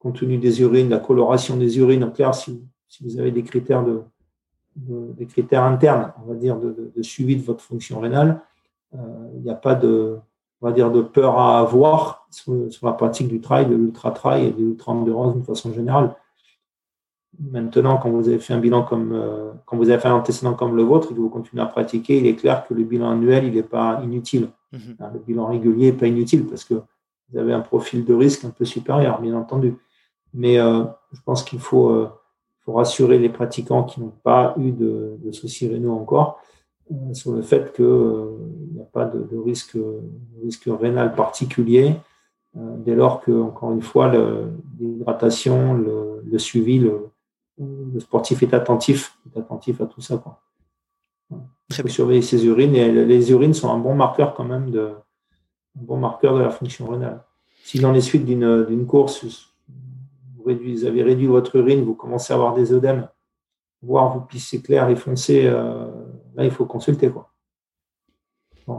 contenu 0.00 0.38
des 0.38 0.60
urines, 0.62 0.88
la 0.88 0.98
coloration 0.98 1.56
des 1.56 1.78
urines. 1.78 2.02
En 2.02 2.10
clair, 2.10 2.34
si, 2.34 2.60
vous 3.00 3.20
avez 3.20 3.30
des 3.30 3.44
critères, 3.44 3.84
de, 3.84 4.02
des 4.76 5.26
critères 5.26 5.62
internes, 5.62 6.12
on 6.24 6.28
va 6.28 6.34
dire, 6.34 6.58
de, 6.58 7.02
suivi 7.02 7.36
de 7.36 7.42
votre 7.42 7.62
fonction 7.62 8.00
rénale, 8.00 8.42
euh, 8.94 8.98
il 9.34 9.42
n'y 9.42 9.50
a 9.50 9.54
pas 9.54 9.76
de, 9.76 10.16
on 10.60 10.66
va 10.66 10.72
dire, 10.72 10.90
de 10.90 11.00
peur 11.00 11.38
à 11.38 11.60
avoir 11.60 12.26
sur, 12.30 12.54
la 12.82 12.92
pratique 12.92 13.28
du 13.28 13.40
trail, 13.40 13.66
de 13.66 13.74
l'ultra-trail 13.74 14.46
et 14.46 14.50
de 14.50 14.58
l'ultra-endurance 14.58 15.34
d'une 15.34 15.44
façon 15.44 15.72
générale. 15.72 16.14
Maintenant, 17.38 17.96
quand 17.96 18.10
vous 18.10 18.28
avez 18.28 18.38
fait 18.38 18.52
un 18.52 18.58
bilan 18.58 18.82
comme, 18.82 19.12
euh, 19.12 19.52
quand 19.64 19.76
vous 19.76 19.88
avez 19.88 19.98
fait 19.98 20.08
un 20.08 20.14
antécédent 20.14 20.52
comme 20.52 20.76
le 20.76 20.82
vôtre 20.82 21.12
et 21.12 21.14
que 21.14 21.20
vous 21.20 21.30
continuez 21.30 21.62
à 21.62 21.66
pratiquer, 21.66 22.18
il 22.18 22.26
est 22.26 22.36
clair 22.36 22.66
que 22.66 22.74
le 22.74 22.84
bilan 22.84 23.10
annuel, 23.10 23.44
il 23.44 23.54
n'est 23.54 23.62
pas 23.62 24.00
inutile. 24.04 24.48
Mm-hmm. 24.74 25.12
Le 25.14 25.18
bilan 25.20 25.46
régulier 25.46 25.92
n'est 25.92 25.96
pas 25.96 26.06
inutile 26.06 26.46
parce 26.46 26.64
que 26.64 26.74
vous 26.74 27.38
avez 27.38 27.52
un 27.52 27.60
profil 27.60 28.04
de 28.04 28.12
risque 28.12 28.44
un 28.44 28.50
peu 28.50 28.64
supérieur, 28.64 29.20
bien 29.20 29.34
entendu. 29.34 29.76
Mais 30.34 30.58
euh, 30.58 30.84
je 31.12 31.20
pense 31.24 31.42
qu'il 31.42 31.60
faut, 31.60 31.90
euh, 31.90 32.08
faut, 32.64 32.72
rassurer 32.72 33.18
les 33.18 33.30
pratiquants 33.30 33.84
qui 33.84 34.00
n'ont 34.00 34.12
pas 34.22 34.54
eu 34.58 34.72
de, 34.72 35.16
de 35.24 35.32
soucis 35.32 35.68
rénaux 35.68 35.94
encore 35.94 36.40
sur 37.12 37.32
le 37.32 37.42
fait 37.42 37.72
qu'il 37.72 37.84
n'y 37.84 38.80
a 38.80 38.84
pas 38.92 39.04
de, 39.04 39.22
de, 39.22 39.36
risque, 39.36 39.76
risque 40.42 40.68
rénal 40.68 41.14
particulier 41.14 41.94
dès 42.54 42.94
lors 42.94 43.20
que, 43.20 43.30
encore 43.30 43.72
une 43.72 43.82
fois, 43.82 44.12
l'hydratation, 44.78 45.74
le, 45.74 46.22
le, 46.24 46.38
suivi, 46.38 46.78
le, 46.78 47.10
le, 47.58 48.00
sportif 48.00 48.42
est 48.42 48.54
attentif, 48.54 49.16
est 49.26 49.38
attentif 49.38 49.80
à 49.80 49.86
tout 49.86 50.00
ça. 50.00 50.16
Quoi. 50.16 50.40
Il 51.70 51.76
faut 51.76 51.88
surveiller 51.88 52.22
ses 52.22 52.44
urines 52.46 52.74
et 52.74 52.90
les 52.90 53.30
urines 53.30 53.54
sont 53.54 53.70
un 53.70 53.78
bon 53.78 53.94
marqueur 53.94 54.34
quand 54.34 54.44
même 54.44 54.70
de, 54.70 54.90
un 55.78 55.82
bon 55.82 55.96
marqueur 55.96 56.34
de 56.34 56.40
la 56.40 56.50
fonction 56.50 56.88
rénale. 56.88 57.22
Si 57.62 57.78
dans 57.78 57.92
les 57.92 58.00
suites 58.00 58.24
d'une 58.24 58.86
course, 58.86 59.24
vous, 60.44 60.84
avez 60.84 61.02
réduit 61.02 61.26
votre 61.26 61.54
urine, 61.56 61.84
vous 61.84 61.94
commencez 61.94 62.32
à 62.32 62.36
avoir 62.36 62.54
des 62.54 62.72
œdèmes, 62.72 63.08
voire 63.82 64.12
vous 64.12 64.20
pissez 64.20 64.60
clair 64.60 64.88
et 64.88 64.96
foncé, 64.96 65.46
euh, 65.46 65.86
là, 66.34 66.44
il 66.44 66.50
faut 66.50 66.66
consulter. 66.66 67.10
Quoi. 67.10 67.30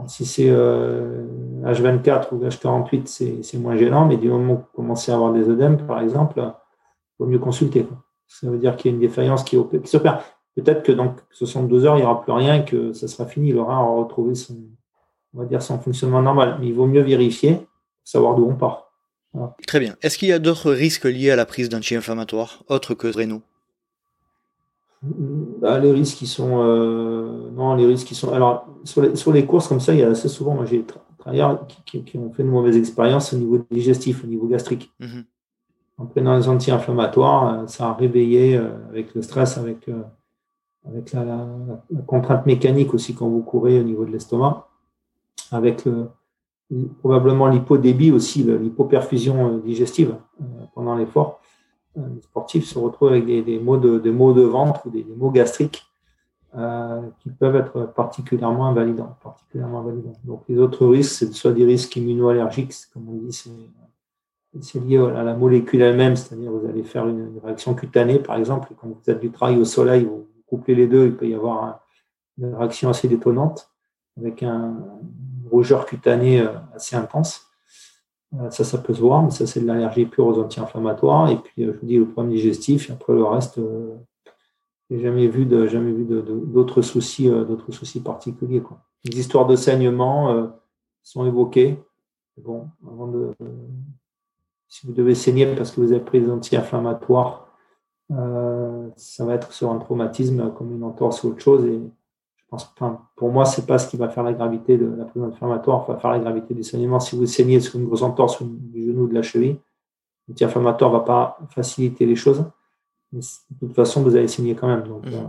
si 0.06 0.24
c'est 0.26 0.48
H24 0.48 0.52
euh, 0.52 2.22
ou 2.32 2.44
H48, 2.44 3.42
c'est 3.42 3.58
moins 3.58 3.76
gênant, 3.76 4.06
mais 4.06 4.16
du 4.16 4.28
moment 4.28 4.56
que 4.56 4.60
vous 4.60 4.68
commencez 4.74 5.12
à 5.12 5.16
avoir 5.16 5.32
des 5.32 5.48
œdèmes, 5.48 5.86
par 5.86 6.00
exemple, 6.00 6.40
il 6.40 6.52
vaut 7.18 7.26
mieux 7.26 7.38
consulter. 7.38 7.86
Ça 8.26 8.48
veut 8.48 8.58
dire 8.58 8.76
qu'il 8.76 8.90
y 8.90 8.94
a 8.94 8.96
une 8.96 9.00
défaillance 9.00 9.44
qui, 9.44 9.58
s'opère. 9.84 10.24
Peut-être 10.56 10.82
que 10.82 10.92
dans 10.92 11.14
72 11.30 11.86
heures, 11.86 11.96
il 11.96 12.00
n'y 12.00 12.06
aura 12.06 12.22
plus 12.22 12.32
rien, 12.32 12.62
que 12.62 12.92
ça 12.92 13.08
sera 13.08 13.26
fini. 13.26 13.52
Le 13.52 13.62
rein 13.62 13.78
aura 13.78 14.02
retrouvé 14.02 14.34
son, 14.34 14.56
on 15.34 15.40
va 15.40 15.44
dire, 15.46 15.62
son 15.62 15.78
fonctionnement 15.78 16.22
normal. 16.22 16.56
Mais 16.60 16.68
il 16.68 16.74
vaut 16.74 16.86
mieux 16.86 17.02
vérifier 17.02 17.66
savoir 18.04 18.34
d'où 18.34 18.46
on 18.46 18.54
part. 18.54 18.90
Très 19.66 19.80
bien. 19.80 19.96
Est-ce 20.02 20.18
qu'il 20.18 20.28
y 20.28 20.32
a 20.32 20.38
d'autres 20.38 20.72
risques 20.72 21.04
liés 21.04 21.30
à 21.30 21.36
la 21.36 21.46
prise 21.46 21.68
d'anti-inflammatoires, 21.68 22.64
autres 22.68 22.94
que 22.94 23.06
rénaux 23.06 23.42
bah, 25.02 25.78
Les 25.78 25.92
risques 25.92 26.18
qui 26.18 26.26
sont. 26.26 26.62
Euh, 26.62 27.50
non, 27.52 27.74
les 27.74 27.86
risques 27.86 28.06
qui 28.06 28.14
sont. 28.14 28.32
Alors, 28.32 28.66
sur 28.84 29.32
les, 29.32 29.46
courses 29.46 29.68
comme 29.68 29.80
ça, 29.80 29.92
il 29.92 30.00
y 30.00 30.02
a 30.02 30.10
assez 30.10 30.28
souvent, 30.28 30.54
moi 30.54 30.64
j'ai 30.64 30.78
des 30.78 30.86
travailleurs 31.18 31.66
qui, 31.84 32.18
ont 32.18 32.32
fait 32.32 32.42
une 32.42 32.50
mauvaise 32.50 32.76
expérience 32.76 33.32
au 33.32 33.36
niveau 33.36 33.58
digestif, 33.70 34.24
au 34.24 34.26
niveau 34.26 34.46
gastrique. 34.46 34.92
Mhm. 35.00 35.24
En 35.98 36.06
prenant 36.06 36.36
les 36.36 36.48
anti-inflammatoires, 36.48 37.60
euh, 37.60 37.66
ça 37.66 37.88
a 37.88 37.94
réveillé 37.94 38.56
euh, 38.56 38.70
avec 38.88 39.14
le 39.14 39.22
stress, 39.22 39.58
avec, 39.58 39.88
avec 40.84 41.12
la, 41.12 41.46
contrainte 42.06 42.46
mécanique 42.46 42.94
aussi 42.94 43.14
quand 43.14 43.28
vous 43.28 43.42
courez 43.42 43.80
au 43.80 43.84
niveau 43.84 44.04
de 44.04 44.10
l'estomac, 44.10 44.68
avec 45.50 45.84
le 45.84 46.08
probablement 47.00 47.48
l'hypodébit 47.48 48.12
aussi, 48.12 48.44
l'hypoperfusion 48.44 49.58
digestive 49.58 50.16
pendant 50.74 50.94
l'effort. 50.94 51.41
Euh, 51.98 52.02
les 52.14 52.22
sportifs 52.22 52.66
se 52.66 52.78
retrouvent 52.78 53.10
avec 53.10 53.26
des, 53.26 53.58
maux, 53.58 53.76
de, 53.76 53.98
des 53.98 54.10
maux 54.10 54.32
de 54.32 54.42
ventre 54.42 54.86
ou 54.86 54.90
des, 54.90 55.04
maux 55.16 55.30
gastriques 55.30 55.86
qui 57.20 57.30
peuvent 57.30 57.56
être 57.56 57.86
particulièrement 57.94 58.66
invalidants, 58.66 59.16
particulièrement 59.22 59.80
invalidants. 59.80 60.12
Donc 60.24 60.42
les 60.50 60.58
autres 60.58 60.86
risques, 60.86 61.12
c'est 61.12 61.32
soit 61.32 61.52
des 61.52 61.64
risques 61.64 61.96
immunoallergiques, 61.96 62.74
comme 62.92 63.08
on 63.08 63.14
dit, 63.14 63.32
c'est 64.60 64.80
lié 64.80 64.98
à 64.98 65.22
la 65.22 65.34
molécule 65.34 65.80
elle-même, 65.80 66.14
c'est-à-dire 66.14 66.50
vous 66.50 66.68
allez 66.68 66.82
faire 66.82 67.08
une, 67.08 67.40
réaction 67.42 67.72
cutanée, 67.74 68.18
par 68.18 68.36
exemple, 68.36 68.68
et 68.70 68.74
quand 68.78 68.86
vous 68.86 68.98
faites 69.02 69.20
du 69.20 69.30
travail 69.30 69.56
au 69.56 69.64
soleil, 69.64 70.04
vous 70.04 70.26
couplez 70.46 70.74
les 70.74 70.86
deux, 70.86 71.06
il 71.06 71.16
peut 71.16 71.26
y 71.26 71.34
avoir 71.34 71.80
une 72.36 72.54
réaction 72.54 72.90
assez 72.90 73.08
détonnante, 73.08 73.70
avec 74.18 74.42
un, 74.42 74.74
rougeur 75.50 75.84
cutanée 75.86 76.40
euh, 76.40 76.48
assez 76.74 76.96
intense. 76.96 77.51
Euh, 78.34 78.50
ça, 78.50 78.64
ça 78.64 78.78
peut 78.78 78.94
se 78.94 79.00
voir, 79.00 79.22
mais 79.22 79.30
ça, 79.30 79.46
c'est 79.46 79.60
de 79.60 79.66
l'allergie 79.66 80.06
pure 80.06 80.26
aux 80.26 80.40
anti-inflammatoires. 80.40 81.30
Et 81.30 81.36
puis, 81.36 81.64
euh, 81.64 81.72
je 81.72 81.78
vous 81.78 81.86
dis, 81.86 81.96
le 81.96 82.08
problème 82.08 82.32
digestif, 82.32 82.88
et 82.88 82.92
après 82.92 83.12
le 83.12 83.24
reste, 83.24 83.60
j'ai 84.90 85.00
jamais 85.00 85.28
vu 85.28 85.46
de, 85.46 85.66
jamais 85.66 85.92
vu 85.92 86.04
d'autres 86.04 86.82
soucis, 86.82 87.28
d'autres 87.28 87.72
soucis 87.72 88.00
particuliers. 88.00 88.60
Quoi. 88.60 88.78
Les 89.04 89.18
histoires 89.18 89.46
de 89.46 89.56
saignement 89.56 90.50
sont 91.02 91.26
évoquées. 91.26 91.78
Bon, 92.36 92.68
avant 92.86 93.08
de, 93.08 93.32
si 94.72 94.86
vous 94.86 94.94
devez 94.94 95.14
saigner 95.14 95.54
parce 95.54 95.70
que 95.70 95.82
vous 95.82 95.92
avez 95.92 96.00
pris 96.00 96.20
des 96.20 96.30
anti-inflammatoires, 96.30 97.46
euh, 98.10 98.88
ça 98.96 99.24
va 99.26 99.34
être 99.34 99.52
sur 99.52 99.70
un 99.70 99.78
traumatisme 99.78 100.52
comme 100.54 100.72
une 100.72 100.82
entorse 100.82 101.22
ou 101.22 101.28
autre 101.28 101.40
chose. 101.40 101.64
Et 101.66 101.80
enfin, 102.52 103.00
pour 103.16 103.32
moi, 103.32 103.44
c'est 103.44 103.66
pas 103.66 103.78
ce 103.78 103.88
qui 103.88 103.96
va 103.96 104.08
faire 104.08 104.22
la 104.22 104.32
gravité 104.32 104.76
de 104.76 104.86
la 104.86 105.04
prise 105.04 105.22
inflammatoire, 105.22 105.86
va 105.86 105.96
faire 105.96 106.10
la 106.10 106.18
gravité 106.18 106.54
du 106.54 106.62
saignement. 106.62 107.00
Si 107.00 107.16
vous 107.16 107.26
saignez 107.26 107.60
sur 107.60 107.78
une 107.78 107.86
grosse 107.86 108.02
entorse 108.02 108.42
du 108.42 108.86
genou 108.86 109.04
ou 109.04 109.08
de 109.08 109.14
la 109.14 109.22
cheville, 109.22 109.56
l'anti-inflammatoire 110.28 110.90
va 110.90 111.00
pas 111.00 111.38
faciliter 111.50 112.06
les 112.06 112.16
choses. 112.16 112.44
Mais 113.12 113.20
de 113.20 113.66
toute 113.66 113.74
façon, 113.74 114.02
vous 114.02 114.16
allez 114.16 114.28
saigner 114.28 114.54
quand 114.54 114.68
même. 114.68 114.86
Donc, 114.86 115.04
mmh. 115.06 115.14
euh, 115.14 115.24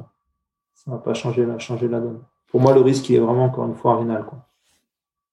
ça 0.74 0.92
va 0.92 0.98
pas 0.98 1.14
changer 1.14 1.46
la, 1.46 1.60
changer 1.60 1.88
la 1.88 2.00
donne. 2.00 2.20
Pour 2.48 2.62
moi, 2.62 2.74
le 2.74 2.82
risque, 2.82 3.10
il 3.10 3.16
est 3.16 3.20
vraiment, 3.20 3.46
encore 3.46 3.66
une 3.68 3.76
fois, 3.76 3.98
rénal. 3.98 4.26
Quoi. 4.26 4.40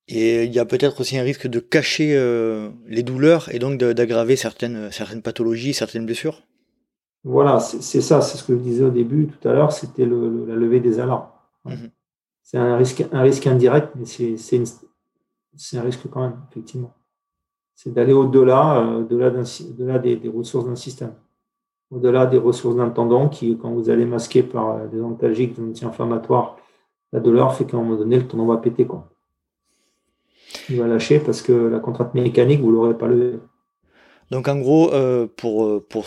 Et 0.09 0.45
il 0.45 0.53
y 0.53 0.59
a 0.59 0.65
peut-être 0.65 1.01
aussi 1.01 1.19
un 1.19 1.23
risque 1.23 1.47
de 1.47 1.61
cacher 1.61 2.17
euh, 2.17 2.71
les 2.87 3.03
douleurs 3.03 3.49
et 3.55 3.59
donc 3.59 3.79
d'aggraver 3.79 4.37
certaines, 4.37 4.91
certaines 4.91 5.23
pathologies, 5.23 5.75
certaines 5.75 6.05
blessures? 6.07 6.43
Voilà, 7.23 7.61
c'est 7.61 8.01
ça, 8.01 8.23
c'est 8.23 8.39
ce 8.39 8.45
que 8.45 8.55
je 8.55 8.61
disais 8.61 8.85
au 8.85 8.91
début 8.91 9.27
tout 9.27 9.49
à 9.49 9.53
l'heure, 9.53 9.73
c'était 9.73 10.07
le, 10.07 10.47
la 10.49 10.55
levée 10.55 10.81
des 10.81 10.99
alarmes. 11.01 11.27
Mhm. 11.65 11.91
C'est 12.43 12.59
un 12.59 12.77
risque, 12.77 13.05
un 13.13 13.23
risque 13.23 13.47
indirect, 13.47 13.93
mais 13.95 14.05
c'est 14.05 15.79
un 15.79 15.83
risque 15.83 16.09
quand 16.11 16.23
même, 16.23 16.41
effectivement. 16.51 16.93
C'est 17.77 17.93
d'aller 17.93 18.13
au-delà 18.13 18.79
euh, 18.79 19.99
des, 19.99 20.17
des, 20.17 20.29
ressources 20.29 20.67
d'un 20.67 20.75
système, 20.75 21.15
au-delà 21.91 22.27
des 22.27 22.39
ressources 22.39 22.75
d'un 22.75 22.91
tendon 22.91 23.29
qui, 23.29 23.57
quand 23.57 23.71
vous 23.71 23.89
allez 23.89 24.05
masquer 24.05 24.43
par 24.43 24.71
euh, 24.71 24.87
des 24.89 25.01
antalgiques, 25.01 25.55
des 25.55 25.63
anti-inflammatoires, 25.63 26.57
la 27.13 27.21
douleur 27.21 27.55
fait 27.55 27.65
qu'à 27.67 27.77
un 27.77 27.83
moment 27.83 27.97
donné, 27.97 28.19
le 28.19 28.27
tendon 28.27 28.47
va 28.47 28.57
péter. 28.57 28.85
Quoi 28.85 29.09
il 30.69 30.81
va 30.81 30.89
lâcher 30.89 31.21
parce 31.21 31.43
que 31.43 31.53
la 31.53 31.79
contrainte 31.79 32.13
mécanique, 32.15 32.61
vous 32.61 32.71
ne 32.71 32.73
l'aurez 32.73 32.99
pas 32.99 33.07
levé. 33.07 33.39
Donc 34.33 34.49
en 34.49 34.57
gros, 34.59 34.93
euh, 34.93 35.29
pour, 35.37 35.65
euh, 35.65 35.87
pour 35.89 36.07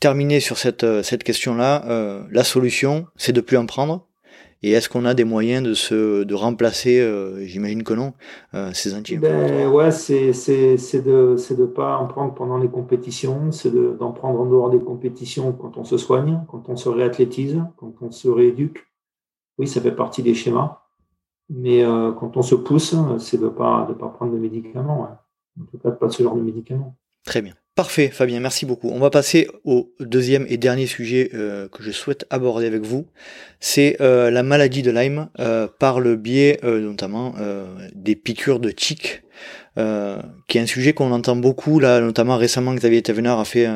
terminer 0.00 0.40
sur 0.40 0.58
cette, 0.58 1.02
cette 1.02 1.22
question-là, 1.22 2.26
la 2.28 2.44
solution, 2.44 3.06
c'est 3.16 3.32
de 3.32 3.40
plus 3.40 3.56
en 3.56 3.66
prendre? 3.66 4.08
Et 4.62 4.70
est-ce 4.70 4.88
qu'on 4.88 5.04
a 5.04 5.14
des 5.14 5.24
moyens 5.24 5.62
de 5.64 5.74
se 5.74 6.22
de 6.22 6.34
remplacer, 6.34 7.04
j'imagine 7.46 7.82
que 7.82 7.94
non, 7.94 8.12
ces 8.72 8.94
anti 8.94 9.16
ben, 9.16 9.68
Ouais, 9.68 9.90
c'est 9.90 10.32
c'est 10.32 11.02
de 11.02 11.36
c'est 11.36 11.56
de 11.56 11.66
pas 11.66 11.96
en 11.96 12.06
prendre 12.06 12.32
pendant 12.34 12.58
les 12.58 12.68
compétitions, 12.68 13.50
c'est 13.50 13.72
d'en 13.72 14.12
prendre 14.12 14.40
en 14.40 14.46
dehors 14.46 14.70
des 14.70 14.78
compétitions 14.78 15.52
quand 15.52 15.78
on 15.78 15.84
se 15.84 15.96
soigne, 15.96 16.40
quand 16.48 16.68
on 16.68 16.76
se 16.76 16.88
réathlétise, 16.88 17.60
quand 17.76 17.94
on 18.02 18.10
se 18.10 18.28
rééduque. 18.28 18.86
Oui, 19.58 19.66
ça 19.66 19.80
fait 19.80 19.92
partie 19.92 20.22
des 20.22 20.34
schémas. 20.34 20.82
Mais 21.48 21.84
euh, 21.84 22.12
quand 22.12 22.36
on 22.36 22.42
se 22.42 22.54
pousse, 22.54 22.94
c'est 23.18 23.38
de 23.38 23.44
ne 23.44 23.50
pas, 23.50 23.86
de 23.88 23.94
pas 23.94 24.08
prendre 24.08 24.32
de 24.32 24.38
médicaments. 24.38 25.08
En 25.60 25.64
tout 25.66 25.78
cas, 25.78 25.90
pas 25.90 26.08
ce 26.08 26.22
genre 26.22 26.36
de 26.36 26.42
médicaments. 26.42 26.96
Très 27.24 27.42
bien. 27.42 27.54
Parfait, 27.74 28.08
Fabien, 28.08 28.40
merci 28.40 28.66
beaucoup. 28.66 28.90
On 28.90 28.98
va 28.98 29.08
passer 29.08 29.48
au 29.64 29.94
deuxième 29.98 30.44
et 30.50 30.58
dernier 30.58 30.86
sujet 30.86 31.30
euh, 31.32 31.68
que 31.68 31.82
je 31.82 31.90
souhaite 31.90 32.26
aborder 32.28 32.66
avec 32.66 32.82
vous. 32.82 33.06
C'est 33.60 33.96
euh, 34.02 34.30
la 34.30 34.42
maladie 34.42 34.82
de 34.82 34.90
Lyme 34.90 35.28
par 35.78 36.00
le 36.00 36.16
biais 36.16 36.60
notamment 36.62 37.34
des 37.94 38.16
piqûres 38.16 38.60
de 38.60 38.70
euh, 39.78 40.20
qui 40.48 40.58
est 40.58 40.60
un 40.60 40.66
sujet 40.66 40.92
qu'on 40.92 41.12
entend 41.12 41.34
beaucoup 41.34 41.80
là, 41.80 42.00
notamment 42.00 42.36
récemment 42.36 42.74
Xavier 42.74 43.00
Thévenard 43.00 43.40
a 43.40 43.46
fait 43.46 43.66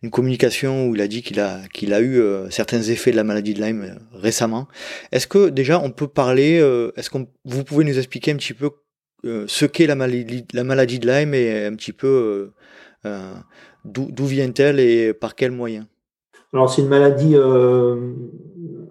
une 0.00 0.10
communication 0.10 0.86
où 0.86 0.94
il 0.94 1.00
a 1.00 1.08
dit 1.08 1.22
qu'il 1.22 1.40
a 1.40 1.60
qu'il 1.74 1.92
a 1.92 1.98
eu 1.98 2.20
euh, 2.20 2.48
certains 2.50 2.82
effets 2.82 3.10
de 3.10 3.16
la 3.16 3.24
maladie 3.24 3.54
de 3.54 3.60
Lyme 3.60 3.82
euh, 3.82 3.94
récemment. 4.12 4.68
Est-ce 5.10 5.26
que 5.26 5.48
déjà 5.48 5.80
on 5.80 5.90
peut 5.90 6.06
parler, 6.06 6.58
est-ce 6.96 7.10
qu'on 7.10 7.26
vous 7.44 7.64
pouvez 7.64 7.84
nous 7.84 7.98
expliquer 7.98 8.30
un 8.30 8.36
petit 8.36 8.54
peu 8.54 8.70
ce 9.24 9.64
qu'est 9.66 9.86
la 9.86 9.96
maladie 9.96 10.46
la 10.52 10.62
maladie 10.62 11.00
de 11.00 11.10
Lyme 11.10 11.34
et 11.34 11.66
un 11.66 11.74
petit 11.74 11.92
peu 11.92 12.52
d'où 13.84 14.24
vient-elle 14.26 14.80
et 14.80 15.14
par 15.14 15.34
quels 15.34 15.52
moyens? 15.52 15.86
Alors 16.52 16.70
c'est 16.70 16.82
une 16.82 16.88
maladie 16.88 17.36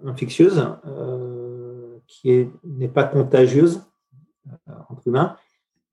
infectieuse 0.04 0.66
qui 2.06 2.48
n'est 2.64 2.88
pas 2.88 3.04
contagieuse 3.04 3.82
entre 4.88 5.06
humains 5.06 5.36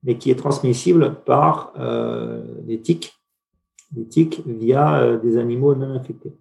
mais 0.04 0.18
qui 0.18 0.32
est 0.32 0.36
transmissible 0.36 1.16
par 1.26 1.74
euh, 1.78 2.42
les 2.66 2.80
tiques, 2.82 3.14
les 3.96 4.08
tiques 4.08 4.42
via 4.46 5.02
euh, 5.02 5.18
des 5.18 5.38
animaux 5.38 5.74
eux-mêmes 5.74 5.92
infectés. 5.92 6.34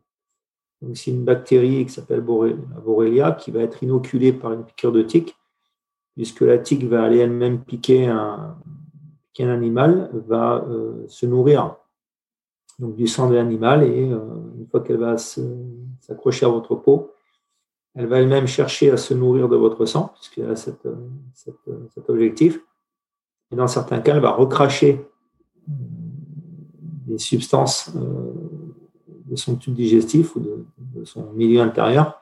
Donc, 0.83 0.97
c'est 0.97 1.11
une 1.11 1.25
bactérie 1.25 1.87
qui 1.87 1.93
s'appelle 1.93 2.21
Borrelia 2.21 3.33
qui 3.33 3.51
va 3.51 3.63
être 3.63 3.83
inoculée 3.83 4.33
par 4.33 4.53
une 4.53 4.65
piqûre 4.65 4.93
de 4.93 5.03
tique, 5.03 5.35
puisque 6.15 6.43
la 6.43 6.59
tique 6.59 6.85
va 6.85 7.03
aller 7.03 7.19
elle-même 7.19 7.65
piquer 7.65 8.07
un, 8.07 8.57
un 9.45 9.51
animal, 9.51 10.11
va 10.13 10.65
euh, 10.69 11.05
se 11.09 11.27
nourrir 11.27 11.77
donc 12.79 12.95
du 12.95 13.07
sang 13.07 13.31
de 13.31 13.35
l'animal 13.35 13.83
et 13.85 14.03
une 14.03 14.67
fois 14.71 14.81
qu'elle 14.81 14.99
va 14.99 15.17
s'accrocher 15.17 16.45
à 16.45 16.51
votre 16.51 16.75
peau, 16.75 17.11
elle 17.95 18.07
va 18.07 18.21
elle-même 18.21 18.47
chercher 18.47 18.91
à 18.91 18.99
se 18.99 19.15
nourrir 19.15 19.49
de 19.49 19.57
votre 19.57 19.87
sang, 19.87 20.13
puisqu'elle 20.15 20.51
a 20.51 20.57
cet 20.57 20.87
objectif. 22.09 22.61
Et 23.51 23.57
dans 23.57 23.67
certains 23.67 24.01
cas, 24.01 24.15
elle 24.15 24.21
va 24.21 24.33
recracher 24.33 25.01
des 27.07 27.19
substances 27.19 27.93
euh, 27.97 28.33
de 29.27 29.37
son 29.37 29.57
tube 29.57 29.75
digestif 29.75 30.37
ou 30.37 30.41
de, 30.41 31.05
son 31.05 31.33
milieu 31.33 31.61
intérieur 31.61 32.21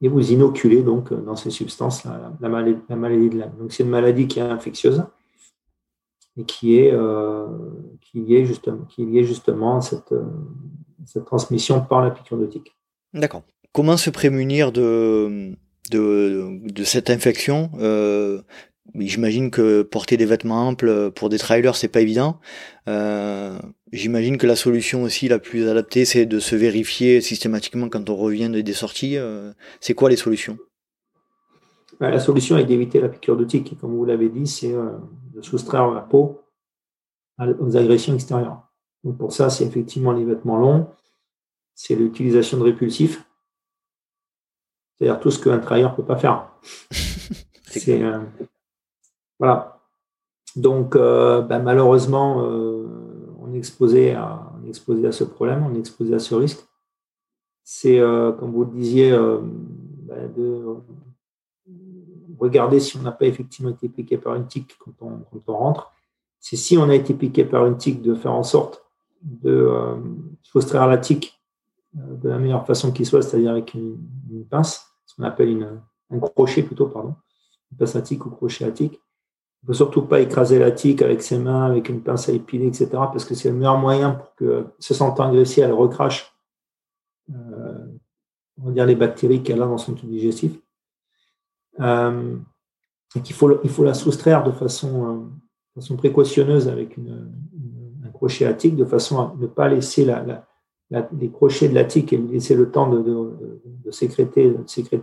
et 0.00 0.08
vous 0.08 0.30
inoculez 0.32 0.82
donc 0.82 1.12
dans 1.12 1.34
ces 1.34 1.50
substances 1.50 2.04
la, 2.04 2.48
maladie, 2.48 2.78
la 2.88 2.96
maladie 2.96 3.28
de 3.28 3.38
Lyme. 3.38 3.52
Donc 3.58 3.72
c'est 3.72 3.82
une 3.82 3.90
maladie 3.90 4.28
qui 4.28 4.38
est 4.38 4.42
infectieuse 4.42 5.04
et 6.40 6.44
qui 6.44 6.78
est, 6.78 6.92
euh, 6.92 7.46
qui 8.00 8.34
est 8.34 8.44
justement, 8.44 8.84
qui 8.88 9.18
est 9.18 9.24
justement 9.24 9.80
cette, 9.80 10.14
cette 11.04 11.24
transmission 11.24 11.80
par 11.80 12.02
la 12.02 12.10
piqûre 12.10 12.38
de 12.38 12.46
tique. 12.46 12.76
D'accord. 13.14 13.42
Comment 13.72 13.96
se 13.96 14.10
prémunir 14.10 14.72
de, 14.72 15.52
de, 15.90 16.58
de 16.64 16.84
cette 16.84 17.10
infection? 17.10 17.70
Euh, 17.80 18.42
J'imagine 18.96 19.52
que 19.52 19.82
porter 19.82 20.16
des 20.16 20.24
vêtements 20.24 20.66
amples 20.66 21.12
pour 21.12 21.28
des 21.28 21.38
trailers, 21.38 21.76
c'est 21.76 21.86
pas 21.86 22.00
évident. 22.00 22.40
Euh, 22.88 23.56
J'imagine 23.92 24.36
que 24.36 24.48
la 24.48 24.56
solution 24.56 25.04
aussi 25.04 25.28
la 25.28 25.38
plus 25.38 25.68
adaptée, 25.68 26.04
c'est 26.04 26.26
de 26.26 26.40
se 26.40 26.56
vérifier 26.56 27.20
systématiquement 27.20 27.88
quand 27.88 28.10
on 28.10 28.16
revient 28.16 28.50
des 28.50 28.72
sorties. 28.72 29.16
Euh, 29.16 29.52
c'est 29.80 29.94
quoi 29.94 30.10
les 30.10 30.16
solutions? 30.16 30.58
Bah, 32.00 32.10
La 32.10 32.18
solution 32.18 32.58
est 32.58 32.64
d'éviter 32.64 33.00
la 33.00 33.08
piqûre 33.08 33.36
de 33.36 33.44
tique. 33.44 33.78
Comme 33.80 33.94
vous 33.94 34.04
l'avez 34.04 34.28
dit, 34.28 34.48
c'est 34.48 34.72
euh, 34.72 34.90
de 35.40 35.44
soustraire 35.44 35.90
la 35.90 36.00
peau 36.00 36.42
aux 37.38 37.76
agressions 37.76 38.14
extérieures. 38.14 38.62
Donc 39.04 39.18
pour 39.18 39.32
ça, 39.32 39.50
c'est 39.50 39.64
effectivement 39.64 40.12
les 40.12 40.24
vêtements 40.24 40.58
longs, 40.58 40.88
c'est 41.74 41.94
l'utilisation 41.94 42.58
de 42.58 42.64
répulsifs, 42.64 43.24
c'est-à-dire 45.00 45.20
tout 45.20 45.30
ce 45.30 45.42
qu'un 45.42 45.58
trailer 45.58 45.90
ne 45.90 45.96
peut 45.96 46.04
pas 46.04 46.16
faire. 46.16 46.52
c'est 47.66 48.02
euh, 48.02 48.20
voilà. 49.38 49.80
Donc, 50.56 50.96
euh, 50.96 51.40
ben, 51.40 51.60
malheureusement, 51.60 52.44
euh, 52.44 52.86
on, 53.40 53.54
est 53.54 53.56
exposé 53.58 54.12
à, 54.12 54.52
exposé 54.68 55.06
à 55.06 55.12
ce 55.12 55.24
problème, 55.24 55.64
on 55.64 55.74
est 55.74 55.78
exposé 55.78 56.14
à 56.14 56.18
ce 56.18 56.34
risque. 56.34 56.66
C'est, 57.62 57.98
comme 58.00 58.52
vous 58.52 58.64
le 58.64 58.72
disiez, 58.72 59.12
ben, 59.12 60.32
de 60.36 60.64
regarder 62.40 62.80
si 62.80 62.96
on 62.96 63.02
n'a 63.02 63.12
pas 63.12 63.26
effectivement 63.26 63.70
été 63.70 63.88
piqué 63.88 64.16
par 64.16 64.34
une 64.34 64.46
tique 64.46 64.76
quand 64.78 64.92
on, 65.02 65.52
rentre. 65.52 65.92
C'est 66.38 66.56
si 66.56 66.78
on 66.78 66.88
a 66.88 66.94
été 66.94 67.14
piqué 67.14 67.44
par 67.44 67.66
une 67.66 67.76
tique 67.76 68.02
de 68.02 68.14
faire 68.14 68.32
en 68.32 68.42
sorte 68.42 68.84
de 69.22 69.70
soustraire 70.42 70.86
la 70.86 70.98
tique 70.98 71.38
de 71.92 72.28
la 72.28 72.38
meilleure 72.38 72.66
façon 72.66 72.92
qui 72.92 73.04
soit, 73.04 73.22
c'est-à-dire 73.22 73.50
avec 73.50 73.74
une, 73.74 73.98
pince, 74.48 74.86
ce 75.06 75.14
qu'on 75.14 75.24
appelle 75.24 75.80
un 76.10 76.18
crochet 76.18 76.62
plutôt, 76.62 76.86
pardon, 76.86 77.14
une 77.70 77.78
pince 77.78 77.96
à 77.96 78.02
tique 78.02 78.24
ou 78.24 78.30
crochet 78.30 78.64
à 78.64 78.70
tique. 78.70 78.94
Il 79.62 79.66
ne 79.66 79.66
faut 79.66 79.74
surtout 79.74 80.02
pas 80.02 80.20
écraser 80.20 80.58
la 80.58 80.70
tique 80.70 81.02
avec 81.02 81.22
ses 81.22 81.38
mains, 81.38 81.66
avec 81.66 81.90
une 81.90 82.02
pince 82.02 82.30
à 82.30 82.32
épiler, 82.32 82.68
etc. 82.68 82.88
Parce 82.92 83.26
que 83.26 83.34
c'est 83.34 83.50
le 83.50 83.56
meilleur 83.56 83.76
moyen 83.76 84.12
pour 84.12 84.34
que, 84.36 84.64
se 84.78 84.94
sentant 84.94 85.28
agressée, 85.28 85.60
elle 85.60 85.72
recrache 85.72 86.34
euh, 87.30 87.86
on 88.60 88.66
va 88.66 88.72
dire 88.72 88.86
les 88.86 88.94
bactéries 88.94 89.42
qu'elle 89.42 89.62
a 89.62 89.66
dans 89.66 89.78
son 89.78 89.94
tube 89.94 90.10
digestif. 90.10 90.52
Euh, 91.80 92.36
et 93.16 93.20
qu'il 93.20 93.34
faut, 93.34 93.58
il 93.64 93.70
faut 93.70 93.84
la 93.84 93.94
soustraire 93.94 94.44
de 94.44 94.52
façon, 94.52 95.30
euh, 95.76 95.96
précautionneuse 95.96 96.68
avec 96.68 96.96
un 96.98 98.08
crochet 98.10 98.54
tic 98.56 98.76
de 98.76 98.84
façon 98.84 99.18
à 99.18 99.34
ne 99.38 99.46
pas 99.46 99.68
laisser 99.68 100.06
les 101.18 101.30
crochets 101.30 101.68
de 101.68 101.74
la 101.74 101.84
tique 101.84 102.12
et 102.12 102.18
laisser 102.18 102.54
le 102.54 102.70
temps 102.70 102.88
de, 102.88 103.90
sécréter, 103.90 104.54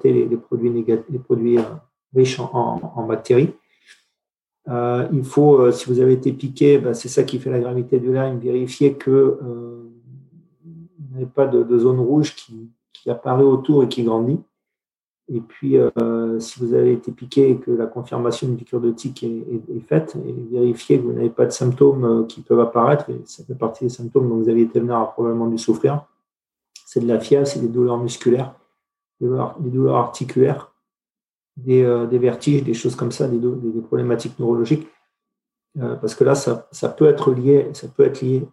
les, 0.06 0.38
produits, 0.38 0.86
les 1.10 1.20
produits 1.20 1.58
riches 2.16 2.40
en, 2.40 3.06
bactéries. 3.08 3.54
il 4.68 5.24
faut, 5.24 5.72
si 5.72 5.88
vous 5.88 6.00
avez 6.00 6.14
été 6.14 6.32
piqué, 6.32 6.78
ben, 6.78 6.94
c'est 6.94 7.10
ça 7.10 7.24
qui 7.24 7.40
fait 7.40 7.50
la 7.50 7.60
gravité 7.60 8.00
du 8.00 8.14
Lyme, 8.14 8.40
vérifier 8.40 8.94
que 8.94 9.40
n'y 11.18 11.24
ait 11.24 11.26
pas 11.26 11.48
de, 11.48 11.78
zone 11.78 12.00
rouge 12.00 12.36
qui 12.36 13.10
apparaît 13.10 13.44
autour 13.44 13.84
et 13.84 13.88
qui 13.90 14.04
grandit. 14.04 14.40
Et 15.30 15.42
puis, 15.42 15.78
euh, 15.78 16.40
si 16.40 16.60
vous 16.60 16.74
avez 16.74 16.94
été 16.94 17.12
piqué 17.12 17.52
et 17.52 17.58
que 17.58 17.72
la 17.72 17.86
confirmation 17.86 18.48
d'une 18.48 18.56
piqûre 18.56 18.80
de 18.80 18.92
tique 18.92 19.24
est, 19.24 19.80
faite, 19.88 20.16
et 20.26 20.34
vérifiez 20.52 21.00
que 21.00 21.04
vous 21.04 21.12
n'avez 21.12 21.30
pas 21.30 21.46
de 21.46 21.52
symptômes 21.52 22.06
euh, 22.06 22.24
qui 22.24 22.42
peuvent 22.42 22.62
apparaître, 22.62 23.10
et 23.10 23.22
ça 23.26 23.44
fait 23.44 23.56
partie 23.56 23.84
des 23.84 23.90
symptômes 23.90 24.30
dont 24.30 24.38
vous 24.38 24.48
aviez 24.48 24.64
été 24.64 24.80
a 24.90 25.06
probablement 25.06 25.48
dû 25.48 25.58
souffrir. 25.58 26.06
C'est 26.86 27.02
de 27.02 27.08
la 27.08 27.20
fièvre, 27.20 27.46
c'est 27.46 27.60
des 27.60 27.68
douleurs 27.68 27.98
musculaires, 27.98 28.56
des 29.20 29.28
douleurs, 29.70 29.98
articulaires, 29.98 30.72
euh, 31.68 32.08
des, 32.08 32.20
vertiges, 32.20 32.64
des 32.64 32.74
choses 32.74 32.96
comme 32.96 33.12
ça, 33.12 33.28
des, 33.28 33.40
problématiques 33.82 34.40
neurologiques. 34.40 34.88
parce 35.76 36.16
que 36.16 36.24
là, 36.24 36.36
ça, 36.36 36.90
peut 36.90 37.08
être 37.08 37.34
lié, 37.34 37.68
ça 37.74 37.90
peut 37.90 38.06
être 38.06 38.22
lié, 38.22 38.48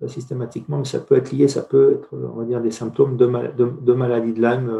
pas 0.00 0.08
systématiquement, 0.08 0.78
mais 0.78 0.86
ça 0.86 1.00
peut 1.00 1.16
être 1.16 1.32
lié, 1.32 1.48
ça 1.48 1.60
peut 1.60 1.92
être, 1.92 2.08
on 2.14 2.38
va 2.38 2.44
dire, 2.44 2.62
des 2.62 2.70
symptômes 2.70 3.18
de, 3.18 3.26
de, 3.26 3.92
maladie 3.92 4.32
de 4.32 4.40
Lyme, 4.40 4.72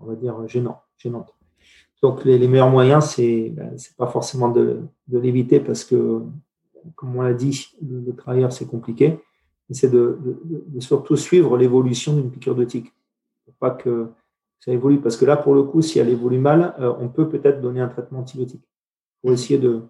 on 0.00 0.06
va 0.06 0.14
dire, 0.14 0.36
gênants. 0.46 0.80
Donc 2.02 2.24
les, 2.24 2.48
meilleurs 2.48 2.70
moyens, 2.70 3.14
c'est 3.14 3.50
ben, 3.50 3.76
pas 3.96 4.08
forcément 4.08 4.48
de, 4.48 4.80
l'éviter 5.08 5.60
parce 5.60 5.84
que, 5.84 6.22
comme 6.96 7.16
on 7.16 7.22
l'a 7.22 7.34
dit, 7.34 7.68
le, 7.80 8.12
travailleur 8.12 8.52
c'est 8.52 8.66
compliqué, 8.66 9.20
mais 9.68 9.74
c'est 9.74 9.88
de, 9.90 10.18
surtout 10.80 11.16
suivre 11.16 11.56
l'évolution 11.56 12.14
d'une 12.14 12.30
piqûre 12.30 12.56
de 12.56 12.64
tique. 12.64 12.92
Pour 13.44 13.54
pas 13.54 13.70
que 13.70 14.08
ça 14.58 14.72
évolue, 14.72 15.00
parce 15.00 15.16
que 15.16 15.24
là, 15.24 15.36
pour 15.36 15.54
le 15.54 15.62
coup, 15.62 15.82
si 15.82 15.98
elle 15.98 16.08
évolue 16.08 16.38
mal, 16.38 16.74
euh, 16.78 16.92
on 17.00 17.08
peut 17.08 17.28
peut-être 17.28 17.60
donner 17.60 17.80
un 17.80 17.88
traitement 17.88 18.20
antibiotique 18.20 18.62
pour 19.20 19.32
essayer 19.32 19.58
de, 19.58 19.82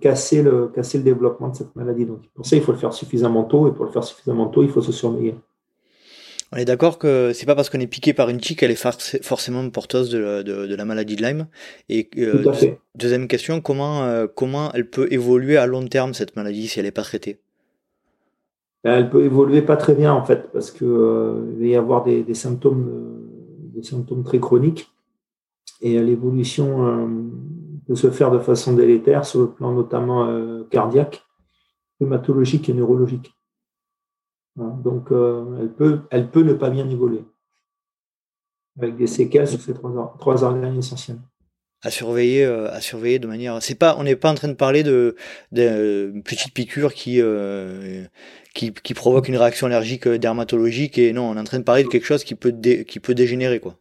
casser, 0.00 0.42
le, 0.42 0.68
casser 0.68 0.98
le 0.98 1.04
développement 1.04 1.48
de 1.48 1.56
cette 1.56 1.74
maladie. 1.76 2.06
Donc 2.06 2.26
pour 2.34 2.46
ça, 2.46 2.56
il 2.56 2.62
faut 2.62 2.72
le 2.72 2.78
faire 2.78 2.92
suffisamment 2.94 3.44
tôt, 3.44 3.68
et 3.68 3.72
pour 3.72 3.84
le 3.84 3.90
faire 3.90 4.04
suffisamment 4.04 4.48
tôt, 4.48 4.62
il 4.62 4.70
faut 4.70 4.82
se 4.82 4.92
surveiller. 4.92 5.34
On 6.52 6.56
est 6.56 6.64
d'accord 6.64 6.98
que 6.98 7.32
c'est 7.32 7.46
pas 7.46 7.56
parce 7.56 7.70
qu'on 7.70 7.80
est 7.80 7.88
piqué 7.88 8.12
par 8.12 8.28
une 8.28 8.38
tique 8.38 8.60
qu'elle 8.60 8.70
est 8.70 9.22
forcément 9.22 9.68
porteuse 9.70 10.10
de, 10.10 10.74
la 10.74 10.84
maladie 10.84 11.16
de 11.16 11.22
Lyme. 11.22 11.48
Et 11.88 12.08
euh, 12.18 12.44
deuxième 12.94 13.26
question, 13.26 13.60
comment, 13.60 14.04
euh, 14.04 14.26
comment 14.32 14.70
elle 14.72 14.88
peut 14.88 15.08
évoluer 15.12 15.56
à 15.56 15.66
long 15.66 15.86
terme 15.86 16.14
cette 16.14 16.36
maladie 16.36 16.68
si 16.68 16.78
elle 16.78 16.84
n'est 16.84 16.92
pas 16.92 17.02
traitée? 17.02 17.40
Ben, 18.84 18.94
Elle 18.94 19.10
peut 19.10 19.24
évoluer 19.24 19.62
pas 19.62 19.76
très 19.76 19.94
bien 19.94 20.12
en 20.12 20.24
fait, 20.24 20.48
parce 20.52 20.70
qu'il 20.70 20.86
euh, 20.86 21.52
va 21.58 21.66
y 21.66 21.74
avoir 21.74 22.04
des, 22.04 22.34
symptômes, 22.34 23.18
des 23.74 23.82
symptômes 23.82 24.22
très 24.22 24.38
chroniques. 24.38 24.88
Et 25.82 26.00
l'évolution 26.00 27.10
peut 27.86 27.96
se 27.96 28.10
faire 28.10 28.30
de 28.30 28.38
façon 28.38 28.72
délétère 28.72 29.26
sur 29.26 29.40
le 29.40 29.50
plan 29.50 29.72
notamment 29.72 30.26
cardiaque, 30.70 31.22
rhumatologique 32.00 32.70
et 32.70 32.72
neurologique. 32.72 33.35
Donc, 34.56 35.12
euh, 35.12 35.58
elle, 35.60 35.72
peut, 35.72 36.00
elle 36.10 36.30
peut 36.30 36.42
ne 36.42 36.54
pas 36.54 36.70
bien 36.70 36.88
évoluer, 36.88 37.24
avec 38.80 38.96
des 38.96 39.06
séquelles 39.06 39.46
sur 39.46 39.60
ces 39.60 39.74
trois, 39.74 40.16
trois 40.18 40.44
organes 40.44 40.78
essentiels. 40.78 41.18
À 41.82 41.90
surveiller, 41.90 42.44
euh, 42.44 42.72
à 42.72 42.80
surveiller 42.80 43.18
de 43.18 43.26
manière. 43.26 43.62
C'est 43.62 43.74
pas, 43.74 43.96
on 43.98 44.04
n'est 44.04 44.16
pas 44.16 44.30
en 44.30 44.34
train 44.34 44.48
de 44.48 44.54
parler 44.54 44.82
de, 44.82 45.14
de 45.52 46.20
petites 46.24 46.54
piqûres 46.54 46.94
qui, 46.94 47.20
euh, 47.20 48.04
qui, 48.54 48.72
qui 48.72 48.94
provoquent 48.94 49.28
une 49.28 49.36
réaction 49.36 49.66
allergique 49.66 50.08
dermatologique 50.08 50.96
et 50.96 51.12
non, 51.12 51.28
on 51.30 51.36
est 51.36 51.40
en 51.40 51.44
train 51.44 51.58
de 51.58 51.64
parler 51.64 51.84
de 51.84 51.88
quelque 51.88 52.06
chose 52.06 52.24
qui 52.24 52.34
peut, 52.34 52.50
qui 52.50 52.98
peut 52.98 53.14
dégénérer 53.14 53.60
quoi. 53.60 53.76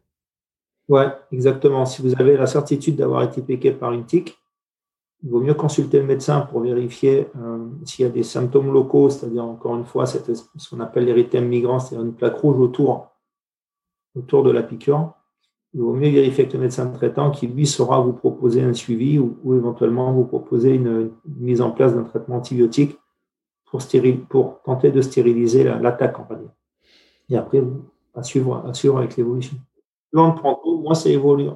Ouais, 0.89 1.07
exactement. 1.31 1.85
Si 1.85 2.01
vous 2.01 2.13
avez 2.19 2.37
la 2.37 2.45
certitude 2.45 2.97
d'avoir 2.97 3.23
été 3.23 3.41
piqué 3.41 3.71
par 3.71 3.93
une 3.93 4.05
tique, 4.05 4.37
il 5.23 5.31
vaut 5.31 5.39
mieux 5.39 5.53
consulter 5.53 5.99
le 5.99 6.05
médecin 6.05 6.41
pour 6.41 6.61
vérifier 6.61 7.27
euh, 7.37 7.65
s'il 7.83 8.05
y 8.05 8.07
a 8.07 8.11
des 8.11 8.23
symptômes 8.23 8.71
locaux, 8.71 9.09
c'est-à-dire 9.09 9.43
encore 9.43 9.75
une 9.75 9.85
fois 9.85 10.05
ce 10.05 10.69
qu'on 10.69 10.79
appelle 10.79 11.05
l'érythème 11.05 11.47
migrant, 11.47 11.79
c'est-à-dire 11.79 12.05
une 12.05 12.13
plaque 12.13 12.37
rouge 12.37 12.59
autour, 12.59 13.11
autour 14.15 14.43
de 14.43 14.51
la 14.51 14.61
piqûre. 14.61 15.13
Il 15.73 15.81
vaut 15.81 15.93
mieux 15.93 16.09
vérifier 16.09 16.43
avec 16.43 16.53
le 16.53 16.59
médecin 16.59 16.87
traitant 16.87 17.31
qui, 17.31 17.47
lui, 17.47 17.65
saura 17.65 17.99
vous 17.99 18.13
proposer 18.13 18.61
un 18.61 18.73
suivi 18.73 19.19
ou, 19.19 19.53
éventuellement 19.53 20.13
vous 20.13 20.23
proposer 20.23 20.73
une, 20.75 21.11
mise 21.25 21.59
en 21.59 21.71
place 21.71 21.93
d'un 21.93 22.03
traitement 22.03 22.37
antibiotique 22.37 22.97
pour, 24.29 24.61
tenter 24.63 24.91
de 24.91 25.01
stériliser 25.01 25.65
l'attaque, 25.65 26.17
on 26.19 26.23
va 26.23 26.39
dire. 26.39 26.51
Et 27.29 27.35
après, 27.35 27.61
à 28.13 28.23
suivre, 28.23 28.63
avec 28.97 29.17
l'évolution. 29.17 29.57
Plus 30.11 30.21
on 30.21 30.31
prend 30.31 30.55
tôt, 30.63 30.77
moins 30.77 30.93
ça, 30.93 31.09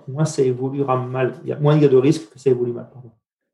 moins 0.07 0.25
ça 0.25 0.41
évoluera 0.41 0.97
mal. 0.97 1.35
Il 1.43 1.49
y 1.49 1.53
a, 1.53 1.59
moins 1.59 1.77
il 1.77 1.83
y 1.83 1.85
a 1.85 1.87
de 1.89 1.95
risques 1.95 2.29
que 2.33 2.39
ça 2.39 2.49
évolue 2.49 2.73
mal. 2.73 2.89
Pardon. 2.91 3.11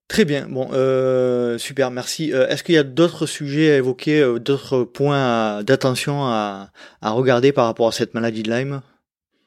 Très 0.08 0.24
bien, 0.24 0.48
bon, 0.48 0.68
euh, 0.72 1.58
super, 1.58 1.90
merci. 1.90 2.32
Euh, 2.32 2.48
est-ce 2.48 2.64
qu'il 2.64 2.76
y 2.76 2.78
a 2.78 2.84
d'autres 2.84 3.26
sujets 3.26 3.72
à 3.72 3.78
évoquer, 3.78 4.22
euh, 4.22 4.40
d'autres 4.40 4.84
points 4.84 5.64
d'attention 5.64 6.26
à, 6.26 6.70
regarder 7.02 7.52
par 7.52 7.66
rapport 7.66 7.88
à 7.88 7.92
cette 7.92 8.14
maladie 8.14 8.44
de 8.44 8.52
Lyme? 8.52 8.82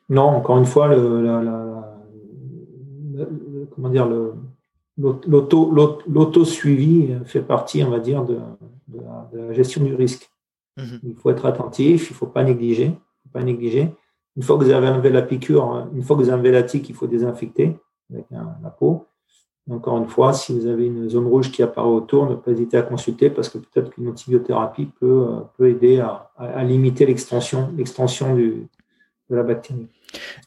Non, 0.09 0.25
encore 0.25 0.59
une 0.59 0.67
fois, 0.67 0.89
le, 0.89 1.45
comment 3.73 3.89
dire, 3.89 4.09
l'auto-suivi 4.97 7.15
fait 7.25 7.43
partie, 7.43 7.85
on 7.85 7.91
va 7.91 8.01
dire, 8.01 8.25
de, 8.25 8.39
la, 9.33 9.53
gestion 9.53 9.85
du 9.85 9.95
risque. 9.95 10.29
Mhm. 10.77 11.01
Il 11.05 11.15
faut 11.15 11.31
être 11.31 11.47
attentif, 11.47 12.11
il 12.11 12.15
ne 12.15 12.17
faut 12.17 12.27
pas 12.27 12.43
négliger, 12.43 12.99
faut 13.23 13.31
pas 13.33 13.45
négliger. 13.45 13.95
Une 14.37 14.43
fois 14.43 14.59
que 14.59 14.65
vous 14.65 14.71
avez 14.71 14.89
enlevé 14.89 15.11
la 15.11 15.23
piqûre, 15.23 15.87
une 15.95 16.03
fois 16.03 16.17
que 16.17 16.23
vous 16.23 16.29
avez 16.29 16.39
enlevé 16.39 16.51
la 16.51 16.65
tique, 16.65 16.89
il 16.89 16.97
faut 16.97 17.07
désinfecter 17.07 17.77
avec 18.11 18.27
la 18.31 18.71
peau. 18.71 19.07
Encore 19.71 19.99
une 19.99 20.09
fois, 20.09 20.33
si 20.33 20.59
vous 20.59 20.67
avez 20.67 20.87
une 20.87 21.11
zone 21.11 21.27
rouge 21.27 21.51
qui 21.51 21.63
apparaît 21.63 21.89
autour, 21.89 22.29
ne 22.29 22.35
pas 22.35 22.53
hésiter 22.53 22.79
à 22.79 22.83
consulter 22.83 23.29
parce 23.29 23.51
que 23.51 23.59
peut-être 23.59 23.91
qu'une 23.91 24.09
antibiothérapie 24.09 24.89
peut, 24.99 25.27
euh, 25.29 25.41
peut 25.59 25.69
aider 25.69 26.01
à, 26.01 26.65
limiter 26.65 27.05
l'extension, 27.05 27.71
de 27.71 29.37
la 29.37 29.43
bactérie. 29.43 29.87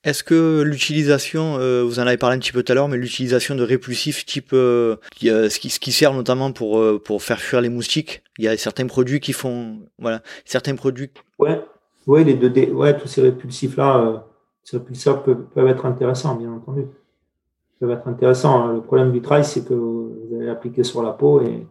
Est-ce 0.03 0.23
que 0.23 0.63
l'utilisation, 0.63 1.57
euh, 1.59 1.83
vous 1.83 1.99
en 1.99 2.07
avez 2.07 2.17
parlé 2.17 2.35
un 2.35 2.39
petit 2.39 2.51
peu 2.51 2.63
tout 2.63 2.71
à 2.71 2.75
l'heure, 2.75 2.87
mais 2.87 2.97
l'utilisation 2.97 3.53
de 3.53 3.61
répulsifs 3.61 4.25
type 4.25 4.53
euh, 4.53 4.95
ce, 5.21 5.59
qui, 5.59 5.69
ce 5.69 5.79
qui 5.79 5.91
sert 5.91 6.13
notamment 6.13 6.51
pour, 6.51 6.83
pour 7.03 7.21
faire 7.21 7.39
fuir 7.39 7.61
les 7.61 7.69
moustiques, 7.69 8.23
il 8.39 8.45
y 8.45 8.47
a 8.47 8.57
certains 8.57 8.87
produits 8.87 9.19
qui 9.19 9.33
font, 9.33 9.81
voilà, 9.99 10.23
certains 10.45 10.73
produits. 10.73 11.11
Ouais, 11.37 11.63
ouais, 12.07 12.23
les 12.23 12.33
deux, 12.33 12.49
ouais, 12.71 12.97
tous 12.97 13.07
ces 13.07 13.21
répulsifs 13.21 13.77
là, 13.77 14.25
ces 14.63 14.77
répulsifs 14.77 15.13
peuvent, 15.23 15.45
peuvent 15.53 15.67
être 15.67 15.85
intéressants, 15.85 16.33
bien 16.33 16.51
entendu 16.51 16.87
va 17.87 17.93
être 17.93 18.07
intéressant. 18.07 18.61
Hein. 18.61 18.73
Le 18.73 18.81
problème 18.81 19.11
du 19.11 19.21
trail, 19.21 19.43
c'est 19.43 19.65
que 19.65 19.73
vous 19.73 20.35
allez 20.35 20.45
l'appliquer 20.45 20.83
sur 20.83 21.01
la 21.01 21.11
peau 21.11 21.41
et 21.41 21.67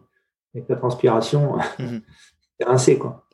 avec 0.53 0.67
la 0.67 0.75
transpiration, 0.75 1.55
mhm. 1.79 2.01
c'est 2.59 2.65
rincé. 2.65 2.97
Quoi. 2.97 3.27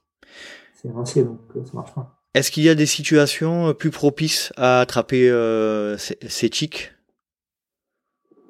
C'est 0.75 0.91
rincé, 0.91 1.23
donc 1.23 1.39
euh, 1.55 1.65
ça 1.65 1.71
marche 1.73 1.93
pas. 1.93 2.13
Est-ce 2.33 2.51
qu'il 2.51 2.63
y 2.63 2.69
a 2.69 2.75
des 2.75 2.85
situations 2.85 3.69
euh, 3.69 3.73
plus 3.73 3.89
propices 3.89 4.53
à 4.57 4.79
attraper 4.81 5.29
euh, 5.29 5.97
ces, 5.97 6.49
tics? 6.49 6.91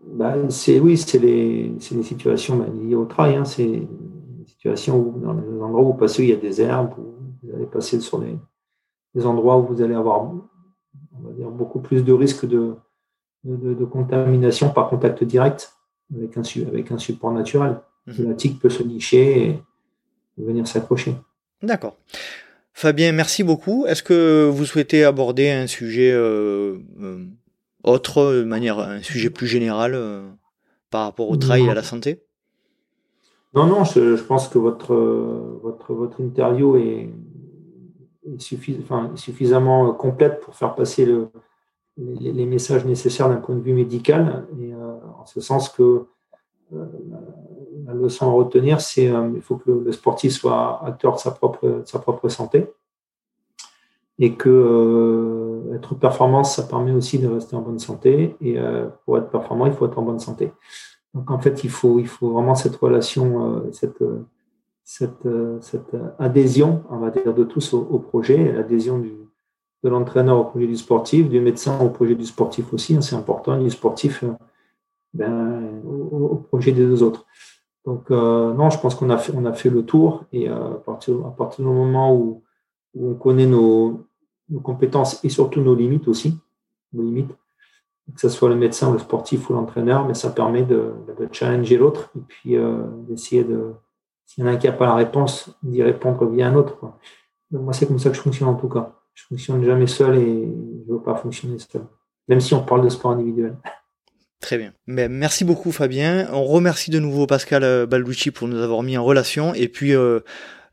Bah, 0.06 0.36
c'est, 0.50 0.80
Oui, 0.80 0.98
c'est 0.98 1.20
les, 1.20 1.70
les, 1.70 2.04
situations 2.04 2.58
bah, 2.58 2.66
liées 2.68 2.96
au 2.96 3.06
trail. 3.06 3.36
Hein. 3.36 3.46
C'est 3.46 3.66
des 3.66 4.46
situations 4.46 4.98
où, 4.98 5.20
dans 5.20 5.34
les 5.34 5.62
endroits 5.62 5.82
où 5.82 5.88
vous 5.88 5.94
passez, 5.94 6.24
il 6.24 6.30
y 6.30 6.34
a 6.34 6.38
des 6.38 6.62
herbes, 6.62 6.94
où 6.98 7.16
vous 7.44 7.56
allez 7.56 7.66
passer 7.66 8.02
sur 8.02 8.20
des, 8.20 8.38
des 9.16 9.26
endroits 9.26 9.58
où 9.58 9.68
vous 9.68 9.82
allez 9.82 9.96
avoir 9.96 10.24
on 10.24 11.28
va 11.28 11.32
dire, 11.34 11.50
beaucoup 11.50 11.80
plus 11.80 12.04
de 12.04 12.12
risques 12.12 12.46
de, 12.46 12.76
de, 13.44 13.86
contamination 13.86 14.70
par 14.70 14.90
contact 14.90 15.24
direct 15.24 15.74
avec 16.16 16.38
un, 16.38 16.42
avec 16.68 16.92
un 16.92 16.98
support 16.98 17.32
naturel. 17.32 17.78
Mhm. 18.08 18.30
La 18.30 18.34
tique 18.34 18.60
peut 18.60 18.70
se 18.70 18.84
nicher 18.84 19.46
et 19.46 19.62
venir 20.38 20.68
s'accrocher. 20.68 21.16
D'accord. 21.62 21.98
Fabien, 22.74 23.12
merci 23.12 23.44
beaucoup. 23.44 23.86
Est-ce 23.88 24.04
que 24.04 24.48
vous 24.48 24.66
souhaitez 24.66 25.04
aborder 25.04 25.50
un 25.50 25.66
sujet 25.68 26.12
euh, 26.12 26.78
euh, 27.02 27.26
autre, 27.84 28.34
de 28.34 28.44
manière, 28.44 28.80
un 28.80 29.02
sujet 29.02 29.30
plus 29.30 29.48
général 29.48 29.96
euh, 29.96 30.30
par 30.92 31.04
rapport 31.06 31.30
au 31.30 31.38
trail 31.38 31.66
et 31.66 31.70
à 31.70 31.74
la 31.74 31.84
santé? 31.84 32.24
Non, 33.56 33.66
non, 33.66 33.84
je, 33.84 34.22
pense 34.22 34.48
que 34.48 34.60
votre, 34.60 34.94
votre, 34.94 35.94
votre 35.94 36.22
interview 36.22 36.76
est, 36.76 37.10
suffisamment 38.38 39.94
complète 39.94 40.42
pour 40.42 40.54
faire 40.54 40.76
passer 40.76 41.06
le, 41.06 41.30
les, 41.98 42.46
messages 42.46 42.86
nécessaires 42.86 43.30
d'un 43.30 43.38
point 43.38 43.56
de 43.56 43.62
vue 43.62 43.74
médical. 43.74 44.46
Et, 44.60 44.74
euh, 44.74 44.96
en 45.20 45.26
ce 45.26 45.42
sens 45.42 45.70
que 45.70 46.06
euh, 46.74 46.86
la 47.86 47.94
leçon 47.94 48.30
à 48.30 48.32
retenir, 48.32 48.82
c'est 48.82 49.06
qu'il 49.06 49.14
euh, 49.14 49.42
faut 49.42 49.56
que 49.58 49.72
le, 49.72 49.92
sportif 49.92 50.34
soit 50.34 50.84
acteur 50.86 51.16
de 51.16 51.20
sa 51.20 51.32
propre, 51.32 51.82
sa 51.86 52.00
propre 52.00 52.30
santé. 52.30 52.68
Et 54.20 54.34
que 54.34 55.70
être 55.76 55.94
performant, 55.94 56.44
ça 56.44 56.64
permet 56.64 56.92
aussi 56.92 57.20
de 57.20 57.28
rester 57.28 57.56
en 57.56 57.62
bonne 57.62 57.78
santé. 57.78 58.36
Et 58.42 58.58
pour 59.06 59.20
être 59.20 59.30
performant, 59.30 59.68
il 59.68 59.74
faut 59.74 59.86
être 59.86 60.00
en 60.00 60.02
bonne 60.02 60.18
santé. 60.18 60.52
Donc 61.14 61.30
en 61.30 61.38
fait, 61.38 61.64
il 61.64 61.70
faut, 61.70 62.00
il 62.00 62.08
faut 62.08 62.32
vraiment 62.32 62.56
cette 62.56 62.76
relation, 62.78 63.62
cette, 63.72 64.04
cette, 64.84 65.28
cette, 65.62 65.96
adhésion, 66.18 66.82
on 66.90 66.98
va 66.98 67.12
dire, 67.12 67.32
de 67.32 67.44
tous 67.44 67.76
au, 67.76 68.00
projet, 68.00 68.54
l'adhésion 68.54 68.98
de 69.84 69.90
l'entraîneur 69.90 70.40
au 70.40 70.44
projet 70.46 70.68
du 70.68 70.76
sportif, 70.76 71.30
du 71.30 71.40
médecin 71.40 71.80
au 71.80 71.90
projet 71.90 72.16
du 72.16 72.26
sportif 72.26 72.74
aussi, 72.74 72.96
hein, 72.96 73.02
c'est 73.02 73.16
important, 73.16 73.62
du 73.62 73.70
sportif 73.70 74.24
ben, 75.14 75.82
au, 75.86 76.36
projet 76.36 76.72
des 76.72 76.86
deux 76.86 77.04
autres. 77.04 77.26
Donc, 77.86 78.10
non, 78.10 78.70
je 78.70 78.80
pense 78.80 78.96
qu'on 78.96 79.10
a, 79.10 79.18
fait, 79.18 79.32
on 79.36 79.46
a 79.46 79.54
fait 79.54 79.70
le 79.70 79.86
tour 79.86 80.26
et 80.34 80.50
à, 80.50 80.82
partir, 80.86 81.26
à 81.26 81.32
partir 81.32 81.64
du 81.64 81.72
moment 81.72 82.14
où, 82.14 82.44
on 83.00 83.14
connaît 83.14 83.46
nos, 83.46 84.08
nos 84.50 84.60
compétences 84.60 85.24
et 85.24 85.30
surtout 85.30 85.62
nos 85.62 85.76
limites 85.76 86.08
aussi, 86.08 86.38
nos 86.94 87.04
limites, 87.04 87.32
que 88.14 88.22
ce 88.22 88.30
soit 88.30 88.50
le 88.50 88.56
médecin, 88.56 88.92
le 88.92 89.00
sportif 89.00 89.50
ou 89.50 89.54
l'entraîneur, 89.54 90.08
mais 90.08 90.14
ça 90.14 90.30
permet 90.30 90.64
de, 90.64 90.94
challenger 91.32 91.78
l'autre 91.78 92.10
et 92.16 92.22
puis 92.28 92.56
euh, 92.56 92.84
d'essayer 93.08 93.44
de, 93.44 93.74
s'il 94.26 94.44
y 94.44 94.48
en 94.48 94.50
a 94.50 94.54
un 94.54 94.58
qui 94.58 94.68
n'a 94.68 94.74
pas 94.74 94.86
la 94.86 94.96
réponse, 94.96 95.50
d'y 95.64 95.84
répondre 95.84 96.26
via 96.28 96.48
un 96.48 96.56
autre. 96.56 96.78
moi, 97.52 97.74
c'est 97.74 97.88
comme 97.88 98.00
ça 98.00 98.10
que 98.10 98.16
je 98.16 98.22
fonctionne 98.22 98.50
en 98.50 98.56
tout 98.56 98.70
cas. 98.70 98.97
Je 99.18 99.24
fonctionne 99.24 99.66
jamais 99.66 99.88
seul 99.88 100.16
et 100.16 100.22
je 100.22 100.92
ne 100.92 100.96
veux 100.96 101.02
pas 101.02 101.16
fonctionner 101.16 101.58
seul, 101.58 101.82
même 102.28 102.40
si 102.40 102.54
on 102.54 102.64
parle 102.64 102.84
de 102.84 102.90
sport 102.90 103.12
individuel. 103.12 103.58
Très 104.42 104.60
bien. 104.60 104.74
Mais 104.86 105.10
merci 105.10 105.44
beaucoup 105.44 105.72
Fabien. 105.72 106.30
On 106.32 106.44
remercie 106.44 106.92
de 106.92 107.00
nouveau 107.00 107.26
Pascal 107.26 107.64
euh, 107.64 107.88
Balducci 107.88 108.30
pour 108.30 108.48
nous 108.48 108.62
avoir 108.62 108.84
mis 108.84 108.96
en 108.96 109.04
relation. 109.04 109.56
Et 109.56 109.70
puis 109.70 109.96
euh, 109.96 110.20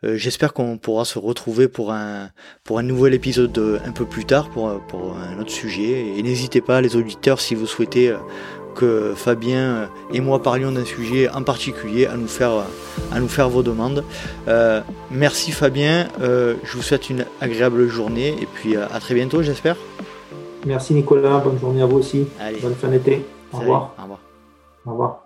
euh, 0.05 0.19
j'espère 0.19 0.53
qu'on 0.53 0.77
pourra 0.77 1.07
se 1.07 1.19
retrouver 1.19 1.69
pour 1.69 1.91
un, 1.91 2.29
pour 2.65 2.79
un 2.79 2.83
nouvel 2.83 3.15
épisode 3.15 3.81
un 3.83 3.93
peu 3.93 4.05
plus 4.05 4.27
tard 4.27 4.51
pour, 4.51 4.79
pour 4.89 5.17
un 5.17 5.39
autre 5.41 5.51
sujet. 5.51 6.19
Et 6.19 6.23
n'hésitez 6.23 6.61
pas, 6.61 6.83
les 6.83 6.97
auditeurs, 6.97 7.41
si 7.41 7.55
vous 7.55 7.67
souhaitez 7.67 8.15
que 8.75 9.13
Fabien 9.15 9.89
et 10.13 10.21
moi 10.21 10.43
parlions 10.43 10.73
d'un 10.73 10.85
sujet 10.85 11.29
en 11.31 11.43
particulier, 11.43 12.07
à 12.07 12.17
nous 12.17 12.29
faire, 12.29 12.65
à 13.13 13.21
nous 13.21 13.29
faire 13.29 13.49
vos 13.49 13.63
demandes. 13.63 14.05
merci 15.11 15.53
Fabien, 15.53 16.09
je 16.21 16.77
vous 16.77 16.83
souhaite 16.83 17.11
une 17.11 17.25
agréable 17.41 17.89
journée 17.89 18.37
et 18.41 18.47
puis 18.47 18.77
à 18.77 18.99
très 19.01 19.15
bientôt 19.15 19.43
j'espère. 19.43 19.77
Merci 20.67 20.95
Nicolas, 20.95 21.39
bonne 21.39 21.59
journée 21.59 21.83
à 21.83 21.87
vous 21.87 21.99
aussi. 21.99 22.27
Bonne 22.63 22.75
fin 22.75 22.89
d'été. 22.89 23.25
Au 23.53 23.59
revoir. 23.59 23.95
Au 23.99 24.03
revoir. 24.03 24.19
Au 24.87 24.91
revoir. 24.91 25.24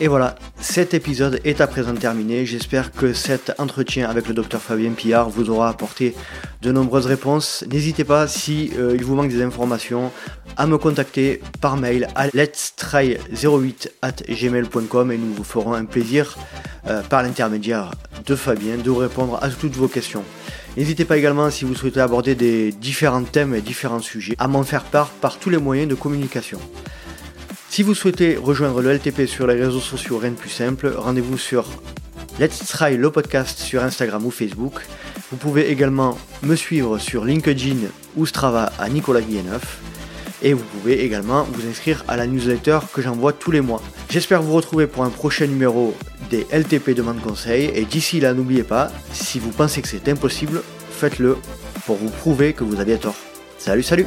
Et 0.00 0.06
voilà, 0.06 0.36
cet 0.60 0.94
épisode 0.94 1.40
est 1.42 1.60
à 1.60 1.66
présent 1.66 1.92
terminé. 1.92 2.46
J'espère 2.46 2.92
que 2.92 3.12
cet 3.12 3.52
entretien 3.58 4.08
avec 4.08 4.28
le 4.28 4.34
docteur 4.34 4.62
Fabien 4.62 4.92
Pillard 4.92 5.28
vous 5.28 5.50
aura 5.50 5.68
apporté 5.68 6.14
de 6.62 6.70
nombreuses 6.70 7.06
réponses. 7.06 7.64
N'hésitez 7.68 8.04
pas, 8.04 8.28
si 8.28 8.70
euh, 8.78 8.96
vous 9.02 9.16
manque 9.16 9.30
des 9.30 9.42
informations, 9.42 10.12
à 10.56 10.68
me 10.68 10.78
contacter 10.78 11.40
par 11.60 11.76
mail 11.76 12.06
à 12.14 12.28
let's 12.28 12.74
try08 12.78 13.88
at 14.02 14.12
gmail.com 14.28 15.10
et 15.10 15.18
nous 15.18 15.34
vous 15.34 15.42
ferons 15.42 15.74
un 15.74 15.84
plaisir 15.84 16.38
euh, 16.86 17.02
par 17.02 17.24
l'intermédiaire 17.24 17.90
de 18.24 18.36
Fabien 18.36 18.76
de 18.76 18.90
répondre 18.90 19.40
à 19.42 19.48
toutes 19.48 19.74
vos 19.74 19.88
questions. 19.88 20.22
N'hésitez 20.76 21.06
pas 21.06 21.16
également, 21.16 21.50
si 21.50 21.64
vous 21.64 21.74
souhaitez 21.74 21.98
aborder 21.98 22.36
des 22.36 22.70
différents 22.70 23.24
thèmes 23.24 23.52
et 23.52 23.60
différents 23.60 24.00
sujets, 24.00 24.36
à 24.38 24.46
m'en 24.46 24.62
faire 24.62 24.84
part 24.84 25.08
par 25.08 25.38
tous 25.38 25.50
les 25.50 25.58
moyens 25.58 25.88
de 25.88 25.96
communication. 25.96 26.60
Si 27.70 27.82
vous 27.82 27.94
souhaitez 27.94 28.36
rejoindre 28.36 28.80
le 28.80 28.92
LTP 28.92 29.26
sur 29.26 29.46
les 29.46 29.54
réseaux 29.54 29.80
sociaux, 29.80 30.18
rien 30.18 30.30
de 30.30 30.36
plus 30.36 30.48
simple, 30.48 30.92
rendez-vous 30.96 31.38
sur 31.38 31.66
Let's 32.40 32.66
Try 32.66 32.96
le 32.96 33.10
podcast 33.10 33.58
sur 33.58 33.82
Instagram 33.82 34.24
ou 34.24 34.30
Facebook. 34.30 34.80
Vous 35.30 35.36
pouvez 35.36 35.70
également 35.70 36.18
me 36.42 36.56
suivre 36.56 36.98
sur 36.98 37.24
LinkedIn 37.24 37.76
ou 38.16 38.26
Strava 38.26 38.72
à 38.78 38.88
Nicolas 38.88 39.20
Guilleneuf. 39.20 39.80
Et 40.42 40.54
vous 40.54 40.64
pouvez 40.64 41.04
également 41.04 41.44
vous 41.44 41.68
inscrire 41.68 42.04
à 42.08 42.16
la 42.16 42.26
newsletter 42.26 42.78
que 42.92 43.02
j'envoie 43.02 43.32
tous 43.34 43.50
les 43.50 43.60
mois. 43.60 43.82
J'espère 44.08 44.42
vous 44.42 44.54
retrouver 44.54 44.86
pour 44.86 45.04
un 45.04 45.10
prochain 45.10 45.46
numéro 45.46 45.94
des 46.30 46.46
LTP 46.50 46.90
Demande 46.90 47.20
Conseil. 47.20 47.70
Et 47.74 47.84
d'ici 47.84 48.18
là, 48.18 48.32
n'oubliez 48.32 48.62
pas, 48.62 48.90
si 49.12 49.38
vous 49.38 49.50
pensez 49.50 49.82
que 49.82 49.88
c'est 49.88 50.08
impossible, 50.08 50.62
faites-le 50.90 51.36
pour 51.86 51.96
vous 51.96 52.10
prouver 52.10 52.54
que 52.54 52.64
vous 52.64 52.80
aviez 52.80 52.98
tort. 52.98 53.16
Salut, 53.58 53.82
salut 53.82 54.06